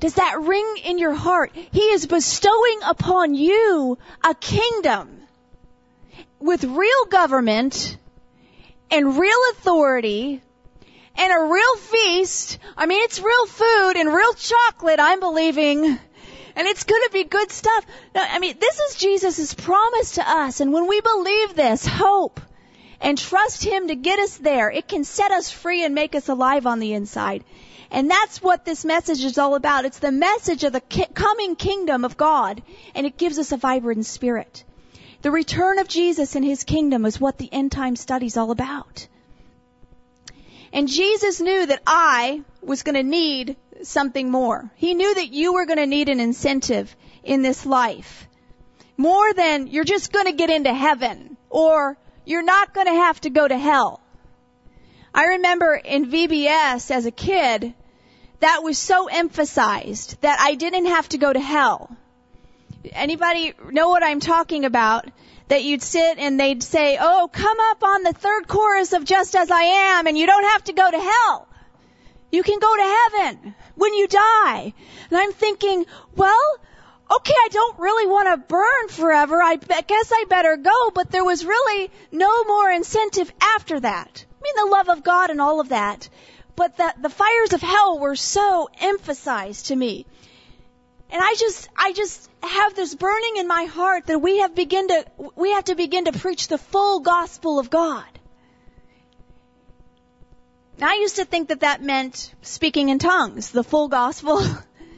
Does 0.00 0.14
that 0.14 0.40
ring 0.40 0.76
in 0.84 0.96
your 0.96 1.12
heart? 1.12 1.52
He 1.54 1.82
is 1.82 2.06
bestowing 2.06 2.80
upon 2.82 3.34
you 3.34 3.98
a 4.24 4.34
kingdom 4.34 5.20
with 6.40 6.64
real 6.64 7.04
government 7.10 7.98
and 8.90 9.18
real 9.18 9.38
authority 9.52 10.42
and 11.16 11.32
a 11.32 11.52
real 11.52 11.76
feast. 11.76 12.58
I 12.76 12.86
mean, 12.86 13.02
it's 13.02 13.20
real 13.20 13.46
food 13.46 13.96
and 13.96 14.12
real 14.12 14.34
chocolate, 14.34 15.00
I'm 15.00 15.20
believing. 15.20 15.98
And 16.58 16.66
it's 16.66 16.84
to 16.84 17.10
be 17.12 17.24
good 17.24 17.50
stuff. 17.50 17.84
No, 18.14 18.22
I 18.22 18.38
mean, 18.38 18.56
this 18.58 18.78
is 18.78 18.96
Jesus' 18.96 19.54
promise 19.54 20.12
to 20.12 20.28
us. 20.28 20.60
And 20.60 20.72
when 20.72 20.88
we 20.88 21.00
believe 21.00 21.54
this, 21.54 21.86
hope, 21.86 22.40
and 23.00 23.18
trust 23.18 23.62
Him 23.62 23.88
to 23.88 23.94
get 23.94 24.18
us 24.18 24.38
there, 24.38 24.70
it 24.70 24.88
can 24.88 25.04
set 25.04 25.30
us 25.30 25.50
free 25.50 25.84
and 25.84 25.94
make 25.94 26.14
us 26.14 26.28
alive 26.28 26.66
on 26.66 26.78
the 26.78 26.94
inside. 26.94 27.44
And 27.90 28.10
that's 28.10 28.42
what 28.42 28.64
this 28.64 28.84
message 28.84 29.24
is 29.24 29.38
all 29.38 29.54
about. 29.54 29.84
It's 29.84 29.98
the 29.98 30.10
message 30.10 30.64
of 30.64 30.72
the 30.72 30.80
coming 30.80 31.56
kingdom 31.56 32.04
of 32.04 32.16
God, 32.16 32.62
and 32.94 33.06
it 33.06 33.18
gives 33.18 33.38
us 33.38 33.52
a 33.52 33.56
vibrant 33.56 34.06
spirit. 34.06 34.64
The 35.22 35.30
return 35.30 35.78
of 35.78 35.88
Jesus 35.88 36.36
and 36.36 36.44
his 36.44 36.64
kingdom 36.64 37.04
is 37.06 37.20
what 37.20 37.38
the 37.38 37.52
end 37.52 37.72
time 37.72 37.96
study 37.96 38.26
is 38.26 38.36
all 38.36 38.50
about. 38.50 39.08
And 40.72 40.88
Jesus 40.88 41.40
knew 41.40 41.66
that 41.66 41.82
I 41.86 42.42
was 42.60 42.82
going 42.82 42.96
to 42.96 43.02
need 43.02 43.56
something 43.82 44.30
more. 44.30 44.70
He 44.76 44.94
knew 44.94 45.14
that 45.14 45.32
you 45.32 45.54
were 45.54 45.66
going 45.66 45.78
to 45.78 45.86
need 45.86 46.08
an 46.08 46.20
incentive 46.20 46.94
in 47.22 47.42
this 47.42 47.64
life. 47.64 48.28
More 48.96 49.32
than 49.32 49.66
you're 49.66 49.84
just 49.84 50.12
going 50.12 50.26
to 50.26 50.32
get 50.32 50.50
into 50.50 50.72
heaven 50.72 51.36
or 51.50 51.96
you're 52.24 52.42
not 52.42 52.74
going 52.74 52.86
to 52.86 52.94
have 52.94 53.20
to 53.22 53.30
go 53.30 53.46
to 53.46 53.56
hell. 53.56 54.00
I 55.14 55.24
remember 55.26 55.74
in 55.74 56.10
VBS 56.10 56.90
as 56.90 57.06
a 57.06 57.10
kid, 57.10 57.72
that 58.40 58.62
was 58.62 58.76
so 58.76 59.06
emphasized 59.06 60.20
that 60.20 60.38
I 60.40 60.56
didn't 60.56 60.86
have 60.86 61.08
to 61.10 61.18
go 61.18 61.32
to 61.32 61.40
hell. 61.40 61.96
Anybody 62.92 63.54
know 63.70 63.88
what 63.88 64.02
I'm 64.02 64.20
talking 64.20 64.64
about? 64.64 65.08
That 65.48 65.62
you'd 65.62 65.82
sit 65.82 66.18
and 66.18 66.40
they'd 66.40 66.62
say, 66.62 66.98
oh, 67.00 67.28
come 67.32 67.56
up 67.70 67.84
on 67.84 68.02
the 68.02 68.12
third 68.12 68.48
chorus 68.48 68.92
of 68.92 69.04
Just 69.04 69.36
As 69.36 69.50
I 69.50 69.62
Am 69.62 70.06
and 70.06 70.18
you 70.18 70.26
don't 70.26 70.44
have 70.44 70.64
to 70.64 70.72
go 70.72 70.90
to 70.90 70.98
hell. 70.98 71.48
You 72.32 72.42
can 72.42 72.58
go 72.58 72.76
to 72.76 72.98
heaven 73.18 73.54
when 73.76 73.94
you 73.94 74.08
die. 74.08 74.74
And 75.10 75.18
I'm 75.18 75.32
thinking, 75.32 75.86
well, 76.16 76.58
okay, 77.10 77.34
I 77.34 77.48
don't 77.52 77.78
really 77.78 78.06
want 78.06 78.28
to 78.28 78.36
burn 78.48 78.88
forever. 78.88 79.40
I 79.40 79.56
guess 79.56 80.10
I 80.12 80.24
better 80.28 80.56
go, 80.56 80.90
but 80.92 81.10
there 81.10 81.24
was 81.24 81.44
really 81.44 81.90
no 82.10 82.44
more 82.44 82.70
incentive 82.70 83.32
after 83.40 83.78
that. 83.78 84.24
I 84.28 84.42
mean, 84.42 84.54
the 84.56 84.72
love 84.76 84.88
of 84.88 85.04
God 85.04 85.30
and 85.30 85.40
all 85.40 85.60
of 85.60 85.68
that. 85.68 86.08
But 86.56 86.76
the, 86.76 86.94
the 87.00 87.10
fires 87.10 87.52
of 87.52 87.60
hell 87.60 87.98
were 87.98 88.16
so 88.16 88.68
emphasized 88.80 89.66
to 89.66 89.76
me. 89.76 90.06
And 91.10 91.22
I 91.22 91.34
just, 91.38 91.68
I 91.76 91.92
just 91.92 92.28
have 92.42 92.74
this 92.74 92.94
burning 92.94 93.36
in 93.36 93.46
my 93.46 93.64
heart 93.64 94.06
that 94.06 94.18
we 94.18 94.38
have 94.38 94.54
begin 94.54 94.88
to, 94.88 95.04
we 95.36 95.52
have 95.52 95.64
to 95.64 95.74
begin 95.74 96.06
to 96.06 96.12
preach 96.12 96.48
the 96.48 96.58
full 96.58 97.00
gospel 97.00 97.58
of 97.58 97.70
God. 97.70 98.04
I 100.80 100.96
used 100.96 101.16
to 101.16 101.24
think 101.24 101.48
that 101.48 101.60
that 101.60 101.82
meant 101.82 102.34
speaking 102.42 102.90
in 102.90 102.98
tongues, 102.98 103.50
the 103.50 103.64
full 103.64 103.88
gospel. 103.88 104.40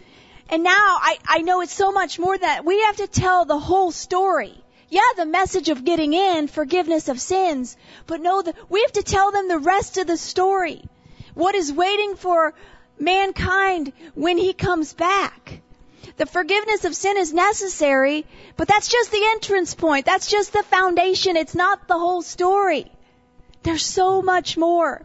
and 0.48 0.62
now 0.62 0.96
I, 1.00 1.18
I 1.26 1.38
know 1.42 1.60
it's 1.60 1.72
so 1.72 1.92
much 1.92 2.18
more 2.18 2.36
that 2.36 2.64
we 2.64 2.82
have 2.82 2.96
to 2.96 3.06
tell 3.06 3.44
the 3.44 3.58
whole 3.58 3.92
story. 3.92 4.64
Yeah, 4.88 5.02
the 5.16 5.26
message 5.26 5.68
of 5.68 5.84
getting 5.84 6.14
in, 6.14 6.48
forgiveness 6.48 7.08
of 7.08 7.20
sins, 7.20 7.76
but 8.06 8.22
no, 8.22 8.40
the, 8.40 8.54
we 8.70 8.80
have 8.80 8.92
to 8.92 9.02
tell 9.02 9.30
them 9.30 9.46
the 9.46 9.58
rest 9.58 9.98
of 9.98 10.06
the 10.06 10.16
story. 10.16 10.82
What 11.34 11.54
is 11.54 11.70
waiting 11.70 12.16
for 12.16 12.54
mankind 12.98 13.92
when 14.14 14.38
he 14.38 14.52
comes 14.52 14.94
back. 14.94 15.60
The 16.18 16.26
forgiveness 16.26 16.84
of 16.84 16.96
sin 16.96 17.16
is 17.16 17.32
necessary, 17.32 18.26
but 18.56 18.66
that's 18.66 18.88
just 18.88 19.12
the 19.12 19.24
entrance 19.30 19.76
point. 19.76 20.04
That's 20.04 20.28
just 20.28 20.52
the 20.52 20.64
foundation. 20.64 21.36
It's 21.36 21.54
not 21.54 21.86
the 21.86 21.96
whole 21.96 22.22
story. 22.22 22.90
There's 23.62 23.84
so 23.84 24.20
much 24.20 24.56
more. 24.56 25.00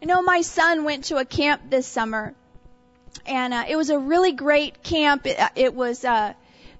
I 0.00 0.04
know 0.04 0.22
my 0.22 0.42
son 0.42 0.84
went 0.84 1.04
to 1.04 1.16
a 1.16 1.24
camp 1.24 1.62
this 1.70 1.88
summer, 1.88 2.34
and 3.26 3.52
uh, 3.52 3.64
it 3.68 3.74
was 3.74 3.90
a 3.90 3.98
really 3.98 4.30
great 4.30 4.84
camp. 4.84 5.26
It, 5.26 5.40
uh, 5.40 5.48
it 5.56 5.74
was 5.74 6.04
uh, 6.04 6.34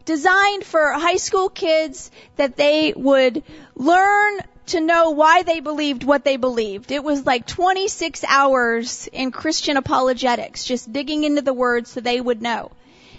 designed 0.05 0.65
for 0.65 0.93
high 0.93 1.17
school 1.17 1.49
kids 1.49 2.13
that 2.37 2.57
they 2.57 2.93
would 2.95 3.43
learn 3.75 4.39
to 4.67 4.81
know 4.81 5.11
why 5.11 5.43
they 5.43 5.59
believed 5.59 6.05
what 6.05 6.25
they 6.25 6.37
believed. 6.37 6.93
It 6.93 7.03
was 7.03 7.27
like 7.27 7.49
26 7.49 8.23
hours 8.23 9.09
in 9.13 9.33
Christian 9.33 9.77
apologetics, 9.77 10.65
just 10.65 10.93
digging 10.93 11.25
into 11.25 11.43
the 11.43 11.53
words 11.53 11.91
so 11.91 12.01
they 12.01 12.21
would 12.21 12.41
know. 12.41 12.71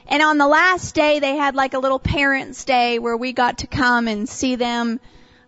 And 0.08 0.22
on 0.22 0.38
the 0.38 0.48
last 0.48 0.96
day, 0.96 1.20
they 1.20 1.36
had 1.36 1.56
like 1.56 1.74
a 1.74 1.80
little 1.80 2.00
parents' 2.00 2.66
day 2.66 3.00
where 3.00 3.18
we 3.18 3.34
got 3.34 3.60
to 3.60 3.68
come 3.68 4.08
and 4.08 4.28
see 4.28 4.56
them, 4.56 5.00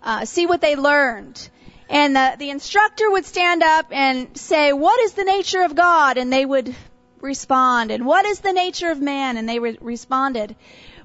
uh, 0.02 0.26
see 0.26 0.46
what 0.46 0.62
they 0.62 0.76
learned. 0.76 1.50
And 1.90 2.16
the, 2.16 2.36
the 2.40 2.50
instructor 2.50 3.10
would 3.12 3.26
stand 3.26 3.62
up 3.62 3.88
and 3.92 4.36
say, 4.38 4.74
what 4.74 5.00
is 5.02 5.14
the 5.14 5.24
nature 5.24 5.64
of 5.64 5.76
God? 5.76 6.18
And 6.18 6.32
they 6.32 6.46
would 6.46 6.76
respond. 7.22 7.92
And 7.92 8.06
what 8.06 8.26
is 8.26 8.40
the 8.40 8.54
nature 8.54 8.90
of 8.90 9.02
man? 9.02 9.38
And 9.38 9.48
they 9.48 9.60
re- 9.60 9.78
responded. 9.82 10.56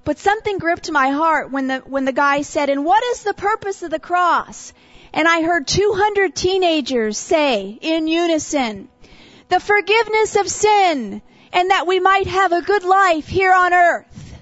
But 0.05 0.19
something 0.19 0.59
gripped 0.59 0.91
my 0.91 1.11
heart 1.11 1.51
when 1.51 1.67
the, 1.67 1.79
when 1.81 2.05
the 2.05 2.13
guy 2.13 2.43
said, 2.43 2.71
and 2.71 2.85
what 2.85 3.05
is 3.05 3.23
the 3.23 3.35
purpose 3.35 3.83
of 3.83 3.91
the 3.91 3.99
cross? 3.99 4.73
And 5.13 5.27
I 5.29 5.43
heard 5.43 5.67
200 5.67 6.35
teenagers 6.35 7.19
say 7.19 7.79
in 7.81 8.07
unison, 8.07 8.89
the 9.49 9.61
forgiveness 9.61 10.37
of 10.37 10.49
sin 10.49 11.21
and 11.53 11.71
that 11.71 11.87
we 11.87 12.01
might 12.01 12.27
have 12.27 12.53
a 12.53 12.63
good 12.63 12.85
life 12.85 13.27
here 13.27 13.53
on 13.53 13.73
earth. 13.73 14.35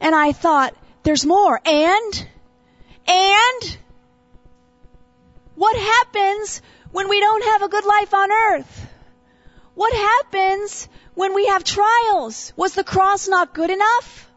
And 0.00 0.14
I 0.14 0.32
thought, 0.32 0.74
there's 1.02 1.24
more. 1.24 1.60
And? 1.64 2.28
And? 3.06 3.78
What 5.54 5.76
happens 5.76 6.60
when 6.90 7.08
we 7.08 7.20
don't 7.20 7.44
have 7.44 7.62
a 7.62 7.68
good 7.68 7.84
life 7.84 8.12
on 8.14 8.32
earth? 8.32 8.86
What 9.74 9.92
happens 9.92 10.88
when 11.14 11.34
we 11.34 11.46
have 11.46 11.64
trials? 11.64 12.52
Was 12.56 12.74
the 12.74 12.84
cross 12.84 13.28
not 13.28 13.54
good 13.54 13.70
enough? 13.70 14.28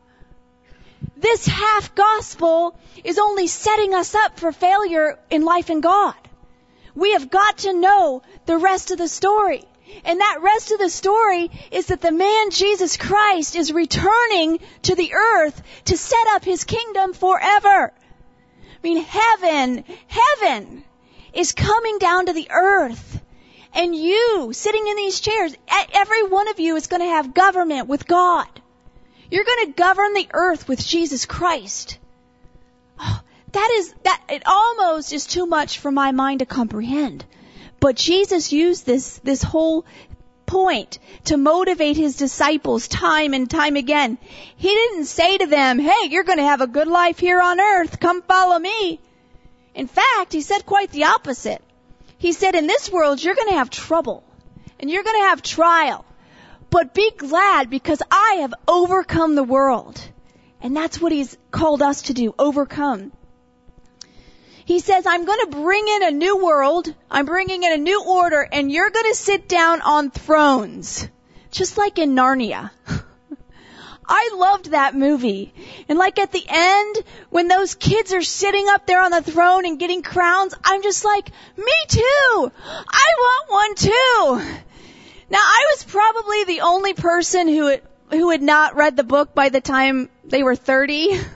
This 1.16 1.48
half 1.48 1.96
gospel 1.96 2.78
is 3.04 3.18
only 3.18 3.48
setting 3.48 3.94
us 3.94 4.14
up 4.14 4.40
for 4.40 4.52
failure 4.52 5.18
in 5.30 5.42
life 5.44 5.70
in 5.70 5.82
God. 5.82 6.16
We 6.96 7.14
have 7.14 7.30
got 7.30 7.60
to 7.60 7.74
know 7.74 8.22
the 8.46 8.58
rest 8.58 8.92
of 8.92 8.98
the 8.98 9.08
story. 9.08 9.66
And 10.04 10.20
that 10.20 10.40
rest 10.42 10.72
of 10.72 10.80
the 10.80 10.90
story 10.90 11.50
is 11.72 11.88
that 11.88 12.02
the 12.02 12.12
man 12.12 12.52
Jesus 12.52 12.98
Christ 12.98 13.56
is 13.56 13.72
returning 13.72 14.60
to 14.84 14.96
the 14.96 15.14
earth 15.14 15.62
to 15.86 15.98
set 15.98 16.28
up 16.30 16.44
his 16.44 16.64
kingdom 16.64 17.14
forever. 17.14 17.94
I 17.94 18.80
mean, 18.84 19.04
heaven, 19.04 19.84
heaven 20.08 20.84
is 21.34 21.54
coming 21.54 21.98
down 22.00 22.28
to 22.28 22.34
the 22.34 22.50
earth. 22.52 23.22
And 23.74 23.96
you, 23.96 24.52
sitting 24.54 24.88
in 24.88 24.96
these 24.96 25.20
chairs, 25.20 25.56
every 25.94 26.24
one 26.24 26.48
of 26.48 26.60
you 26.60 26.76
is 26.76 26.88
going 26.88 27.02
to 27.02 27.08
have 27.08 27.34
government 27.34 27.88
with 27.88 28.08
God. 28.08 28.48
You're 29.30 29.44
going 29.44 29.68
to 29.68 29.74
govern 29.74 30.14
the 30.14 30.30
earth 30.34 30.68
with 30.68 30.86
Jesus 30.86 31.26
Christ. 31.26 32.00
Oh, 33.00 33.20
that 33.52 33.72
is, 33.76 33.94
that, 34.04 34.24
it 34.30 34.44
almost 34.46 35.14
is 35.14 35.26
too 35.26 35.46
much 35.46 35.80
for 35.80 35.92
my 35.92 36.12
mind 36.12 36.40
to 36.40 36.46
comprehend. 36.46 37.26
But 37.80 37.96
Jesus 37.96 38.52
used 38.52 38.86
this, 38.86 39.20
this 39.20 39.44
whole 39.44 39.86
point 40.46 40.98
to 41.26 41.38
motivate 41.38 41.98
his 41.98 42.16
disciples 42.16 42.88
time 42.88 43.34
and 43.34 43.50
time 43.50 43.76
again. 43.76 44.18
He 44.56 44.70
didn't 44.70 45.06
say 45.06 45.38
to 45.38 45.46
them, 45.46 45.78
hey, 45.78 46.08
you're 46.10 46.24
going 46.24 46.40
to 46.40 46.44
have 46.44 46.62
a 46.62 46.68
good 46.68 46.88
life 46.88 47.20
here 47.20 47.42
on 47.42 47.60
earth. 47.60 48.00
Come 48.00 48.22
follow 48.24 48.58
me. 48.58 49.00
In 49.76 49.88
fact, 49.88 50.34
he 50.34 50.42
said 50.42 50.66
quite 50.66 50.92
the 50.92 51.06
opposite. 51.06 51.62
He 52.18 52.32
said, 52.32 52.56
in 52.56 52.66
this 52.66 52.92
world, 52.92 53.22
you're 53.22 53.36
going 53.36 53.50
to 53.50 53.56
have 53.56 53.70
trouble 53.70 54.24
and 54.80 54.90
you're 54.90 55.04
going 55.04 55.22
to 55.22 55.28
have 55.28 55.42
trial, 55.42 56.06
but 56.70 56.94
be 56.94 57.12
glad 57.12 57.70
because 57.70 58.02
I 58.10 58.40
have 58.42 58.54
overcome 58.68 59.36
the 59.36 59.44
world. 59.44 60.02
And 60.62 60.76
that's 60.76 61.00
what 61.00 61.12
he's 61.12 61.38
called 61.52 61.82
us 61.82 62.04
to 62.04 62.14
do, 62.14 62.34
overcome. 62.40 63.12
He 64.68 64.80
says, 64.80 65.06
I'm 65.08 65.24
going 65.24 65.40
to 65.40 65.62
bring 65.62 65.88
in 65.88 66.04
a 66.04 66.12
new 66.12 66.44
world. 66.44 66.94
I'm 67.10 67.26
bringing 67.26 67.64
in 67.64 67.72
a 67.72 67.78
new 67.78 68.04
order 68.04 68.46
and 68.52 68.70
you're 68.70 68.90
going 68.90 69.10
to 69.10 69.16
sit 69.16 69.48
down 69.48 69.80
on 69.80 70.12
thrones. 70.12 71.08
Just 71.52 71.78
like 71.78 71.98
in 72.00 72.16
Narnia. 72.16 72.72
I 74.06 74.32
loved 74.36 74.72
that 74.72 74.94
movie. 74.94 75.54
And 75.88 75.98
like 75.98 76.20
at 76.20 76.34
the 76.34 76.44
end, 76.46 76.98
when 77.30 77.48
those 77.48 77.76
kids 77.76 78.12
are 78.12 78.22
sitting 78.22 78.68
up 78.68 78.86
there 78.86 79.02
on 79.02 79.12
the 79.12 79.22
throne 79.22 79.66
and 79.66 79.80
getting 79.80 80.02
crowns, 80.02 80.54
I'm 80.66 80.84
just 80.84 81.06
like, 81.06 81.32
me 81.56 81.74
too! 81.88 82.52
I 82.90 83.08
want 83.20 83.50
one 83.50 83.76
too! 83.76 84.60
Now 85.30 85.40
I 85.40 85.66
was 85.72 85.86
probably 85.86 86.44
the 86.44 86.62
only 86.62 86.94
person 86.94 87.48
who 87.48 87.78
who 88.10 88.32
had 88.32 88.42
not 88.42 88.76
read 88.76 88.98
the 88.98 89.04
book 89.06 89.34
by 89.34 89.48
the 89.48 89.62
time 89.62 90.10
they 90.26 90.44
were 90.44 90.58
30. 90.58 91.22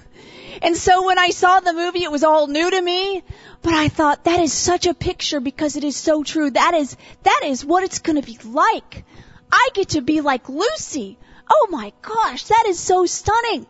And 0.61 0.75
so 0.75 1.05
when 1.05 1.19
I 1.19 1.29
saw 1.29 1.59
the 1.59 1.73
movie, 1.73 2.03
it 2.03 2.11
was 2.11 2.23
all 2.23 2.47
new 2.47 2.69
to 2.69 2.81
me. 2.81 3.23
But 3.61 3.73
I 3.73 3.87
thought 3.87 4.23
that 4.23 4.39
is 4.39 4.53
such 4.53 4.87
a 4.87 4.93
picture 4.93 5.39
because 5.39 5.75
it 5.75 5.83
is 5.83 5.95
so 5.95 6.23
true. 6.23 6.49
That 6.49 6.73
is, 6.73 6.95
that 7.23 7.41
is 7.45 7.63
what 7.63 7.83
it's 7.83 7.99
gonna 7.99 8.21
be 8.21 8.37
like. 8.43 9.05
I 9.51 9.69
get 9.73 9.89
to 9.89 10.01
be 10.01 10.21
like 10.21 10.49
Lucy. 10.49 11.17
Oh 11.49 11.67
my 11.69 11.93
gosh, 12.01 12.43
that 12.45 12.65
is 12.67 12.79
so 12.79 13.05
stunning. 13.05 13.65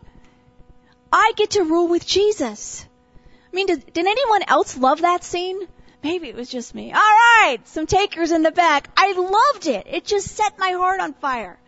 I 1.12 1.34
get 1.36 1.52
to 1.52 1.64
rule 1.64 1.88
with 1.88 2.06
Jesus. 2.06 2.86
I 3.52 3.56
mean, 3.56 3.68
did, 3.68 3.92
did 3.92 4.06
anyone 4.06 4.44
else 4.48 4.78
love 4.78 5.02
that 5.02 5.24
scene? 5.24 5.60
Maybe 6.04 6.30
it 6.30 6.36
was 6.36 6.50
just 6.50 6.74
me. 6.74 6.92
All 6.94 7.00
right, 7.00 7.60
some 7.66 7.86
takers 7.86 8.32
in 8.32 8.44
the 8.44 8.52
back. 8.52 8.90
I 8.96 9.14
loved 9.14 9.68
it. 9.68 9.88
It 9.88 10.06
just 10.06 10.28
set 10.28 10.58
my 10.58 10.72
heart 10.72 11.00
on 11.00 11.14
fire. 11.14 11.60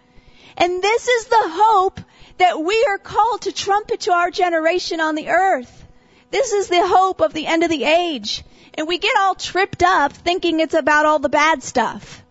And 0.58 0.82
this 0.82 1.08
is 1.08 1.26
the 1.26 1.36
hope 1.39 2.00
that 2.38 2.62
we 2.62 2.86
are 2.88 2.98
called 2.98 3.42
to 3.44 3.52
trumpet 3.52 4.02
to 4.02 4.12
our 4.12 4.32
generation 4.32 5.00
on 5.00 5.16
the 5.16 5.30
earth. 5.30 5.86
This 6.32 6.52
is 6.52 6.68
the 6.68 6.88
hope 6.88 7.22
of 7.22 7.34
the 7.34 7.46
end 7.46 7.63
of 7.63 7.70
the 7.70 7.84
age. 7.84 8.44
And 8.74 8.88
we 8.88 8.98
get 8.98 9.16
all 9.18 9.36
tripped 9.36 9.84
up 9.84 10.13
thinking 10.13 10.60
it's 10.60 10.74
about 10.74 11.06
all 11.06 11.20
the 11.20 11.30
bad 11.30 11.62
stuff. 11.62 12.24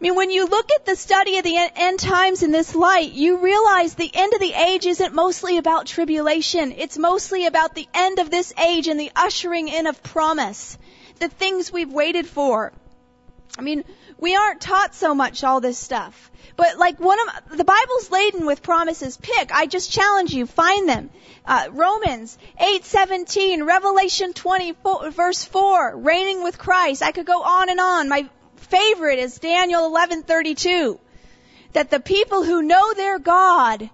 I 0.00 0.02
mean, 0.02 0.14
when 0.14 0.30
you 0.30 0.46
look 0.46 0.70
at 0.74 0.86
the 0.86 0.96
study 0.96 1.36
of 1.36 1.44
the 1.44 1.58
end 1.76 2.00
times 2.00 2.42
in 2.42 2.52
this 2.52 2.74
light, 2.74 3.12
you 3.12 3.36
realize 3.36 3.94
the 3.94 4.10
end 4.14 4.32
of 4.32 4.40
the 4.40 4.54
age 4.54 4.86
isn't 4.86 5.14
mostly 5.14 5.58
about 5.58 5.84
tribulation. 5.84 6.72
It's 6.72 6.96
mostly 6.96 7.44
about 7.44 7.74
the 7.74 7.86
end 7.92 8.18
of 8.18 8.30
this 8.30 8.54
age 8.58 8.88
and 8.88 8.98
the 8.98 9.12
ushering 9.14 9.68
in 9.68 9.86
of 9.86 10.02
promise. 10.02 10.78
The 11.18 11.28
things 11.28 11.70
we've 11.70 11.92
waited 11.92 12.26
for. 12.26 12.72
I 13.58 13.60
mean, 13.60 13.84
we 14.20 14.36
aren't 14.36 14.60
taught 14.60 14.94
so 14.94 15.14
much 15.14 15.42
all 15.42 15.60
this 15.60 15.78
stuff. 15.78 16.30
But 16.56 16.76
like 16.78 17.00
one 17.00 17.18
of 17.20 17.56
the 17.56 17.64
Bible's 17.64 18.10
laden 18.10 18.44
with 18.44 18.62
promises. 18.62 19.16
Pick. 19.16 19.50
I 19.50 19.66
just 19.66 19.90
challenge 19.90 20.34
you. 20.34 20.46
Find 20.46 20.88
them. 20.88 21.10
Uh, 21.46 21.68
Romans 21.72 22.36
8:17, 22.60 23.66
Revelation 23.66 24.34
20 24.34 24.76
verse 25.10 25.44
4, 25.44 25.96
reigning 25.96 26.42
with 26.42 26.58
Christ. 26.58 27.02
I 27.02 27.12
could 27.12 27.26
go 27.26 27.42
on 27.42 27.70
and 27.70 27.80
on. 27.80 28.08
My 28.08 28.28
favorite 28.56 29.18
is 29.18 29.38
Daniel 29.38 29.88
11:32, 29.90 30.98
that 31.72 31.90
the 31.90 32.00
people 32.00 32.42
who 32.42 32.62
know 32.62 32.92
their 32.92 33.18
God 33.18 33.88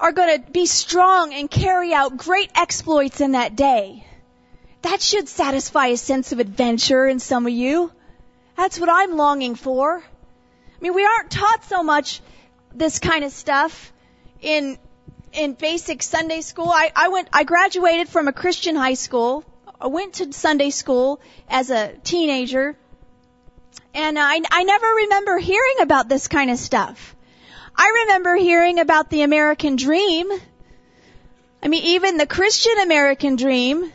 are 0.00 0.12
going 0.12 0.42
to 0.42 0.50
be 0.50 0.66
strong 0.66 1.34
and 1.34 1.50
carry 1.50 1.92
out 1.92 2.16
great 2.16 2.50
exploits 2.54 3.20
in 3.20 3.32
that 3.32 3.54
day. 3.54 4.06
That 4.82 5.02
should 5.02 5.28
satisfy 5.28 5.88
a 5.88 5.96
sense 5.96 6.32
of 6.32 6.38
adventure 6.38 7.06
in 7.06 7.18
some 7.18 7.46
of 7.46 7.52
you. 7.52 7.92
That's 8.56 8.80
what 8.80 8.88
I'm 8.90 9.16
longing 9.16 9.54
for. 9.54 9.98
I 9.98 10.80
mean, 10.80 10.94
we 10.94 11.04
aren't 11.04 11.30
taught 11.30 11.64
so 11.64 11.82
much 11.82 12.20
this 12.74 12.98
kind 12.98 13.24
of 13.24 13.32
stuff 13.32 13.92
in 14.40 14.78
in 15.32 15.52
basic 15.54 16.02
Sunday 16.02 16.40
school. 16.40 16.70
I, 16.70 16.90
I 16.94 17.08
went 17.08 17.28
I 17.32 17.44
graduated 17.44 18.08
from 18.08 18.28
a 18.28 18.32
Christian 18.32 18.76
high 18.76 18.94
school. 18.94 19.44
I 19.80 19.88
went 19.88 20.14
to 20.14 20.32
Sunday 20.32 20.70
school 20.70 21.20
as 21.48 21.70
a 21.70 21.92
teenager. 22.02 22.76
And 23.94 24.18
I 24.18 24.40
I 24.50 24.64
never 24.64 24.86
remember 24.86 25.38
hearing 25.38 25.80
about 25.82 26.08
this 26.08 26.28
kind 26.28 26.50
of 26.50 26.58
stuff. 26.58 27.14
I 27.74 28.04
remember 28.04 28.36
hearing 28.36 28.78
about 28.78 29.10
the 29.10 29.22
American 29.22 29.76
dream. 29.76 30.30
I 31.62 31.68
mean, 31.68 31.84
even 31.84 32.16
the 32.16 32.26
Christian 32.26 32.78
American 32.78 33.36
dream 33.36 33.92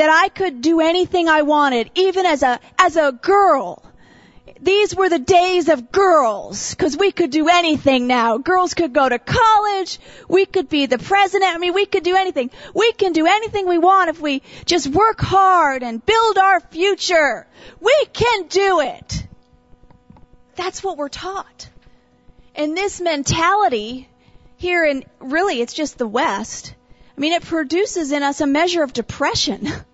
that 0.00 0.08
I 0.08 0.30
could 0.30 0.62
do 0.62 0.80
anything 0.80 1.28
I 1.28 1.42
wanted, 1.42 1.90
even 1.94 2.24
as 2.24 2.42
a, 2.42 2.58
as 2.78 2.96
a 2.96 3.12
girl. 3.12 3.82
These 4.58 4.96
were 4.96 5.10
the 5.10 5.18
days 5.18 5.68
of 5.68 5.92
girls, 5.92 6.74
cause 6.74 6.96
we 6.96 7.12
could 7.12 7.30
do 7.30 7.50
anything 7.50 8.06
now. 8.06 8.38
Girls 8.38 8.72
could 8.72 8.94
go 8.94 9.06
to 9.06 9.18
college, 9.18 9.98
we 10.26 10.46
could 10.46 10.70
be 10.70 10.86
the 10.86 10.96
president, 10.98 11.54
I 11.54 11.58
mean, 11.58 11.74
we 11.74 11.84
could 11.84 12.02
do 12.02 12.16
anything. 12.16 12.50
We 12.74 12.92
can 12.92 13.12
do 13.12 13.26
anything 13.26 13.68
we 13.68 13.76
want 13.76 14.08
if 14.08 14.18
we 14.22 14.40
just 14.64 14.86
work 14.86 15.20
hard 15.20 15.82
and 15.82 16.04
build 16.04 16.38
our 16.38 16.60
future. 16.60 17.46
We 17.78 18.06
can 18.14 18.46
do 18.48 18.80
it. 18.80 19.26
That's 20.56 20.82
what 20.82 20.96
we're 20.96 21.10
taught. 21.10 21.68
And 22.54 22.74
this 22.74 23.02
mentality 23.02 24.08
here 24.56 24.82
in, 24.82 25.04
really, 25.20 25.60
it's 25.60 25.74
just 25.74 25.98
the 25.98 26.08
West. 26.08 26.74
I 27.14 27.20
mean, 27.20 27.34
it 27.34 27.42
produces 27.42 28.12
in 28.12 28.22
us 28.22 28.40
a 28.40 28.46
measure 28.46 28.82
of 28.82 28.94
depression 28.94 29.68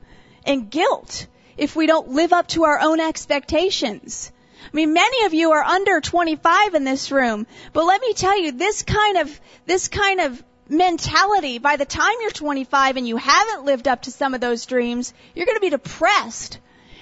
and 0.46 0.70
guilt 0.70 1.26
if 1.56 1.74
we 1.76 1.86
don't 1.86 2.10
live 2.10 2.32
up 2.32 2.48
to 2.48 2.64
our 2.64 2.80
own 2.80 3.00
expectations. 3.00 4.30
I 4.64 4.76
mean, 4.76 4.92
many 4.92 5.24
of 5.26 5.34
you 5.34 5.52
are 5.52 5.62
under 5.62 6.00
25 6.00 6.74
in 6.74 6.84
this 6.84 7.10
room, 7.10 7.46
but 7.72 7.84
let 7.84 8.00
me 8.00 8.12
tell 8.14 8.40
you, 8.40 8.52
this 8.52 8.82
kind 8.82 9.18
of, 9.18 9.40
this 9.64 9.88
kind 9.88 10.20
of 10.20 10.42
mentality, 10.68 11.58
by 11.58 11.76
the 11.76 11.84
time 11.84 12.14
you're 12.20 12.30
25 12.30 12.96
and 12.96 13.06
you 13.06 13.16
haven't 13.16 13.64
lived 13.64 13.88
up 13.88 14.02
to 14.02 14.10
some 14.10 14.34
of 14.34 14.40
those 14.40 14.66
dreams, 14.66 15.14
you're 15.34 15.46
going 15.46 15.56
to 15.56 15.60
be 15.60 15.70
depressed. 15.70 16.58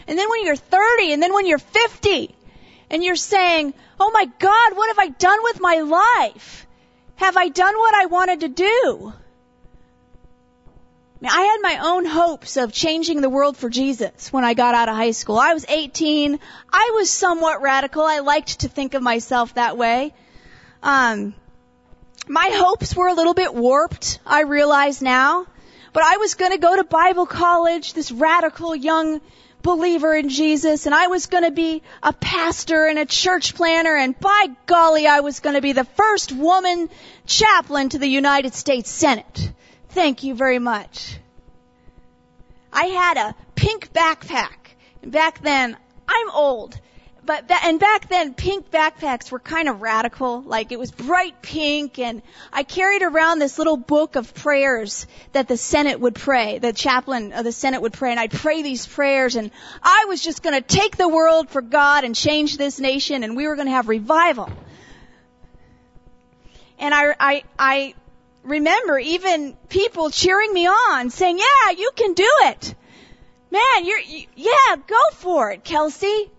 And 0.06 0.18
then 0.18 0.28
when 0.28 0.44
you're 0.44 0.56
30 0.56 1.12
and 1.12 1.22
then 1.22 1.32
when 1.32 1.46
you're 1.46 1.58
50 1.58 2.34
and 2.90 3.02
you're 3.02 3.16
saying, 3.16 3.72
Oh 3.98 4.10
my 4.12 4.26
God, 4.38 4.76
what 4.76 4.88
have 4.88 4.98
I 4.98 5.08
done 5.08 5.38
with 5.42 5.60
my 5.60 5.80
life? 5.80 6.66
Have 7.16 7.36
I 7.36 7.48
done 7.48 7.76
what 7.76 7.94
I 7.94 8.06
wanted 8.06 8.40
to 8.40 8.48
do? 8.48 9.12
I 11.28 11.42
had 11.42 11.58
my 11.62 11.78
own 11.82 12.04
hopes 12.04 12.56
of 12.56 12.72
changing 12.72 13.20
the 13.20 13.30
world 13.30 13.56
for 13.56 13.70
Jesus 13.70 14.32
when 14.32 14.44
I 14.44 14.54
got 14.54 14.74
out 14.74 14.88
of 14.88 14.96
high 14.96 15.12
school. 15.12 15.38
I 15.38 15.54
was 15.54 15.64
18. 15.68 16.38
I 16.72 16.92
was 16.94 17.10
somewhat 17.10 17.62
radical. 17.62 18.02
I 18.02 18.20
liked 18.20 18.60
to 18.60 18.68
think 18.68 18.94
of 18.94 19.02
myself 19.02 19.54
that 19.54 19.76
way. 19.76 20.12
Um, 20.82 21.34
my 22.26 22.50
hopes 22.52 22.94
were 22.94 23.08
a 23.08 23.14
little 23.14 23.34
bit 23.34 23.54
warped, 23.54 24.18
I 24.26 24.42
realize 24.42 25.02
now. 25.02 25.46
But 25.92 26.02
I 26.02 26.16
was 26.16 26.34
going 26.34 26.52
to 26.52 26.58
go 26.58 26.74
to 26.76 26.84
Bible 26.84 27.26
college, 27.26 27.92
this 27.94 28.10
radical 28.10 28.74
young 28.74 29.20
believer 29.62 30.14
in 30.14 30.28
Jesus 30.28 30.84
and 30.84 30.94
I 30.94 31.06
was 31.06 31.26
going 31.26 31.44
to 31.44 31.50
be 31.50 31.82
a 32.02 32.12
pastor 32.12 32.86
and 32.86 32.98
a 32.98 33.06
church 33.06 33.54
planner 33.54 33.96
and 33.96 34.18
by 34.20 34.48
golly 34.66 35.06
I 35.06 35.20
was 35.20 35.40
going 35.40 35.54
to 35.56 35.62
be 35.62 35.72
the 35.72 35.84
first 35.84 36.32
woman 36.32 36.90
chaplain 37.24 37.88
to 37.88 37.98
the 37.98 38.06
United 38.06 38.54
States 38.54 38.90
Senate. 38.90 39.50
Thank 39.94 40.24
you 40.24 40.34
very 40.34 40.58
much. 40.58 41.18
I 42.72 42.86
had 42.86 43.16
a 43.16 43.34
pink 43.54 43.92
backpack. 43.92 44.74
Back 45.02 45.40
then, 45.42 45.76
I'm 46.08 46.30
old 46.30 46.78
but 47.26 47.48
that, 47.48 47.62
and 47.64 47.80
back 47.80 48.08
then 48.08 48.34
pink 48.34 48.70
backpacks 48.70 49.30
were 49.30 49.38
kind 49.38 49.68
of 49.68 49.80
radical. 49.80 50.42
Like 50.42 50.72
it 50.72 50.78
was 50.78 50.90
bright 50.90 51.40
pink 51.42 51.98
and 51.98 52.22
I 52.52 52.62
carried 52.64 53.02
around 53.02 53.38
this 53.38 53.58
little 53.58 53.76
book 53.76 54.16
of 54.16 54.34
prayers 54.34 55.06
that 55.32 55.48
the 55.48 55.56
Senate 55.56 56.00
would 56.00 56.14
pray, 56.14 56.58
the 56.58 56.72
chaplain 56.72 57.32
of 57.32 57.44
the 57.44 57.52
Senate 57.52 57.82
would 57.82 57.92
pray 57.92 58.10
and 58.10 58.20
I'd 58.20 58.32
pray 58.32 58.62
these 58.62 58.86
prayers 58.86 59.36
and 59.36 59.50
I 59.82 60.06
was 60.08 60.22
just 60.22 60.42
going 60.42 60.60
to 60.60 60.66
take 60.66 60.96
the 60.96 61.08
world 61.08 61.48
for 61.48 61.62
God 61.62 62.04
and 62.04 62.14
change 62.14 62.56
this 62.56 62.78
nation 62.78 63.24
and 63.24 63.36
we 63.36 63.48
were 63.48 63.56
going 63.56 63.68
to 63.68 63.72
have 63.72 63.88
revival. 63.88 64.50
And 66.78 66.92
I, 66.92 67.14
I, 67.18 67.42
I 67.58 67.94
remember 68.44 68.98
even 68.98 69.56
people 69.68 70.10
cheering 70.10 70.52
me 70.52 70.66
on 70.66 71.10
saying, 71.10 71.38
yeah, 71.38 71.70
you 71.76 71.90
can 71.96 72.12
do 72.12 72.30
it. 72.42 72.74
Man, 73.50 73.84
you're, 73.84 74.00
yeah, 74.36 74.76
go 74.86 75.00
for 75.14 75.50
it, 75.50 75.64
Kelsey. 75.64 76.30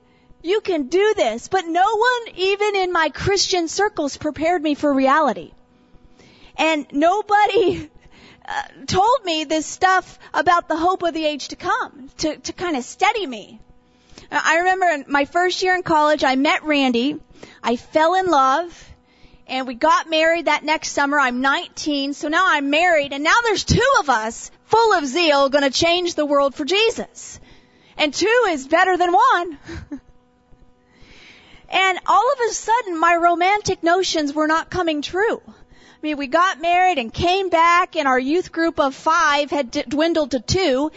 You 0.42 0.62
can 0.62 0.88
do 0.88 1.14
this. 1.16 1.48
But 1.48 1.66
no 1.66 1.96
one, 1.96 2.36
even 2.36 2.76
in 2.76 2.92
my 2.92 3.10
Christian 3.10 3.68
circles, 3.68 4.18
prepared 4.18 4.62
me 4.62 4.76
for 4.76 4.94
reality. 4.94 5.52
And 6.58 6.86
nobody 6.92 7.90
uh, 8.48 8.64
told 8.86 9.24
me 9.24 9.44
this 9.44 9.66
stuff 9.66 10.20
about 10.34 10.68
the 10.68 10.78
hope 10.78 11.04
of 11.04 11.14
the 11.14 11.26
age 11.26 11.50
to 11.50 11.56
come 11.56 12.10
to, 12.20 12.38
to 12.38 12.54
kind 12.54 12.78
of 12.78 12.84
steady 12.84 13.26
me. 13.26 13.60
I 14.32 14.58
remember 14.58 14.86
in 14.88 15.06
my 15.08 15.26
first 15.26 15.62
year 15.64 15.76
in 15.76 15.84
college, 15.84 16.24
I 16.24 16.36
met 16.36 16.64
Randy. 16.64 17.20
I 17.64 17.76
fell 17.76 18.16
in 18.16 18.28
love 18.28 18.95
and 19.48 19.68
we 19.68 19.76
got 19.76 20.10
married 20.10 20.46
that 20.46 20.64
next 20.64 20.92
summer. 20.92 21.20
I'm 21.20 21.42
19, 21.42 22.14
so 22.14 22.28
now 22.28 22.46
I'm 22.46 22.70
married 22.70 23.14
and 23.14 23.24
now 23.24 23.36
there's 23.44 23.64
two 23.64 23.94
of 24.00 24.10
us 24.10 24.52
full 24.66 24.94
of 24.94 25.06
zeal 25.06 25.50
going 25.50 25.64
to 25.64 25.70
change 25.70 26.16
the 26.16 26.26
world 26.26 26.56
for 26.56 26.66
Jesus. 26.66 27.40
And 27.98 28.14
two 28.14 28.46
is 28.50 28.68
better 28.68 28.98
than 28.98 29.12
one. 29.12 29.60
And 31.70 32.00
all 32.06 32.32
of 32.32 32.40
a 32.50 32.54
sudden, 32.54 32.98
my 33.00 33.16
romantic 33.16 33.84
notions 33.84 34.34
were 34.34 34.48
not 34.48 34.70
coming 34.70 35.02
true. 35.02 35.42
I 35.48 36.00
mean, 36.02 36.18
we 36.18 36.28
got 36.28 36.62
married 36.62 37.00
and 37.00 37.12
came 37.12 37.50
back, 37.50 37.96
and 37.96 38.08
our 38.08 38.20
youth 38.20 38.52
group 38.52 38.80
of 38.80 38.94
five 38.94 39.50
had 39.50 39.72
d- 39.72 39.84
dwindled 39.88 40.32
to 40.32 40.40
two, 40.40 40.92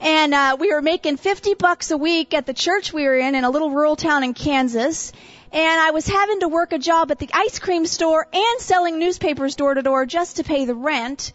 and 0.00 0.32
uh, 0.32 0.56
we 0.58 0.72
were 0.72 0.82
making 0.82 1.16
50 1.16 1.54
bucks 1.54 1.90
a 1.90 1.96
week 1.96 2.34
at 2.34 2.46
the 2.46 2.54
church 2.54 2.92
we 2.92 3.04
were 3.04 3.18
in 3.18 3.34
in 3.34 3.44
a 3.44 3.50
little 3.50 3.70
rural 3.70 3.96
town 3.96 4.22
in 4.22 4.32
Kansas. 4.34 5.12
And 5.52 5.80
I 5.80 5.90
was 5.90 6.08
having 6.08 6.40
to 6.40 6.48
work 6.48 6.72
a 6.72 6.78
job 6.78 7.10
at 7.10 7.18
the 7.18 7.28
ice 7.32 7.58
cream 7.58 7.84
store 7.84 8.26
and 8.32 8.60
selling 8.60 8.98
newspapers 8.98 9.54
door 9.54 9.74
to 9.74 9.82
door 9.82 10.06
just 10.06 10.36
to 10.36 10.44
pay 10.44 10.64
the 10.64 10.74
rent. 10.74 11.34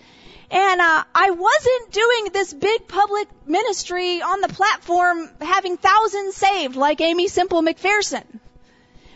And 0.49 0.81
uh, 0.81 1.03
I 1.13 1.29
wasn't 1.29 1.91
doing 1.91 2.29
this 2.33 2.51
big 2.51 2.87
public 2.87 3.27
ministry 3.45 4.21
on 4.23 4.41
the 4.41 4.47
platform 4.47 5.29
having 5.39 5.77
thousands 5.77 6.35
saved 6.35 6.75
like 6.75 6.99
Aimee 6.99 7.27
Semple 7.27 7.61
McPherson. 7.61 8.23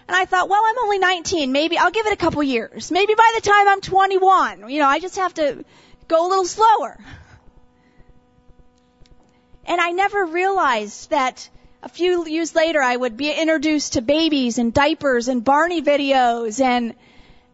And 0.07 0.17
I 0.17 0.25
thought, 0.25 0.49
well, 0.49 0.61
I'm 0.63 0.77
only 0.83 0.99
19. 0.99 1.51
Maybe 1.51 1.79
I'll 1.79 1.89
give 1.89 2.05
it 2.05 2.13
a 2.13 2.17
couple 2.17 2.43
years. 2.43 2.91
Maybe 2.91 3.15
by 3.15 3.31
the 3.35 3.41
time 3.41 3.67
I'm 3.69 3.81
21, 3.81 4.69
you 4.69 4.79
know, 4.79 4.87
I 4.87 4.99
just 4.99 5.15
have 5.15 5.33
to 5.35 5.63
go 6.07 6.27
a 6.27 6.29
little 6.29 6.45
slower. 6.45 6.99
And 9.65 9.79
I 9.79 9.91
never 9.91 10.25
realized 10.25 11.09
that 11.11 11.49
a 11.83 11.89
few 11.89 12.27
years 12.27 12.55
later 12.55 12.81
I 12.81 12.95
would 12.95 13.17
be 13.17 13.31
introduced 13.31 13.93
to 13.93 14.01
babies 14.01 14.57
and 14.57 14.73
diapers 14.73 15.27
and 15.27 15.43
Barney 15.43 15.81
videos 15.81 16.61
and 16.61 16.93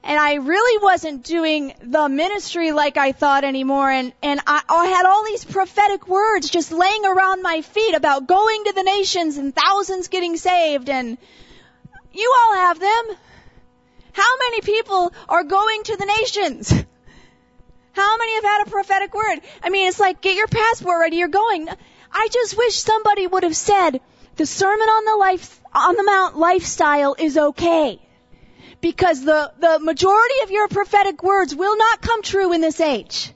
and 0.03 0.19
I 0.19 0.35
really 0.35 0.83
wasn't 0.83 1.23
doing 1.23 1.73
the 1.81 2.07
ministry 2.07 2.71
like 2.71 2.97
I 2.97 3.11
thought 3.11 3.43
anymore 3.43 3.89
and 3.89 4.13
and 4.21 4.39
I, 4.45 4.61
I 4.67 4.85
had 4.87 5.05
all 5.05 5.23
these 5.25 5.45
prophetic 5.45 6.07
words 6.07 6.49
just 6.49 6.71
laying 6.71 7.05
around 7.05 7.41
my 7.41 7.61
feet 7.61 7.95
about 7.95 8.27
going 8.27 8.65
to 8.65 8.73
the 8.73 8.83
nations 8.83 9.37
and 9.37 9.55
thousands 9.55 10.09
getting 10.09 10.35
saved 10.35 10.89
and 10.89 11.17
you 12.11 12.35
all 12.39 12.55
have 12.55 12.79
them. 12.79 13.17
How 14.11 14.37
many 14.37 14.61
people 14.61 15.13
are 15.29 15.43
going 15.43 15.83
to 15.83 15.95
the 15.95 16.05
nations? 16.05 16.73
How 17.93 18.17
many 18.17 18.35
have 18.35 18.43
had 18.43 18.67
a 18.67 18.69
prophetic 18.69 19.13
word? 19.13 19.41
I 19.63 19.69
mean, 19.69 19.87
it's 19.87 19.99
like, 19.99 20.21
get 20.21 20.35
your 20.35 20.47
passport 20.47 20.99
ready, 20.99 21.17
you're 21.17 21.27
going. 21.27 21.69
I 22.11 22.27
just 22.31 22.57
wish 22.57 22.75
somebody 22.75 23.27
would 23.27 23.43
have 23.43 23.55
said, 23.55 24.01
the 24.37 24.45
Sermon 24.45 24.87
on 24.87 25.05
the 25.05 25.17
Life, 25.17 25.61
on 25.73 25.95
the 25.95 26.03
Mount 26.03 26.37
lifestyle 26.37 27.15
is 27.17 27.37
okay. 27.37 27.99
Because 28.79 29.23
the, 29.23 29.51
the 29.59 29.79
majority 29.79 30.35
of 30.43 30.51
your 30.51 30.67
prophetic 30.67 31.23
words 31.23 31.55
will 31.55 31.75
not 31.75 32.01
come 32.01 32.21
true 32.21 32.53
in 32.53 32.61
this 32.61 32.79
age. 32.79 33.31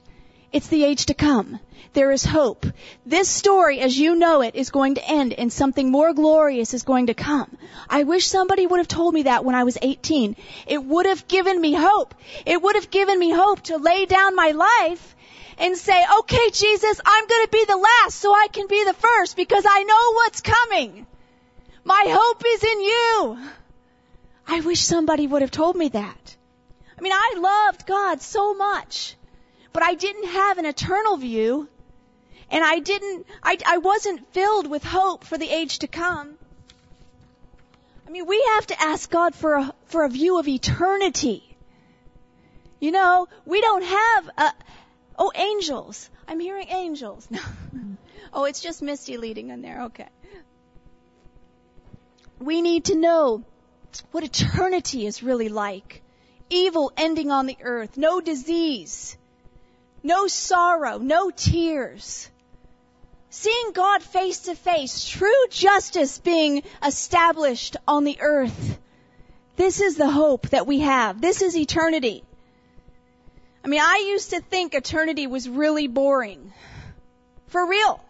It's 0.54 0.68
the 0.68 0.84
age 0.84 1.08
to 1.08 1.16
come. 1.16 1.60
There 1.94 2.12
is 2.12 2.24
hope. 2.24 2.66
This 3.06 3.28
story, 3.28 3.80
as 3.80 3.98
you 3.98 4.16
know 4.16 4.42
it, 4.42 4.56
is 4.56 4.70
going 4.70 4.96
to 4.96 5.06
end 5.06 5.34
and 5.34 5.52
something 5.52 5.92
more 5.92 6.14
glorious 6.14 6.74
is 6.74 6.84
going 6.84 7.08
to 7.08 7.14
come. 7.14 7.58
I 7.90 8.04
wish 8.04 8.28
somebody 8.28 8.66
would 8.66 8.78
have 8.78 8.88
told 8.88 9.14
me 9.14 9.24
that 9.24 9.44
when 9.44 9.56
I 9.56 9.66
was 9.66 9.78
18. 9.82 10.38
It 10.68 10.86
would 10.86 11.06
have 11.06 11.28
given 11.28 11.60
me 11.60 11.74
hope. 11.74 12.16
It 12.46 12.62
would 12.62 12.76
have 12.76 12.92
given 12.92 13.20
me 13.20 13.32
hope 13.32 13.62
to 13.64 13.78
lay 13.78 14.06
down 14.06 14.36
my 14.36 14.52
life 14.52 15.16
and 15.58 15.78
say, 15.78 16.04
okay, 16.20 16.50
Jesus, 16.52 17.02
I'm 17.06 17.28
going 17.28 17.46
to 17.46 17.52
be 17.52 17.66
the 17.66 17.78
last 17.78 18.16
so 18.16 18.34
I 18.34 18.48
can 18.52 18.68
be 18.68 18.84
the 18.84 18.94
first 18.94 19.36
because 19.36 19.66
I 19.68 19.84
know 19.84 20.14
what's 20.14 20.42
coming. 20.42 21.06
My 21.84 22.04
hope 22.08 22.44
is 22.46 22.64
in 22.64 22.82
you. 22.82 23.38
I 24.48 24.60
wish 24.62 24.82
somebody 24.82 25.28
would 25.28 25.42
have 25.42 25.52
told 25.52 25.76
me 25.76 25.90
that. 25.90 26.36
I 26.98 27.02
mean, 27.02 27.14
I 27.14 27.36
loved 27.38 27.86
God 27.86 28.22
so 28.22 28.54
much, 28.54 29.16
but 29.74 29.84
I 29.84 29.96
didn't 29.96 30.28
have 30.28 30.58
an 30.58 30.66
eternal 30.66 31.18
view 31.18 31.68
and 32.52 32.64
I 32.64 32.80
didn't, 32.80 33.26
I, 33.42 33.58
I 33.66 33.78
wasn't 33.78 34.32
filled 34.34 34.70
with 34.70 34.84
hope 34.84 35.24
for 35.24 35.38
the 35.38 35.50
age 35.50 35.80
to 35.80 35.88
come. 35.88 36.38
I 38.06 38.12
mean, 38.12 38.28
we 38.28 38.44
have 38.56 38.68
to 38.68 38.82
ask 38.82 39.10
God 39.10 39.34
for 39.34 39.56
a, 39.56 39.74
for 39.86 40.04
a 40.04 40.10
view 40.10 40.38
of 40.38 40.48
eternity. 40.50 41.58
You 42.82 42.92
know, 42.92 43.30
we 43.46 43.62
don't 43.62 43.84
have 43.84 44.30
a, 44.38 44.54
oh, 45.18 45.32
angels. 45.36 46.10
I'm 46.28 46.40
hearing 46.40 46.68
angels. 46.70 47.28
oh, 48.34 48.46
it's 48.46 48.62
just 48.62 48.82
Misty 48.82 49.18
leading 49.18 49.50
in 49.50 49.62
there. 49.62 49.84
Okay. 49.84 50.08
We 52.40 52.62
need 52.62 52.86
to 52.86 52.96
know 52.96 53.44
what 54.12 54.24
eternity 54.24 55.06
is 55.06 55.22
really 55.22 55.50
like. 55.50 56.02
Evil 56.50 56.92
ending 56.98 57.32
on 57.32 57.46
the 57.46 57.58
earth, 57.62 57.98
no 57.98 58.20
disease, 58.20 59.18
no 60.04 60.28
sorrow, 60.28 60.98
no 60.98 61.30
tears 61.30 62.30
seeing 63.32 63.72
God 63.72 64.04
face 64.04 64.42
to 64.42 64.56
face, 64.56 65.06
true 65.06 65.48
justice 65.50 66.20
being 66.20 66.64
established 66.86 67.78
on 67.88 68.04
the 68.04 68.18
earth. 68.20 68.78
This 69.56 69.80
is 69.80 69.96
the 69.96 70.10
hope 70.10 70.50
that 70.50 70.68
we 70.68 70.80
have. 70.80 71.22
This 71.22 71.42
is 71.42 71.58
eternity. 71.58 72.24
I 73.64 73.68
mean, 73.68 73.82
I 73.82 74.06
used 74.08 74.32
to 74.32 74.42
think 74.42 74.74
eternity 74.74 75.28
was 75.28 75.48
really 75.48 75.88
boring. 75.88 76.52
For 77.48 77.68
real. 77.68 78.04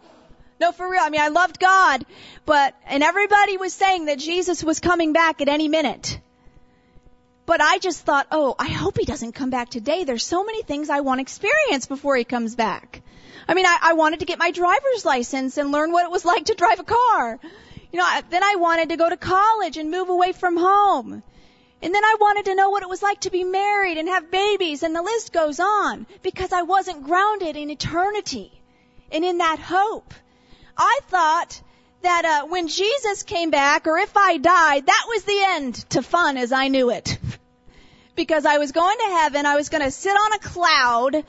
No, 0.60 0.72
for 0.72 0.88
real. 0.88 1.02
I 1.02 1.10
mean, 1.10 1.20
I 1.20 1.28
loved 1.28 1.58
God, 1.58 2.06
but, 2.46 2.74
and 2.86 3.02
everybody 3.02 3.56
was 3.56 3.72
saying 3.72 4.06
that 4.06 4.18
Jesus 4.18 4.62
was 4.62 4.78
coming 4.78 5.12
back 5.12 5.40
at 5.40 5.48
any 5.48 5.68
minute. 5.68 6.20
But 7.44 7.60
I 7.60 7.78
just 7.78 8.02
thought, 8.02 8.28
oh, 8.30 8.54
I 8.58 8.68
hope 8.68 8.96
he 8.96 9.04
doesn't 9.04 9.32
come 9.32 9.50
back 9.50 9.68
today. 9.68 10.04
There's 10.04 10.24
so 10.24 10.44
many 10.44 10.62
things 10.62 10.88
I 10.88 11.00
want 11.00 11.18
to 11.18 11.22
experience 11.22 11.86
before 11.86 12.16
he 12.16 12.24
comes 12.24 12.54
back. 12.54 13.02
I 13.48 13.54
mean, 13.54 13.66
I, 13.66 13.78
I 13.82 13.92
wanted 13.94 14.20
to 14.20 14.26
get 14.26 14.38
my 14.38 14.52
driver's 14.52 15.04
license 15.04 15.58
and 15.58 15.72
learn 15.72 15.90
what 15.90 16.04
it 16.04 16.12
was 16.12 16.24
like 16.24 16.44
to 16.44 16.54
drive 16.54 16.78
a 16.78 16.84
car. 16.84 17.40
You 17.92 17.98
know, 17.98 18.04
I, 18.04 18.22
then 18.30 18.44
I 18.44 18.54
wanted 18.54 18.90
to 18.90 18.96
go 18.96 19.10
to 19.10 19.16
college 19.16 19.76
and 19.76 19.90
move 19.90 20.08
away 20.08 20.32
from 20.32 20.56
home. 20.56 21.22
And 21.82 21.92
then 21.92 22.04
I 22.04 22.16
wanted 22.20 22.44
to 22.44 22.54
know 22.54 22.70
what 22.70 22.84
it 22.84 22.88
was 22.88 23.02
like 23.02 23.20
to 23.20 23.30
be 23.30 23.42
married 23.42 23.98
and 23.98 24.08
have 24.08 24.30
babies 24.30 24.84
and 24.84 24.94
the 24.94 25.02
list 25.02 25.32
goes 25.32 25.58
on 25.58 26.06
because 26.22 26.52
I 26.52 26.62
wasn't 26.62 27.02
grounded 27.02 27.56
in 27.56 27.70
eternity 27.70 28.52
and 29.10 29.24
in 29.24 29.38
that 29.38 29.58
hope. 29.58 30.14
I 30.76 31.00
thought 31.08 31.60
that 32.02 32.24
uh, 32.24 32.46
when 32.46 32.68
Jesus 32.68 33.24
came 33.24 33.50
back 33.50 33.86
or 33.86 33.98
if 33.98 34.16
I 34.16 34.38
died, 34.38 34.86
that 34.86 35.04
was 35.08 35.24
the 35.24 35.42
end 35.44 35.74
to 35.90 36.02
fun 36.02 36.36
as 36.36 36.52
I 36.52 36.68
knew 36.68 36.90
it. 36.90 37.18
because 38.14 38.46
I 38.46 38.58
was 38.58 38.72
going 38.72 38.98
to 38.98 39.14
heaven, 39.16 39.46
I 39.46 39.56
was 39.56 39.68
going 39.68 39.82
to 39.82 39.90
sit 39.90 40.12
on 40.12 40.32
a 40.34 40.38
cloud 40.38 41.24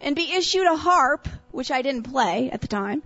and 0.00 0.16
be 0.16 0.32
issued 0.32 0.66
a 0.66 0.76
harp 0.76 1.28
which 1.50 1.70
I 1.70 1.82
didn't 1.82 2.04
play 2.04 2.50
at 2.50 2.60
the 2.60 2.68
time, 2.68 3.02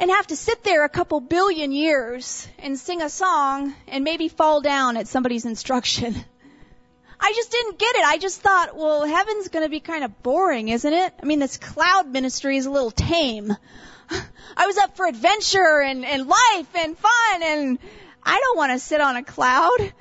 and 0.00 0.10
have 0.10 0.26
to 0.28 0.36
sit 0.36 0.64
there 0.64 0.82
a 0.84 0.88
couple 0.88 1.20
billion 1.20 1.72
years 1.72 2.48
and 2.58 2.78
sing 2.78 3.02
a 3.02 3.10
song 3.10 3.74
and 3.86 4.02
maybe 4.02 4.28
fall 4.28 4.62
down 4.62 4.96
at 4.96 5.06
somebody's 5.06 5.44
instruction. 5.44 6.16
I 7.20 7.32
just 7.36 7.52
didn't 7.52 7.78
get 7.78 7.96
it. 7.96 8.04
I 8.06 8.16
just 8.16 8.40
thought, 8.40 8.74
well, 8.74 9.04
heaven's 9.04 9.48
going 9.48 9.66
to 9.66 9.68
be 9.68 9.80
kind 9.80 10.02
of 10.02 10.22
boring, 10.22 10.70
isn't 10.70 10.92
it? 10.92 11.12
I 11.22 11.26
mean, 11.26 11.38
this 11.38 11.58
cloud 11.58 12.08
ministry 12.08 12.56
is 12.56 12.64
a 12.64 12.70
little 12.70 12.90
tame. 12.90 13.54
I 14.56 14.66
was 14.66 14.78
up 14.78 14.96
for 14.96 15.06
adventure 15.06 15.82
and, 15.82 16.06
and 16.06 16.26
life 16.26 16.74
and 16.76 16.96
fun 16.96 17.42
and 17.42 17.78
I 18.22 18.40
don't 18.40 18.56
want 18.56 18.72
to 18.72 18.78
sit 18.78 19.02
on 19.02 19.16
a 19.16 19.22
cloud. 19.22 19.78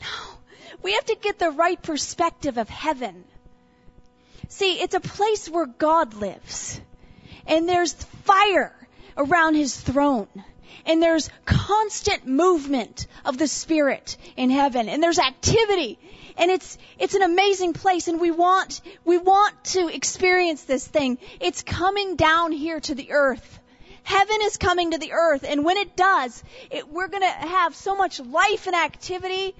No. 0.00 0.38
We 0.82 0.92
have 0.92 1.06
to 1.06 1.16
get 1.16 1.38
the 1.38 1.50
right 1.50 1.80
perspective 1.80 2.58
of 2.58 2.68
heaven. 2.68 3.24
See, 4.48 4.74
it's 4.74 4.94
a 4.94 5.00
place 5.00 5.48
where 5.48 5.64
God 5.64 6.12
lives. 6.12 6.78
And 7.46 7.66
there's 7.66 7.94
fire 7.94 8.83
around 9.16 9.54
his 9.54 9.78
throne. 9.78 10.28
And 10.86 11.02
there's 11.02 11.30
constant 11.44 12.26
movement 12.26 13.06
of 13.24 13.38
the 13.38 13.48
Spirit 13.48 14.16
in 14.36 14.50
heaven. 14.50 14.88
And 14.88 15.02
there's 15.02 15.18
activity. 15.18 15.98
And 16.36 16.50
it's, 16.50 16.76
it's 16.98 17.14
an 17.14 17.22
amazing 17.22 17.72
place 17.74 18.08
and 18.08 18.20
we 18.20 18.30
want, 18.30 18.80
we 19.04 19.18
want 19.18 19.64
to 19.64 19.88
experience 19.88 20.64
this 20.64 20.86
thing. 20.86 21.18
It's 21.40 21.62
coming 21.62 22.16
down 22.16 22.52
here 22.52 22.80
to 22.80 22.94
the 22.94 23.12
earth. 23.12 23.60
Heaven 24.02 24.38
is 24.42 24.56
coming 24.56 24.90
to 24.90 24.98
the 24.98 25.12
earth 25.12 25.44
and 25.48 25.64
when 25.64 25.78
it 25.78 25.96
does, 25.96 26.42
it, 26.70 26.88
we're 26.88 27.08
gonna 27.08 27.26
have 27.26 27.74
so 27.74 27.96
much 27.96 28.20
life 28.20 28.66
and 28.66 28.76
activity 28.76 29.54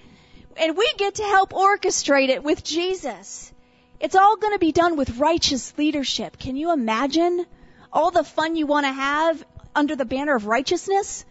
and 0.56 0.76
we 0.76 0.92
get 0.98 1.16
to 1.16 1.22
help 1.22 1.52
orchestrate 1.52 2.28
it 2.28 2.42
with 2.42 2.62
Jesus. 2.62 3.52
It's 4.00 4.16
all 4.16 4.36
going 4.36 4.52
to 4.52 4.58
be 4.58 4.72
done 4.72 4.96
with 4.96 5.18
righteous 5.18 5.76
leadership. 5.78 6.38
Can 6.38 6.56
you 6.56 6.72
imagine 6.72 7.46
all 7.94 8.10
the 8.10 8.24
fun 8.24 8.56
you 8.56 8.66
want 8.66 8.84
to 8.84 8.92
have 8.92 9.42
under 9.74 9.96
the 9.96 10.04
banner 10.04 10.34
of 10.34 10.46
righteousness? 10.46 11.24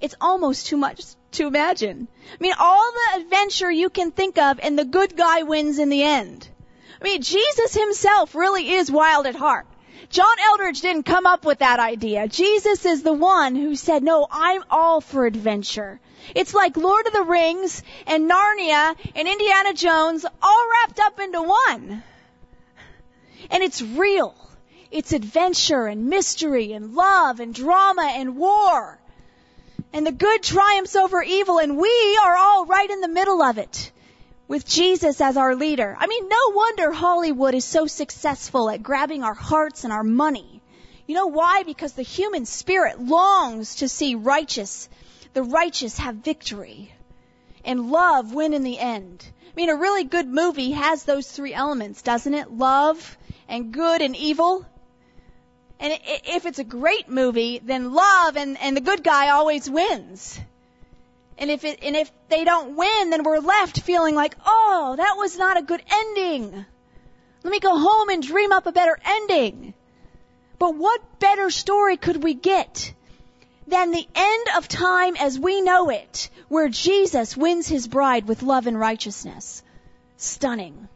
It's 0.00 0.14
almost 0.20 0.66
too 0.66 0.76
much 0.76 1.02
to 1.32 1.46
imagine. 1.46 2.06
I 2.32 2.36
mean, 2.40 2.54
all 2.58 2.92
the 2.92 3.22
adventure 3.22 3.70
you 3.70 3.90
can 3.90 4.12
think 4.12 4.38
of 4.38 4.60
and 4.62 4.78
the 4.78 4.84
good 4.84 5.16
guy 5.16 5.42
wins 5.42 5.78
in 5.78 5.88
the 5.88 6.02
end. 6.02 6.48
I 7.00 7.04
mean, 7.04 7.22
Jesus 7.22 7.74
himself 7.74 8.34
really 8.34 8.70
is 8.70 8.90
wild 8.90 9.26
at 9.26 9.34
heart. 9.34 9.66
John 10.10 10.36
Eldredge 10.40 10.80
didn't 10.80 11.04
come 11.04 11.26
up 11.26 11.44
with 11.44 11.60
that 11.60 11.78
idea. 11.78 12.26
Jesus 12.28 12.84
is 12.84 13.02
the 13.02 13.12
one 13.12 13.54
who 13.54 13.76
said, 13.76 14.02
no, 14.02 14.26
I'm 14.30 14.64
all 14.70 15.00
for 15.00 15.24
adventure. 15.24 16.00
It's 16.34 16.52
like 16.52 16.76
Lord 16.76 17.06
of 17.06 17.12
the 17.12 17.22
Rings 17.22 17.82
and 18.06 18.28
Narnia 18.28 18.96
and 19.14 19.28
Indiana 19.28 19.72
Jones 19.72 20.26
all 20.42 20.68
wrapped 20.70 21.00
up 21.00 21.20
into 21.20 21.42
one. 21.42 22.02
And 23.50 23.62
it's 23.62 23.80
real. 23.80 24.34
It's 24.90 25.12
adventure 25.12 25.86
and 25.86 26.06
mystery 26.06 26.72
and 26.72 26.94
love 26.94 27.38
and 27.38 27.54
drama 27.54 28.10
and 28.12 28.36
war. 28.36 28.98
And 29.92 30.06
the 30.06 30.12
good 30.12 30.42
triumphs 30.42 30.96
over 30.96 31.22
evil 31.22 31.58
and 31.58 31.76
we 31.76 32.18
are 32.24 32.36
all 32.36 32.66
right 32.66 32.90
in 32.90 33.00
the 33.00 33.08
middle 33.08 33.42
of 33.42 33.58
it 33.58 33.92
with 34.48 34.66
Jesus 34.66 35.20
as 35.20 35.36
our 35.36 35.54
leader. 35.54 35.96
I 35.96 36.08
mean, 36.08 36.28
no 36.28 36.50
wonder 36.52 36.90
Hollywood 36.90 37.54
is 37.54 37.64
so 37.64 37.86
successful 37.86 38.68
at 38.68 38.82
grabbing 38.82 39.22
our 39.22 39.34
hearts 39.34 39.84
and 39.84 39.92
our 39.92 40.02
money. 40.02 40.60
You 41.06 41.14
know 41.14 41.28
why? 41.28 41.62
Because 41.62 41.92
the 41.92 42.02
human 42.02 42.44
spirit 42.46 43.00
longs 43.00 43.76
to 43.76 43.88
see 43.88 44.16
righteous, 44.16 44.88
the 45.34 45.44
righteous 45.44 45.98
have 45.98 46.16
victory 46.16 46.92
and 47.64 47.92
love 47.92 48.34
win 48.34 48.54
in 48.54 48.64
the 48.64 48.78
end. 48.78 49.24
I 49.48 49.52
mean, 49.54 49.68
a 49.68 49.76
really 49.76 50.04
good 50.04 50.26
movie 50.26 50.72
has 50.72 51.04
those 51.04 51.30
three 51.30 51.54
elements, 51.54 52.02
doesn't 52.02 52.34
it? 52.34 52.50
Love, 52.50 53.16
and 53.48 53.72
good 53.72 54.02
and 54.02 54.16
evil. 54.16 54.66
And 55.80 55.98
if 56.04 56.44
it's 56.44 56.58
a 56.58 56.64
great 56.64 57.08
movie, 57.08 57.58
then 57.58 57.94
love 57.94 58.36
and, 58.36 58.60
and 58.60 58.76
the 58.76 58.82
good 58.82 59.02
guy 59.02 59.30
always 59.30 59.68
wins. 59.68 60.38
And 61.38 61.50
if 61.50 61.64
it, 61.64 61.82
and 61.82 61.96
if 61.96 62.12
they 62.28 62.44
don't 62.44 62.76
win, 62.76 63.08
then 63.08 63.24
we're 63.24 63.38
left 63.38 63.80
feeling 63.80 64.14
like, 64.14 64.36
oh, 64.44 64.94
that 64.98 65.14
was 65.16 65.38
not 65.38 65.56
a 65.56 65.62
good 65.62 65.82
ending. 65.90 66.66
Let 67.42 67.50
me 67.50 67.60
go 67.60 67.78
home 67.78 68.10
and 68.10 68.22
dream 68.22 68.52
up 68.52 68.66
a 68.66 68.72
better 68.72 68.98
ending. 69.02 69.72
But 70.58 70.74
what 70.74 71.18
better 71.18 71.48
story 71.48 71.96
could 71.96 72.22
we 72.22 72.34
get 72.34 72.92
than 73.66 73.90
the 73.90 74.06
end 74.14 74.46
of 74.58 74.68
time 74.68 75.16
as 75.16 75.38
we 75.38 75.62
know 75.62 75.88
it, 75.88 76.28
where 76.48 76.68
Jesus 76.68 77.34
wins 77.34 77.66
his 77.66 77.88
bride 77.88 78.28
with 78.28 78.42
love 78.42 78.66
and 78.66 78.78
righteousness? 78.78 79.62
Stunning. 80.18 80.88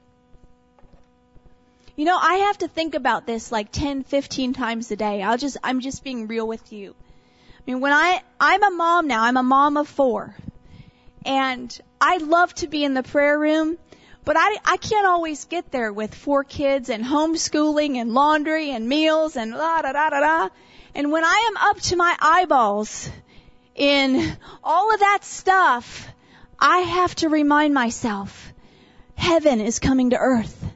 You 1.96 2.04
know, 2.04 2.18
I 2.20 2.34
have 2.46 2.58
to 2.58 2.66
think 2.66 2.96
about 2.96 3.24
this 3.24 3.52
like 3.52 3.70
10, 3.70 4.02
15 4.02 4.52
times 4.52 4.90
a 4.90 4.96
day. 4.96 5.22
I'll 5.22 5.38
just, 5.38 5.56
I'm 5.62 5.80
just 5.80 6.02
being 6.02 6.26
real 6.26 6.46
with 6.46 6.72
you. 6.72 6.92
I 7.56 7.62
mean, 7.66 7.80
when 7.80 7.92
I, 7.92 8.20
I'm 8.40 8.64
a 8.64 8.70
mom 8.70 9.06
now, 9.06 9.22
I'm 9.22 9.36
a 9.36 9.44
mom 9.44 9.76
of 9.76 9.86
four. 9.86 10.34
And 11.24 11.80
I 12.00 12.16
love 12.16 12.52
to 12.56 12.66
be 12.66 12.82
in 12.82 12.94
the 12.94 13.04
prayer 13.04 13.38
room, 13.38 13.78
but 14.24 14.36
I, 14.36 14.58
I 14.64 14.76
can't 14.76 15.06
always 15.06 15.44
get 15.44 15.70
there 15.70 15.92
with 15.92 16.16
four 16.16 16.42
kids 16.42 16.90
and 16.90 17.04
homeschooling 17.04 17.96
and 17.96 18.12
laundry 18.12 18.70
and 18.70 18.88
meals 18.88 19.36
and 19.36 19.52
la 19.52 19.82
da 19.82 19.92
da 19.92 20.10
da 20.10 20.20
da. 20.20 20.48
And 20.96 21.12
when 21.12 21.24
I 21.24 21.48
am 21.48 21.68
up 21.68 21.80
to 21.82 21.96
my 21.96 22.16
eyeballs 22.20 23.08
in 23.76 24.36
all 24.64 24.92
of 24.92 24.98
that 24.98 25.20
stuff, 25.22 26.08
I 26.58 26.78
have 26.78 27.14
to 27.16 27.28
remind 27.28 27.72
myself, 27.72 28.52
heaven 29.14 29.60
is 29.60 29.78
coming 29.78 30.10
to 30.10 30.18
earth 30.18 30.73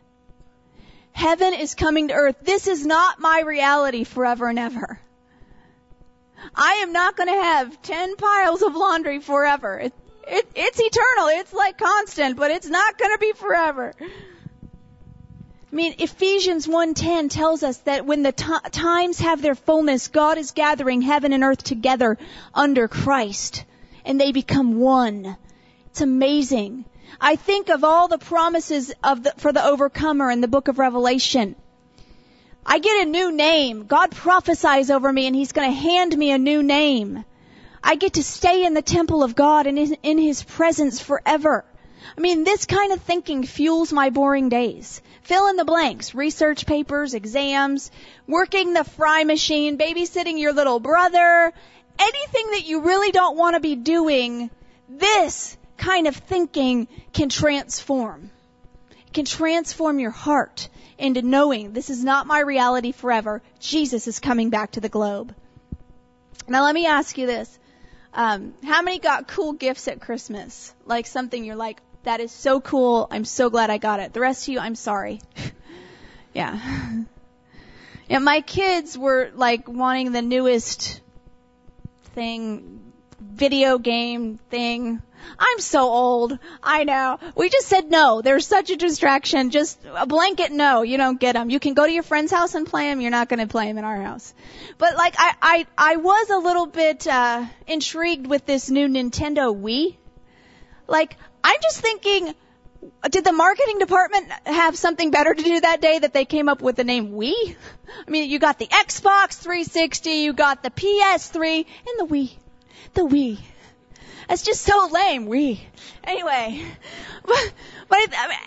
Heaven 1.19 1.53
is 1.53 1.75
coming 1.75 2.09
to 2.09 2.14
earth. 2.14 2.37
This 2.43 2.69
is 2.69 2.87
not 2.87 3.19
my 3.19 3.43
reality 3.45 4.05
forever 4.05 4.47
and 4.47 4.57
ever. 4.57 5.01
I 6.55 6.75
am 6.75 6.93
not 6.93 7.16
going 7.16 7.29
to 7.29 7.43
have 7.43 7.83
10 7.83 8.14
piles 8.14 8.62
of 8.62 8.77
laundry 8.77 9.19
forever. 9.19 9.81
It, 9.81 9.93
it, 10.29 10.49
it's 10.55 10.79
eternal. 10.79 11.41
It's 11.41 11.53
like 11.53 11.77
constant, 11.77 12.37
but 12.37 12.53
it's 12.53 12.69
not 12.69 12.99
going 12.99 13.11
to 13.11 13.19
be 13.19 13.33
forever. 13.33 13.95
I 14.01 15.75
mean, 15.75 15.97
Ephesians 15.99 16.69
1:10 16.69 17.31
tells 17.31 17.64
us 17.64 17.79
that 17.79 18.07
when 18.07 18.23
the 18.23 18.31
t- 18.31 18.71
times 18.71 19.19
have 19.19 19.43
their 19.43 19.57
fullness, 19.57 20.07
God 20.07 20.39
is 20.39 20.53
gathering 20.53 21.03
heaven 21.03 21.33
and 21.33 21.43
earth 21.43 21.64
together 21.64 22.16
under 22.55 22.87
Christ, 22.87 23.64
and 24.05 24.21
they 24.21 24.31
become 24.31 24.79
one. 24.79 25.37
It's 25.91 26.03
amazing. 26.03 26.84
I 27.18 27.36
think 27.36 27.70
of 27.70 27.82
all 27.82 28.09
the 28.09 28.18
promises 28.18 28.93
of 29.03 29.22
the, 29.22 29.32
for 29.39 29.53
the 29.53 29.64
overcomer 29.64 30.30
in 30.30 30.43
the 30.43 30.47
book 30.47 30.68
of 30.68 30.78
Revelation. 30.78 31.57
I 32.64 32.78
get 32.78 33.07
a 33.07 33.11
new 33.11 33.32
name. 33.32 33.86
God 33.86 34.11
prophesies 34.11 34.91
over 34.91 35.11
me 35.11 35.26
and 35.26 35.34
He's 35.34 35.53
going 35.53 35.70
to 35.70 35.76
hand 35.76 36.16
me 36.16 36.30
a 36.30 36.39
new 36.39 36.62
name. 36.62 37.24
I 37.82 37.95
get 37.95 38.12
to 38.12 38.22
stay 38.22 38.66
in 38.66 38.74
the 38.74 38.82
temple 38.82 39.24
of 39.24 39.34
God 39.34 39.66
and 39.66 39.97
in 40.03 40.18
His 40.18 40.43
presence 40.43 41.01
forever. 41.01 41.64
I 42.16 42.20
mean, 42.20 42.45
this 42.45 42.66
kind 42.66 42.93
of 42.93 43.01
thinking 43.01 43.45
fuels 43.45 43.91
my 43.91 44.11
boring 44.11 44.51
days. 44.51 45.01
Fill 45.22 45.49
in 45.49 45.57
the 45.57 45.64
blanks. 45.64 46.14
Research 46.14 46.66
papers, 46.66 47.14
exams, 47.14 47.91
working 48.26 48.74
the 48.74 48.84
fry 48.84 49.24
machine, 49.24 49.78
babysitting 49.78 50.39
your 50.39 50.53
little 50.53 50.80
brother, 50.80 51.53
anything 51.99 52.51
that 52.51 52.66
you 52.66 52.82
really 52.82 53.11
don't 53.11 53.39
want 53.39 53.55
to 53.55 53.61
be 53.61 53.74
doing, 53.74 54.51
this 54.89 55.57
kind 55.79 56.07
of 56.07 56.16
thinking 56.16 56.89
can 57.12 57.29
transform. 57.29 58.31
It 58.91 59.12
can 59.14 59.24
transform 59.24 59.99
your 59.99 60.11
heart 60.11 60.68
into 60.99 61.22
knowing 61.22 61.72
this 61.72 61.89
is 61.89 62.05
not 62.05 62.26
my 62.26 62.41
reality 62.41 62.93
forever. 62.93 63.41
Jesus 63.61 64.07
is 64.07 64.18
coming 64.18 64.51
back 64.51 64.72
to 64.72 64.81
the 64.81 64.89
globe. 64.89 65.35
Now 66.47 66.64
let 66.64 66.74
me 66.74 66.87
ask 66.87 67.16
you 67.16 67.26
this. 67.26 67.59
Um, 68.12 68.55
how 68.64 68.83
many 68.83 68.99
got 68.99 69.29
cool 69.29 69.53
gifts 69.53 69.87
at 69.89 70.01
Christmas? 70.01 70.74
Like 70.85 71.07
something 71.07 71.45
you're 71.45 71.57
like, 71.57 71.81
that 72.03 72.20
is 72.20 72.33
so 72.33 72.61
cool. 72.61 73.07
I'm 73.11 73.24
so 73.24 73.51
glad 73.51 73.70
I 73.70 73.79
got 73.79 74.01
it. 74.01 74.12
The 74.12 74.20
rest 74.20 74.45
of 74.45 74.55
you, 74.55 74.59
I'm 74.59 74.74
sorry. 74.74 75.20
yeah. 76.35 76.59
Yeah, 78.09 78.20
my 78.20 78.41
kids 78.41 78.97
were 78.97 79.31
like 79.35 79.68
wanting 79.68 80.12
the 80.12 80.22
newest 80.22 81.03
thing, 82.14 82.93
video 83.20 83.76
game 83.76 84.39
thing. 84.49 85.03
I'm 85.39 85.59
so 85.59 85.81
old. 85.81 86.39
I 86.62 86.85
know. 86.85 87.19
We 87.35 87.49
just 87.49 87.69
said 87.69 87.91
no. 87.91 88.23
They're 88.23 88.41
such 88.41 88.71
a 88.71 88.77
distraction. 88.77 89.51
Just 89.51 89.79
a 89.85 90.07
blanket 90.07 90.53
no. 90.53 90.83
You 90.83 90.97
don't 90.97 91.21
get 91.21 91.35
them. 91.35 91.51
You 91.51 91.61
can 91.61 91.75
go 91.75 91.87
to 91.87 91.93
your 91.93 92.03
friend's 92.03 92.33
house 92.33 92.55
and 92.55 92.66
play 92.66 92.91
them. 92.91 93.01
You're 93.01 93.11
not 93.11 93.29
going 93.29 93.41
to 93.41 93.47
play 93.47 93.66
them 93.66 93.79
in 93.79 93.85
our 93.85 94.01
house. 94.01 94.33
But 94.79 94.97
like 94.97 95.14
I, 95.19 95.35
I, 95.43 95.66
I 95.77 95.97
was 95.97 96.31
a 96.31 96.39
little 96.39 96.66
bit 96.66 97.07
uh, 97.07 97.45
intrigued 97.66 98.27
with 98.27 98.47
this 98.47 98.71
new 98.71 98.89
Nintendo 98.89 99.55
Wii. 99.55 99.97
Like 100.87 101.16
I'm 101.45 101.61
just 101.62 101.81
thinking, 101.81 102.35
did 103.11 103.25
the 103.25 103.33
marketing 103.33 103.79
department 103.79 104.31
have 104.45 104.77
something 104.77 105.11
better 105.11 105.35
to 105.35 105.43
do 105.43 105.61
that 105.61 105.81
day 105.81 105.99
that 105.99 106.12
they 106.12 106.25
came 106.25 106.49
up 106.49 106.62
with 106.62 106.77
the 106.77 106.85
name 106.85 107.12
Wii? 107.12 107.57
I 108.07 108.11
mean, 108.11 108.29
you 108.29 108.39
got 108.39 108.59
the 108.59 108.66
Xbox 108.66 109.39
360, 109.39 110.11
you 110.11 110.33
got 110.33 110.62
the 110.62 110.71
PS3, 110.71 111.66
and 111.87 112.11
the 112.11 112.14
Wii. 112.14 112.37
The 112.95 113.03
Wii. 113.03 113.39
That's 114.29 114.43
just 114.43 114.61
so 114.61 114.89
lame, 114.93 115.26
We. 115.26 115.66
Anyway, 116.05 116.62
but, 117.26 117.53
but 117.89 117.99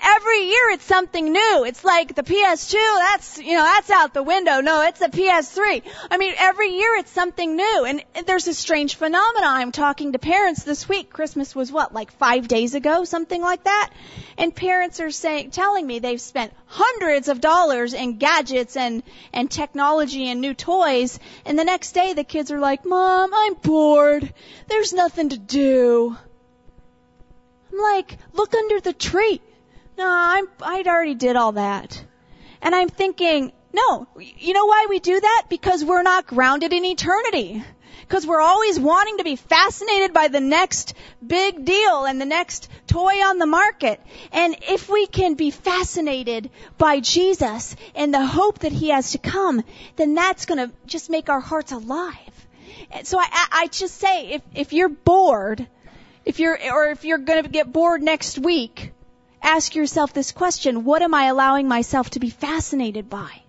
every 0.03 0.39
year 0.45 0.69
it's 0.71 0.83
something 0.83 1.31
new. 1.31 1.63
It's 1.65 1.83
like 1.83 2.15
the 2.15 2.23
PS2, 2.23 2.73
that's, 2.73 3.37
you 3.39 3.53
know, 3.53 3.63
that's 3.63 3.89
out 3.89 4.13
the 4.13 4.23
window. 4.23 4.61
No, 4.61 4.83
it's 4.83 4.99
the 4.99 5.07
PS3. 5.07 5.83
I 6.09 6.17
mean, 6.17 6.33
every 6.37 6.69
year 6.69 6.95
it's 6.97 7.11
something 7.11 7.55
new. 7.55 7.85
And 7.85 8.03
there's 8.27 8.47
a 8.47 8.53
strange 8.53 8.95
phenomenon. 8.95 9.49
I'm 9.49 9.71
talking 9.71 10.11
to 10.11 10.19
parents 10.19 10.63
this 10.63 10.87
week. 10.87 11.11
Christmas 11.11 11.55
was 11.55 11.71
what, 11.71 11.93
like 11.93 12.11
five 12.13 12.47
days 12.47 12.75
ago? 12.75 13.03
Something 13.03 13.41
like 13.41 13.63
that? 13.63 13.89
And 14.37 14.55
parents 14.55 14.99
are 14.99 15.11
saying, 15.11 15.51
telling 15.51 15.85
me 15.85 15.99
they've 15.99 16.21
spent 16.21 16.53
hundreds 16.65 17.27
of 17.27 17.41
dollars 17.41 17.93
in 17.93 18.17
gadgets 18.17 18.77
and, 18.77 19.03
and 19.33 19.49
technology 19.49 20.29
and 20.29 20.41
new 20.41 20.53
toys. 20.53 21.19
And 21.45 21.57
the 21.57 21.65
next 21.65 21.93
day 21.93 22.13
the 22.13 22.23
kids 22.23 22.51
are 22.51 22.59
like, 22.59 22.85
Mom, 22.85 23.31
I'm 23.33 23.55
bored. 23.55 24.33
There's 24.67 24.93
nothing 24.93 25.29
to 25.29 25.37
do. 25.37 25.70
I'm 27.71 27.79
like, 27.79 28.17
look 28.33 28.53
under 28.53 28.79
the 28.79 28.93
tree. 28.93 29.41
No, 29.97 30.07
I'm, 30.07 30.47
I'd 30.61 30.87
already 30.87 31.15
did 31.15 31.35
all 31.35 31.53
that. 31.53 32.03
And 32.61 32.75
I'm 32.75 32.89
thinking, 32.89 33.51
no, 33.73 34.07
you 34.19 34.53
know 34.53 34.65
why 34.65 34.87
we 34.89 34.99
do 34.99 35.19
that? 35.19 35.43
Because 35.49 35.83
we're 35.83 36.03
not 36.03 36.27
grounded 36.27 36.73
in 36.73 36.85
eternity. 36.85 37.63
Because 38.01 38.27
we're 38.27 38.41
always 38.41 38.77
wanting 38.77 39.17
to 39.19 39.23
be 39.23 39.37
fascinated 39.37 40.11
by 40.11 40.27
the 40.27 40.41
next 40.41 40.95
big 41.25 41.63
deal 41.63 42.03
and 42.03 42.19
the 42.19 42.25
next 42.25 42.67
toy 42.87 43.23
on 43.23 43.37
the 43.37 43.45
market. 43.45 44.01
And 44.33 44.55
if 44.67 44.89
we 44.89 45.07
can 45.07 45.35
be 45.35 45.49
fascinated 45.49 46.49
by 46.77 46.99
Jesus 46.99 47.75
and 47.95 48.13
the 48.13 48.25
hope 48.25 48.59
that 48.59 48.73
He 48.73 48.89
has 48.89 49.11
to 49.11 49.17
come, 49.17 49.63
then 49.95 50.13
that's 50.13 50.45
to 50.45 50.71
just 50.85 51.09
make 51.09 51.29
our 51.29 51.39
hearts 51.39 51.71
alive. 51.71 52.40
So 53.03 53.19
I, 53.19 53.47
I 53.51 53.67
just 53.67 53.97
say, 53.97 54.31
if, 54.31 54.41
if 54.53 54.73
you're 54.73 54.89
bored, 54.89 55.67
if 56.25 56.39
you're, 56.39 56.57
or 56.73 56.87
if 56.87 57.05
you're 57.05 57.17
going 57.17 57.43
to 57.43 57.49
get 57.49 57.71
bored 57.71 58.01
next 58.01 58.37
week, 58.37 58.91
ask 59.41 59.75
yourself 59.75 60.13
this 60.13 60.31
question, 60.31 60.83
what 60.83 61.01
am 61.01 61.13
I 61.13 61.25
allowing 61.25 61.67
myself 61.67 62.11
to 62.11 62.19
be 62.19 62.29
fascinated 62.29 63.09
by? 63.09 63.41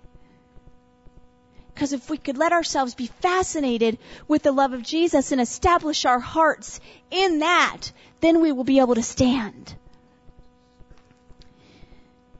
Because 1.74 1.92
if 1.92 2.10
we 2.10 2.18
could 2.18 2.38
let 2.38 2.52
ourselves 2.52 2.94
be 2.94 3.06
fascinated 3.06 3.98
with 4.28 4.42
the 4.42 4.52
love 4.52 4.72
of 4.72 4.82
Jesus 4.82 5.32
and 5.32 5.40
establish 5.40 6.04
our 6.04 6.20
hearts 6.20 6.80
in 7.10 7.40
that, 7.40 7.92
then 8.20 8.40
we 8.40 8.52
will 8.52 8.64
be 8.64 8.78
able 8.78 8.94
to 8.94 9.02
stand. 9.02 9.74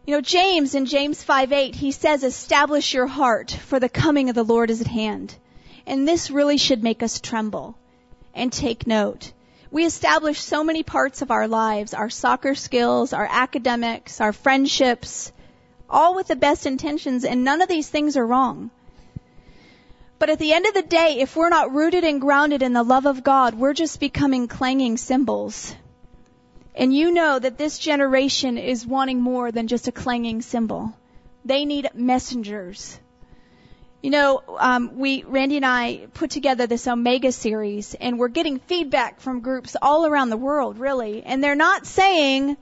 You 0.06 0.16
know, 0.16 0.20
James 0.20 0.74
in 0.74 0.86
James 0.86 1.24
5:8, 1.24 1.74
he 1.74 1.92
says, 1.92 2.24
establish 2.24 2.92
your 2.92 3.06
heart, 3.06 3.50
for 3.50 3.78
the 3.78 3.88
coming 3.88 4.28
of 4.28 4.34
the 4.34 4.42
Lord 4.42 4.70
is 4.70 4.80
at 4.80 4.86
hand. 4.86 5.34
And 5.86 6.06
this 6.06 6.30
really 6.30 6.58
should 6.58 6.82
make 6.82 7.02
us 7.02 7.20
tremble 7.20 7.76
and 8.34 8.52
take 8.52 8.86
note. 8.86 9.32
We 9.70 9.84
establish 9.84 10.40
so 10.40 10.62
many 10.62 10.82
parts 10.82 11.22
of 11.22 11.30
our 11.30 11.48
lives, 11.48 11.94
our 11.94 12.10
soccer 12.10 12.54
skills, 12.54 13.12
our 13.12 13.26
academics, 13.30 14.20
our 14.20 14.32
friendships, 14.32 15.32
all 15.88 16.14
with 16.14 16.28
the 16.28 16.36
best 16.36 16.66
intentions, 16.66 17.24
and 17.24 17.44
none 17.44 17.62
of 17.62 17.68
these 17.68 17.88
things 17.88 18.16
are 18.16 18.26
wrong. 18.26 18.70
But 20.18 20.30
at 20.30 20.38
the 20.38 20.52
end 20.52 20.66
of 20.66 20.74
the 20.74 20.82
day, 20.82 21.18
if 21.20 21.34
we're 21.34 21.48
not 21.48 21.72
rooted 21.72 22.04
and 22.04 22.20
grounded 22.20 22.62
in 22.62 22.74
the 22.74 22.82
love 22.82 23.06
of 23.06 23.24
God, 23.24 23.54
we're 23.54 23.74
just 23.74 23.98
becoming 23.98 24.46
clanging 24.46 24.96
cymbals. 24.96 25.74
And 26.74 26.94
you 26.94 27.10
know 27.10 27.38
that 27.38 27.58
this 27.58 27.78
generation 27.78 28.56
is 28.56 28.86
wanting 28.86 29.20
more 29.20 29.50
than 29.50 29.66
just 29.66 29.88
a 29.88 29.92
clanging 29.92 30.40
cymbal. 30.42 30.94
They 31.44 31.64
need 31.64 31.90
messengers. 31.92 32.98
You 34.02 34.10
know, 34.10 34.42
um, 34.58 34.98
we 34.98 35.22
Randy 35.22 35.58
and 35.58 35.64
I 35.64 36.08
put 36.12 36.32
together 36.32 36.66
this 36.66 36.88
Omega 36.88 37.30
series, 37.30 37.94
and 37.94 38.18
we're 38.18 38.26
getting 38.26 38.58
feedback 38.58 39.20
from 39.20 39.38
groups 39.40 39.76
all 39.80 40.06
around 40.06 40.30
the 40.30 40.36
world, 40.36 40.78
really, 40.78 41.22
and 41.22 41.42
they're 41.42 41.54
not 41.54 41.86
saying 41.86 42.56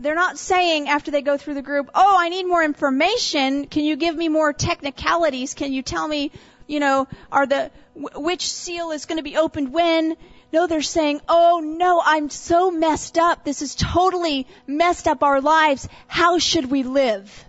they're 0.00 0.14
not 0.14 0.38
saying 0.38 0.88
after 0.88 1.10
they 1.10 1.20
go 1.20 1.36
through 1.36 1.54
the 1.54 1.62
group, 1.62 1.90
"Oh, 1.94 2.16
I 2.18 2.30
need 2.30 2.44
more 2.44 2.64
information. 2.64 3.66
Can 3.66 3.84
you 3.84 3.96
give 3.96 4.16
me 4.16 4.30
more 4.30 4.54
technicalities? 4.54 5.52
Can 5.52 5.74
you 5.74 5.82
tell 5.82 6.08
me, 6.08 6.32
you 6.66 6.80
know, 6.80 7.06
are 7.30 7.44
the 7.44 7.70
which 7.94 8.50
seal 8.50 8.92
is 8.92 9.04
going 9.04 9.18
to 9.18 9.22
be 9.22 9.36
opened 9.36 9.74
when?" 9.74 10.16
No, 10.54 10.66
they're 10.66 10.80
saying, 10.80 11.20
"Oh 11.28 11.60
no, 11.62 12.00
I'm 12.02 12.30
so 12.30 12.70
messed 12.70 13.18
up. 13.18 13.44
This 13.44 13.60
has 13.60 13.74
totally 13.74 14.46
messed 14.66 15.06
up 15.06 15.22
our 15.22 15.42
lives. 15.42 15.86
How 16.06 16.38
should 16.38 16.70
we 16.70 16.82
live?" 16.82 17.44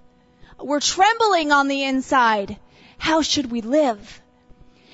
We're 0.60 0.82
trembling 0.82 1.54
on 1.54 1.70
the 1.70 1.84
inside. 1.86 2.58
How 2.98 3.22
should 3.22 3.52
we 3.52 3.62
live? 3.62 4.22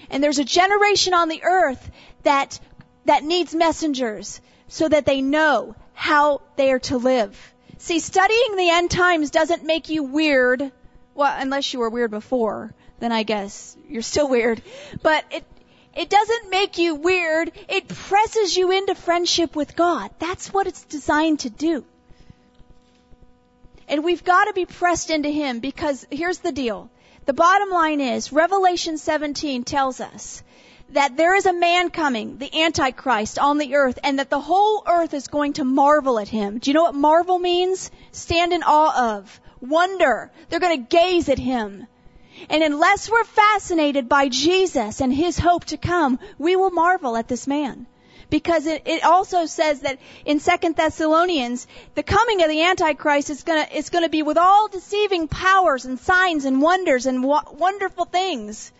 And 0.09 0.23
there's 0.23 0.39
a 0.39 0.45
generation 0.45 1.13
on 1.13 1.29
the 1.29 1.43
earth 1.43 1.91
that, 2.23 2.59
that 3.05 3.23
needs 3.23 3.55
messengers 3.55 4.41
so 4.67 4.87
that 4.87 5.05
they 5.05 5.21
know 5.21 5.75
how 5.93 6.41
they 6.55 6.71
are 6.71 6.79
to 6.79 6.97
live. 6.97 7.53
See, 7.77 7.99
studying 7.99 8.55
the 8.55 8.69
end 8.69 8.91
times 8.91 9.31
doesn't 9.31 9.65
make 9.65 9.89
you 9.89 10.03
weird. 10.03 10.71
Well, 11.15 11.35
unless 11.37 11.73
you 11.73 11.79
were 11.79 11.89
weird 11.89 12.11
before, 12.11 12.73
then 12.99 13.11
I 13.11 13.23
guess 13.23 13.75
you're 13.87 14.01
still 14.01 14.29
weird. 14.29 14.61
But 15.01 15.25
it, 15.31 15.43
it 15.95 16.09
doesn't 16.09 16.49
make 16.49 16.77
you 16.77 16.95
weird. 16.95 17.51
It 17.67 17.87
presses 17.87 18.55
you 18.55 18.71
into 18.71 18.95
friendship 18.95 19.55
with 19.55 19.75
God. 19.75 20.11
That's 20.19 20.53
what 20.53 20.67
it's 20.67 20.83
designed 20.85 21.41
to 21.41 21.49
do. 21.49 21.85
And 23.87 24.03
we've 24.03 24.23
got 24.23 24.45
to 24.45 24.53
be 24.53 24.65
pressed 24.65 25.09
into 25.09 25.29
Him 25.29 25.59
because 25.59 26.07
here's 26.09 26.39
the 26.39 26.51
deal. 26.51 26.89
The 27.25 27.33
bottom 27.33 27.69
line 27.69 28.01
is 28.01 28.33
Revelation 28.33 28.97
17 28.97 29.63
tells 29.63 30.01
us 30.01 30.43
that 30.89 31.15
there 31.15 31.35
is 31.35 31.45
a 31.45 31.53
man 31.53 31.89
coming, 31.89 32.37
the 32.37 32.63
Antichrist, 32.63 33.39
on 33.39 33.57
the 33.57 33.75
earth, 33.75 33.97
and 34.03 34.19
that 34.19 34.29
the 34.29 34.41
whole 34.41 34.83
earth 34.85 35.13
is 35.13 35.29
going 35.29 35.53
to 35.53 35.63
marvel 35.63 36.19
at 36.19 36.27
him. 36.27 36.59
Do 36.59 36.69
you 36.69 36.73
know 36.73 36.83
what 36.83 36.95
marvel 36.95 37.39
means? 37.39 37.89
Stand 38.11 38.51
in 38.51 38.61
awe 38.61 39.17
of. 39.17 39.39
Wonder. 39.61 40.31
They're 40.49 40.59
going 40.59 40.85
to 40.85 40.97
gaze 40.97 41.29
at 41.29 41.39
him. 41.39 41.87
And 42.49 42.61
unless 42.61 43.09
we're 43.09 43.23
fascinated 43.23 44.09
by 44.09 44.27
Jesus 44.27 44.99
and 44.99 45.13
his 45.13 45.39
hope 45.39 45.63
to 45.65 45.77
come, 45.77 46.19
we 46.37 46.57
will 46.57 46.71
marvel 46.71 47.15
at 47.15 47.29
this 47.29 47.47
man. 47.47 47.87
Because 48.33 48.65
it, 48.65 48.81
it 48.87 49.03
also 49.03 49.45
says 49.45 49.81
that 49.81 49.99
in 50.25 50.39
Second 50.39 50.75
Thessalonians, 50.75 51.67
the 51.93 52.01
coming 52.01 52.41
of 52.41 52.49
the 52.49 52.63
Antichrist 52.63 53.29
is 53.29 53.43
gonna, 53.43 53.67
is 53.71 53.91
gonna 53.91 54.09
be 54.09 54.23
with 54.23 54.39
all 54.39 54.67
deceiving 54.69 55.27
powers 55.27 55.85
and 55.85 55.99
signs 55.99 56.45
and 56.45 56.59
wonders 56.59 57.05
and 57.05 57.23
wa- 57.23 57.43
wonderful 57.51 58.05
things 58.05 58.71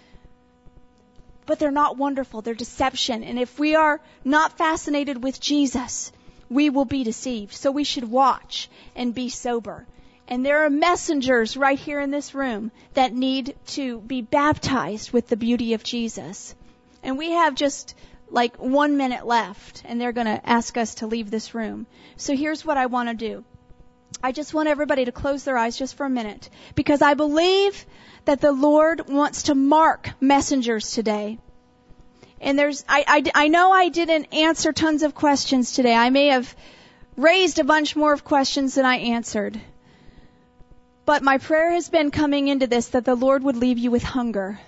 but 1.45 1.59
they're 1.59 1.71
not 1.71 1.97
wonderful. 1.97 2.41
They're 2.41 2.53
deception. 2.53 3.21
And 3.21 3.37
if 3.37 3.59
we 3.59 3.75
are 3.75 3.99
not 4.23 4.57
fascinated 4.57 5.21
with 5.21 5.41
Jesus, 5.41 6.11
we 6.49 6.69
will 6.69 6.85
be 6.85 7.03
deceived. 7.03 7.53
So 7.53 7.69
we 7.69 7.83
should 7.83 8.09
watch 8.09 8.69
and 8.95 9.13
be 9.13 9.27
sober. 9.29 9.85
And 10.27 10.45
there 10.45 10.65
are 10.65 10.69
messengers 10.69 11.57
right 11.57 11.77
here 11.77 11.99
in 11.99 12.11
this 12.11 12.33
room 12.33 12.71
that 12.93 13.13
need 13.13 13.55
to 13.75 13.99
be 13.99 14.21
baptized 14.21 15.11
with 15.11 15.27
the 15.27 15.35
beauty 15.35 15.73
of 15.73 15.83
Jesus. 15.83 16.55
And 17.03 17.17
we 17.17 17.31
have 17.31 17.55
just 17.55 17.93
like 18.33 18.57
one 18.57 18.97
minute 18.97 19.25
left, 19.27 19.83
and 19.85 20.01
they're 20.01 20.11
going 20.11 20.25
to 20.27 20.49
ask 20.49 20.75
us 20.75 20.95
to 20.95 21.07
leave 21.07 21.29
this 21.29 21.53
room. 21.53 21.85
So 22.17 22.35
here's 22.35 22.65
what 22.65 22.77
I 22.77 22.87
want 22.87 23.09
to 23.09 23.15
do. 23.15 23.45
I 24.23 24.31
just 24.31 24.55
want 24.55 24.69
everybody 24.69 25.05
to 25.05 25.11
close 25.11 25.43
their 25.43 25.57
eyes 25.57 25.77
just 25.77 25.95
for 25.95 26.05
a 26.05 26.09
minute 26.09 26.49
because 26.73 27.03
I 27.03 27.13
believe 27.13 27.85
that 28.25 28.41
the 28.41 28.51
Lord 28.51 29.07
wants 29.07 29.43
to 29.43 29.55
mark 29.55 30.09
messengers 30.19 30.91
today. 30.93 31.37
And 32.41 32.57
there's, 32.57 32.83
I, 32.89 33.05
I, 33.07 33.45
I 33.45 33.47
know 33.49 33.71
I 33.71 33.89
didn't 33.89 34.33
answer 34.33 34.73
tons 34.73 35.03
of 35.03 35.13
questions 35.13 35.73
today. 35.73 35.93
I 35.93 36.09
may 36.09 36.27
have 36.27 36.55
raised 37.15 37.59
a 37.59 37.63
bunch 37.63 37.95
more 37.95 38.13
of 38.13 38.23
questions 38.23 38.73
than 38.75 38.85
I 38.85 38.97
answered. 38.97 39.61
But 41.05 41.21
my 41.21 41.37
prayer 41.37 41.71
has 41.73 41.89
been 41.89 42.09
coming 42.09 42.47
into 42.47 42.65
this 42.65 42.87
that 42.89 43.05
the 43.05 43.15
Lord 43.15 43.43
would 43.43 43.57
leave 43.57 43.77
you 43.77 43.91
with 43.91 44.03
hunger 44.03 44.59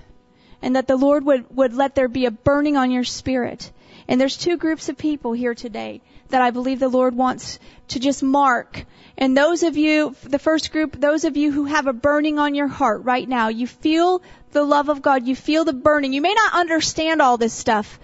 and 0.62 0.76
that 0.76 0.88
the 0.88 0.97
Lord 0.97 1.26
would, 1.26 1.56
would 1.56 1.74
let 1.74 1.95
there 1.95 2.08
be 2.08 2.26
a 2.26 2.32
burning 2.32 2.78
on 2.78 2.91
your 2.91 3.03
spirit. 3.03 3.72
And 4.08 4.20
there's 4.20 4.38
two 4.38 4.58
groups 4.58 4.89
of 4.89 4.97
people 4.97 5.34
here 5.34 5.56
today 5.56 6.01
that 6.30 6.41
I 6.41 6.51
believe 6.51 6.80
the 6.80 6.89
Lord 6.89 7.16
wants 7.16 7.60
to 7.89 7.99
just 7.99 8.24
mark 8.24 8.86
and 9.18 9.38
those 9.38 9.64
of 9.64 9.78
you, 9.78 10.16
the 10.24 10.39
first 10.39 10.72
group, 10.72 10.99
those 10.99 11.24
of 11.24 11.38
you 11.38 11.51
who 11.51 11.66
have 11.66 11.88
a 11.88 11.93
burning 11.93 12.38
on 12.38 12.53
your 12.53 12.68
heart 12.68 13.06
right 13.06 13.28
now, 13.28 13.47
you 13.47 13.66
feel 13.66 14.22
the 14.51 14.64
love 14.64 14.89
of 14.89 15.01
God, 15.01 15.26
you 15.26 15.36
feel 15.36 15.64
the 15.64 15.74
burning. 15.74 16.12
You 16.12 16.22
may 16.22 16.34
not 16.34 16.53
understand 16.53 17.22
all 17.22 17.38
this 17.38 17.53
stuff, 17.53 17.97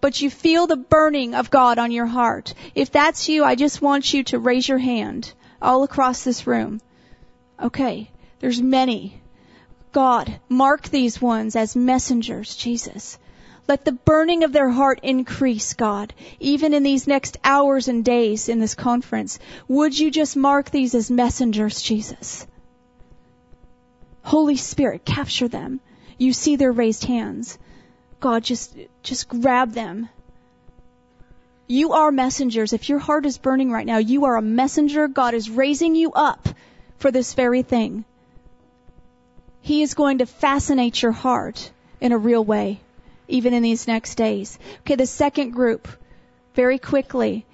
but 0.00 0.20
you 0.20 0.28
feel 0.30 0.66
the 0.66 0.76
burning 0.76 1.34
of 1.34 1.50
God 1.50 1.78
on 1.78 1.90
your 1.90 2.06
heart. 2.06 2.52
If 2.74 2.90
that's 2.90 3.28
you, 3.30 3.44
I 3.44 3.54
just 3.54 3.80
want 3.80 4.12
you 4.12 4.24
to 4.24 4.38
raise 4.38 4.68
your 4.68 4.78
hand 4.78 5.32
all 5.60 5.84
across 5.84 6.22
this 6.22 6.46
room. 6.46 6.80
Okay, 7.60 8.10
there's 8.40 8.60
many. 8.60 9.20
God, 9.92 10.40
mark 10.48 10.88
these 10.88 11.20
ones 11.20 11.56
as 11.56 11.74
messengers, 11.74 12.54
Jesus. 12.54 13.18
Let 13.68 13.84
the 13.84 13.92
burning 13.92 14.44
of 14.44 14.52
their 14.52 14.70
heart 14.70 15.00
increase, 15.02 15.74
God, 15.74 16.14
even 16.40 16.72
in 16.72 16.82
these 16.82 17.06
next 17.06 17.36
hours 17.44 17.88
and 17.88 18.04
days 18.04 18.48
in 18.48 18.60
this 18.60 18.74
conference. 18.74 19.38
Would 19.68 19.98
you 19.98 20.10
just 20.10 20.36
mark 20.36 20.70
these 20.70 20.94
as 20.94 21.10
messengers, 21.10 21.82
Jesus? 21.82 22.46
Holy 24.22 24.56
Spirit, 24.56 25.04
capture 25.04 25.48
them. 25.48 25.80
You 26.16 26.32
see 26.32 26.56
their 26.56 26.72
raised 26.72 27.04
hands. 27.04 27.58
God, 28.20 28.42
just, 28.42 28.74
just 29.02 29.28
grab 29.28 29.72
them. 29.72 30.08
You 31.66 31.92
are 31.92 32.10
messengers. 32.10 32.72
If 32.72 32.88
your 32.88 32.98
heart 32.98 33.26
is 33.26 33.36
burning 33.36 33.70
right 33.70 33.86
now, 33.86 33.98
you 33.98 34.24
are 34.24 34.36
a 34.36 34.42
messenger. 34.42 35.08
God 35.08 35.34
is 35.34 35.50
raising 35.50 35.94
you 35.94 36.12
up 36.12 36.48
for 36.96 37.10
this 37.10 37.34
very 37.34 37.62
thing. 37.62 38.04
He 39.60 39.82
is 39.82 39.94
going 39.94 40.18
to 40.18 40.26
fascinate 40.26 41.02
your 41.02 41.12
heart 41.12 41.70
in 42.00 42.12
a 42.12 42.18
real 42.18 42.44
way 42.44 42.80
even 43.28 43.52
in 43.54 43.62
these 43.62 43.86
next 43.86 44.16
days. 44.16 44.58
Okay, 44.80 44.96
the 44.96 45.06
second 45.06 45.50
group, 45.50 45.86
very 46.54 46.78
quickly. 46.78 47.44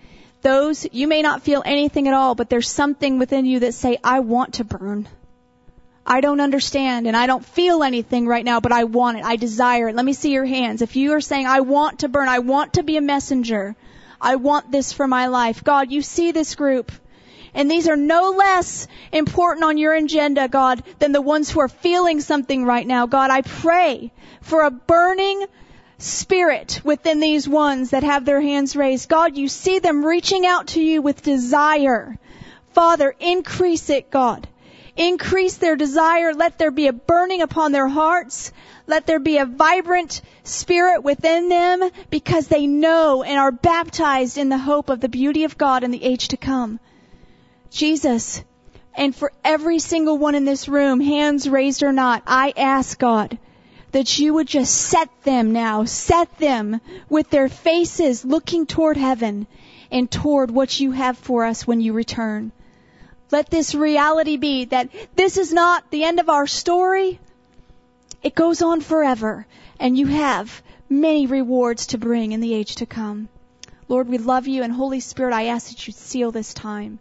Those, 0.42 0.86
you 0.92 1.08
may 1.08 1.22
not 1.22 1.42
feel 1.42 1.62
anything 1.64 2.06
at 2.06 2.14
all, 2.14 2.34
but 2.34 2.48
there's 2.48 2.70
something 2.70 3.18
within 3.18 3.44
you 3.44 3.60
that 3.60 3.74
say, 3.74 3.98
I 4.02 4.20
want 4.20 4.54
to 4.54 4.64
burn. 4.64 5.08
I 6.06 6.20
don't 6.20 6.40
understand 6.40 7.06
and 7.06 7.16
I 7.16 7.26
don't 7.26 7.44
feel 7.44 7.82
anything 7.82 8.26
right 8.26 8.44
now, 8.44 8.60
but 8.60 8.72
I 8.72 8.84
want 8.84 9.18
it. 9.18 9.24
I 9.24 9.36
desire 9.36 9.88
it. 9.88 9.96
Let 9.96 10.04
me 10.04 10.12
see 10.12 10.32
your 10.32 10.44
hands. 10.44 10.82
If 10.82 10.96
you 10.96 11.14
are 11.14 11.20
saying, 11.20 11.46
I 11.46 11.60
want 11.60 12.00
to 12.00 12.08
burn, 12.08 12.28
I 12.28 12.40
want 12.40 12.74
to 12.74 12.82
be 12.82 12.98
a 12.98 13.00
messenger. 13.00 13.74
I 14.20 14.36
want 14.36 14.70
this 14.70 14.92
for 14.92 15.06
my 15.06 15.28
life. 15.28 15.64
God, 15.64 15.90
you 15.90 16.02
see 16.02 16.30
this 16.32 16.54
group. 16.54 16.92
And 17.54 17.70
these 17.70 17.88
are 17.88 17.96
no 17.96 18.30
less 18.30 18.88
important 19.12 19.64
on 19.64 19.78
your 19.78 19.94
agenda, 19.94 20.48
God, 20.48 20.82
than 20.98 21.12
the 21.12 21.22
ones 21.22 21.50
who 21.50 21.60
are 21.60 21.68
feeling 21.68 22.20
something 22.20 22.64
right 22.64 22.86
now. 22.86 23.06
God, 23.06 23.30
I 23.30 23.42
pray 23.42 24.12
for 24.40 24.64
a 24.64 24.70
burning 24.70 25.44
spirit 25.98 26.80
within 26.84 27.20
these 27.20 27.48
ones 27.48 27.90
that 27.90 28.02
have 28.02 28.24
their 28.24 28.40
hands 28.40 28.74
raised. 28.74 29.08
God, 29.08 29.36
you 29.36 29.48
see 29.48 29.78
them 29.78 30.04
reaching 30.04 30.44
out 30.44 30.68
to 30.68 30.82
you 30.82 31.00
with 31.00 31.22
desire. 31.22 32.18
Father, 32.72 33.14
increase 33.20 33.88
it, 33.88 34.10
God. 34.10 34.48
Increase 34.96 35.56
their 35.56 35.76
desire. 35.76 36.34
Let 36.34 36.58
there 36.58 36.70
be 36.70 36.88
a 36.88 36.92
burning 36.92 37.42
upon 37.42 37.72
their 37.72 37.88
hearts. 37.88 38.52
Let 38.86 39.06
there 39.06 39.18
be 39.18 39.38
a 39.38 39.46
vibrant 39.46 40.20
spirit 40.42 41.02
within 41.02 41.48
them 41.48 41.90
because 42.10 42.48
they 42.48 42.66
know 42.66 43.22
and 43.22 43.38
are 43.38 43.52
baptized 43.52 44.38
in 44.38 44.48
the 44.48 44.58
hope 44.58 44.90
of 44.90 45.00
the 45.00 45.08
beauty 45.08 45.44
of 45.44 45.56
God 45.56 45.84
in 45.84 45.90
the 45.90 46.02
age 46.02 46.28
to 46.28 46.36
come. 46.36 46.80
Jesus, 47.74 48.44
and 48.94 49.16
for 49.16 49.32
every 49.42 49.80
single 49.80 50.16
one 50.16 50.36
in 50.36 50.44
this 50.44 50.68
room, 50.68 51.00
hands 51.00 51.48
raised 51.48 51.82
or 51.82 51.90
not, 51.92 52.22
I 52.24 52.54
ask 52.56 52.96
God, 52.96 53.36
that 53.90 54.16
you 54.16 54.34
would 54.34 54.46
just 54.46 54.72
set 54.72 55.08
them 55.24 55.52
now, 55.52 55.84
set 55.84 56.38
them 56.38 56.80
with 57.08 57.30
their 57.30 57.48
faces 57.48 58.24
looking 58.24 58.66
toward 58.66 58.96
heaven 58.96 59.48
and 59.90 60.08
toward 60.08 60.52
what 60.52 60.78
you 60.78 60.92
have 60.92 61.18
for 61.18 61.44
us 61.44 61.66
when 61.66 61.80
you 61.80 61.92
return. 61.92 62.52
Let 63.32 63.50
this 63.50 63.74
reality 63.74 64.36
be 64.36 64.66
that 64.66 64.90
this 65.16 65.36
is 65.36 65.52
not 65.52 65.90
the 65.90 66.04
end 66.04 66.20
of 66.20 66.28
our 66.28 66.46
story. 66.46 67.18
It 68.22 68.36
goes 68.36 68.62
on 68.62 68.82
forever 68.82 69.48
and 69.80 69.98
you 69.98 70.06
have 70.06 70.62
many 70.88 71.26
rewards 71.26 71.88
to 71.88 71.98
bring 71.98 72.30
in 72.30 72.40
the 72.40 72.54
age 72.54 72.76
to 72.76 72.86
come. 72.86 73.28
Lord, 73.88 74.06
we 74.06 74.18
love 74.18 74.46
you 74.46 74.62
and 74.62 74.72
Holy 74.72 75.00
Spirit, 75.00 75.34
I 75.34 75.46
ask 75.46 75.70
that 75.70 75.88
you 75.88 75.92
seal 75.92 76.30
this 76.30 76.54
time 76.54 77.00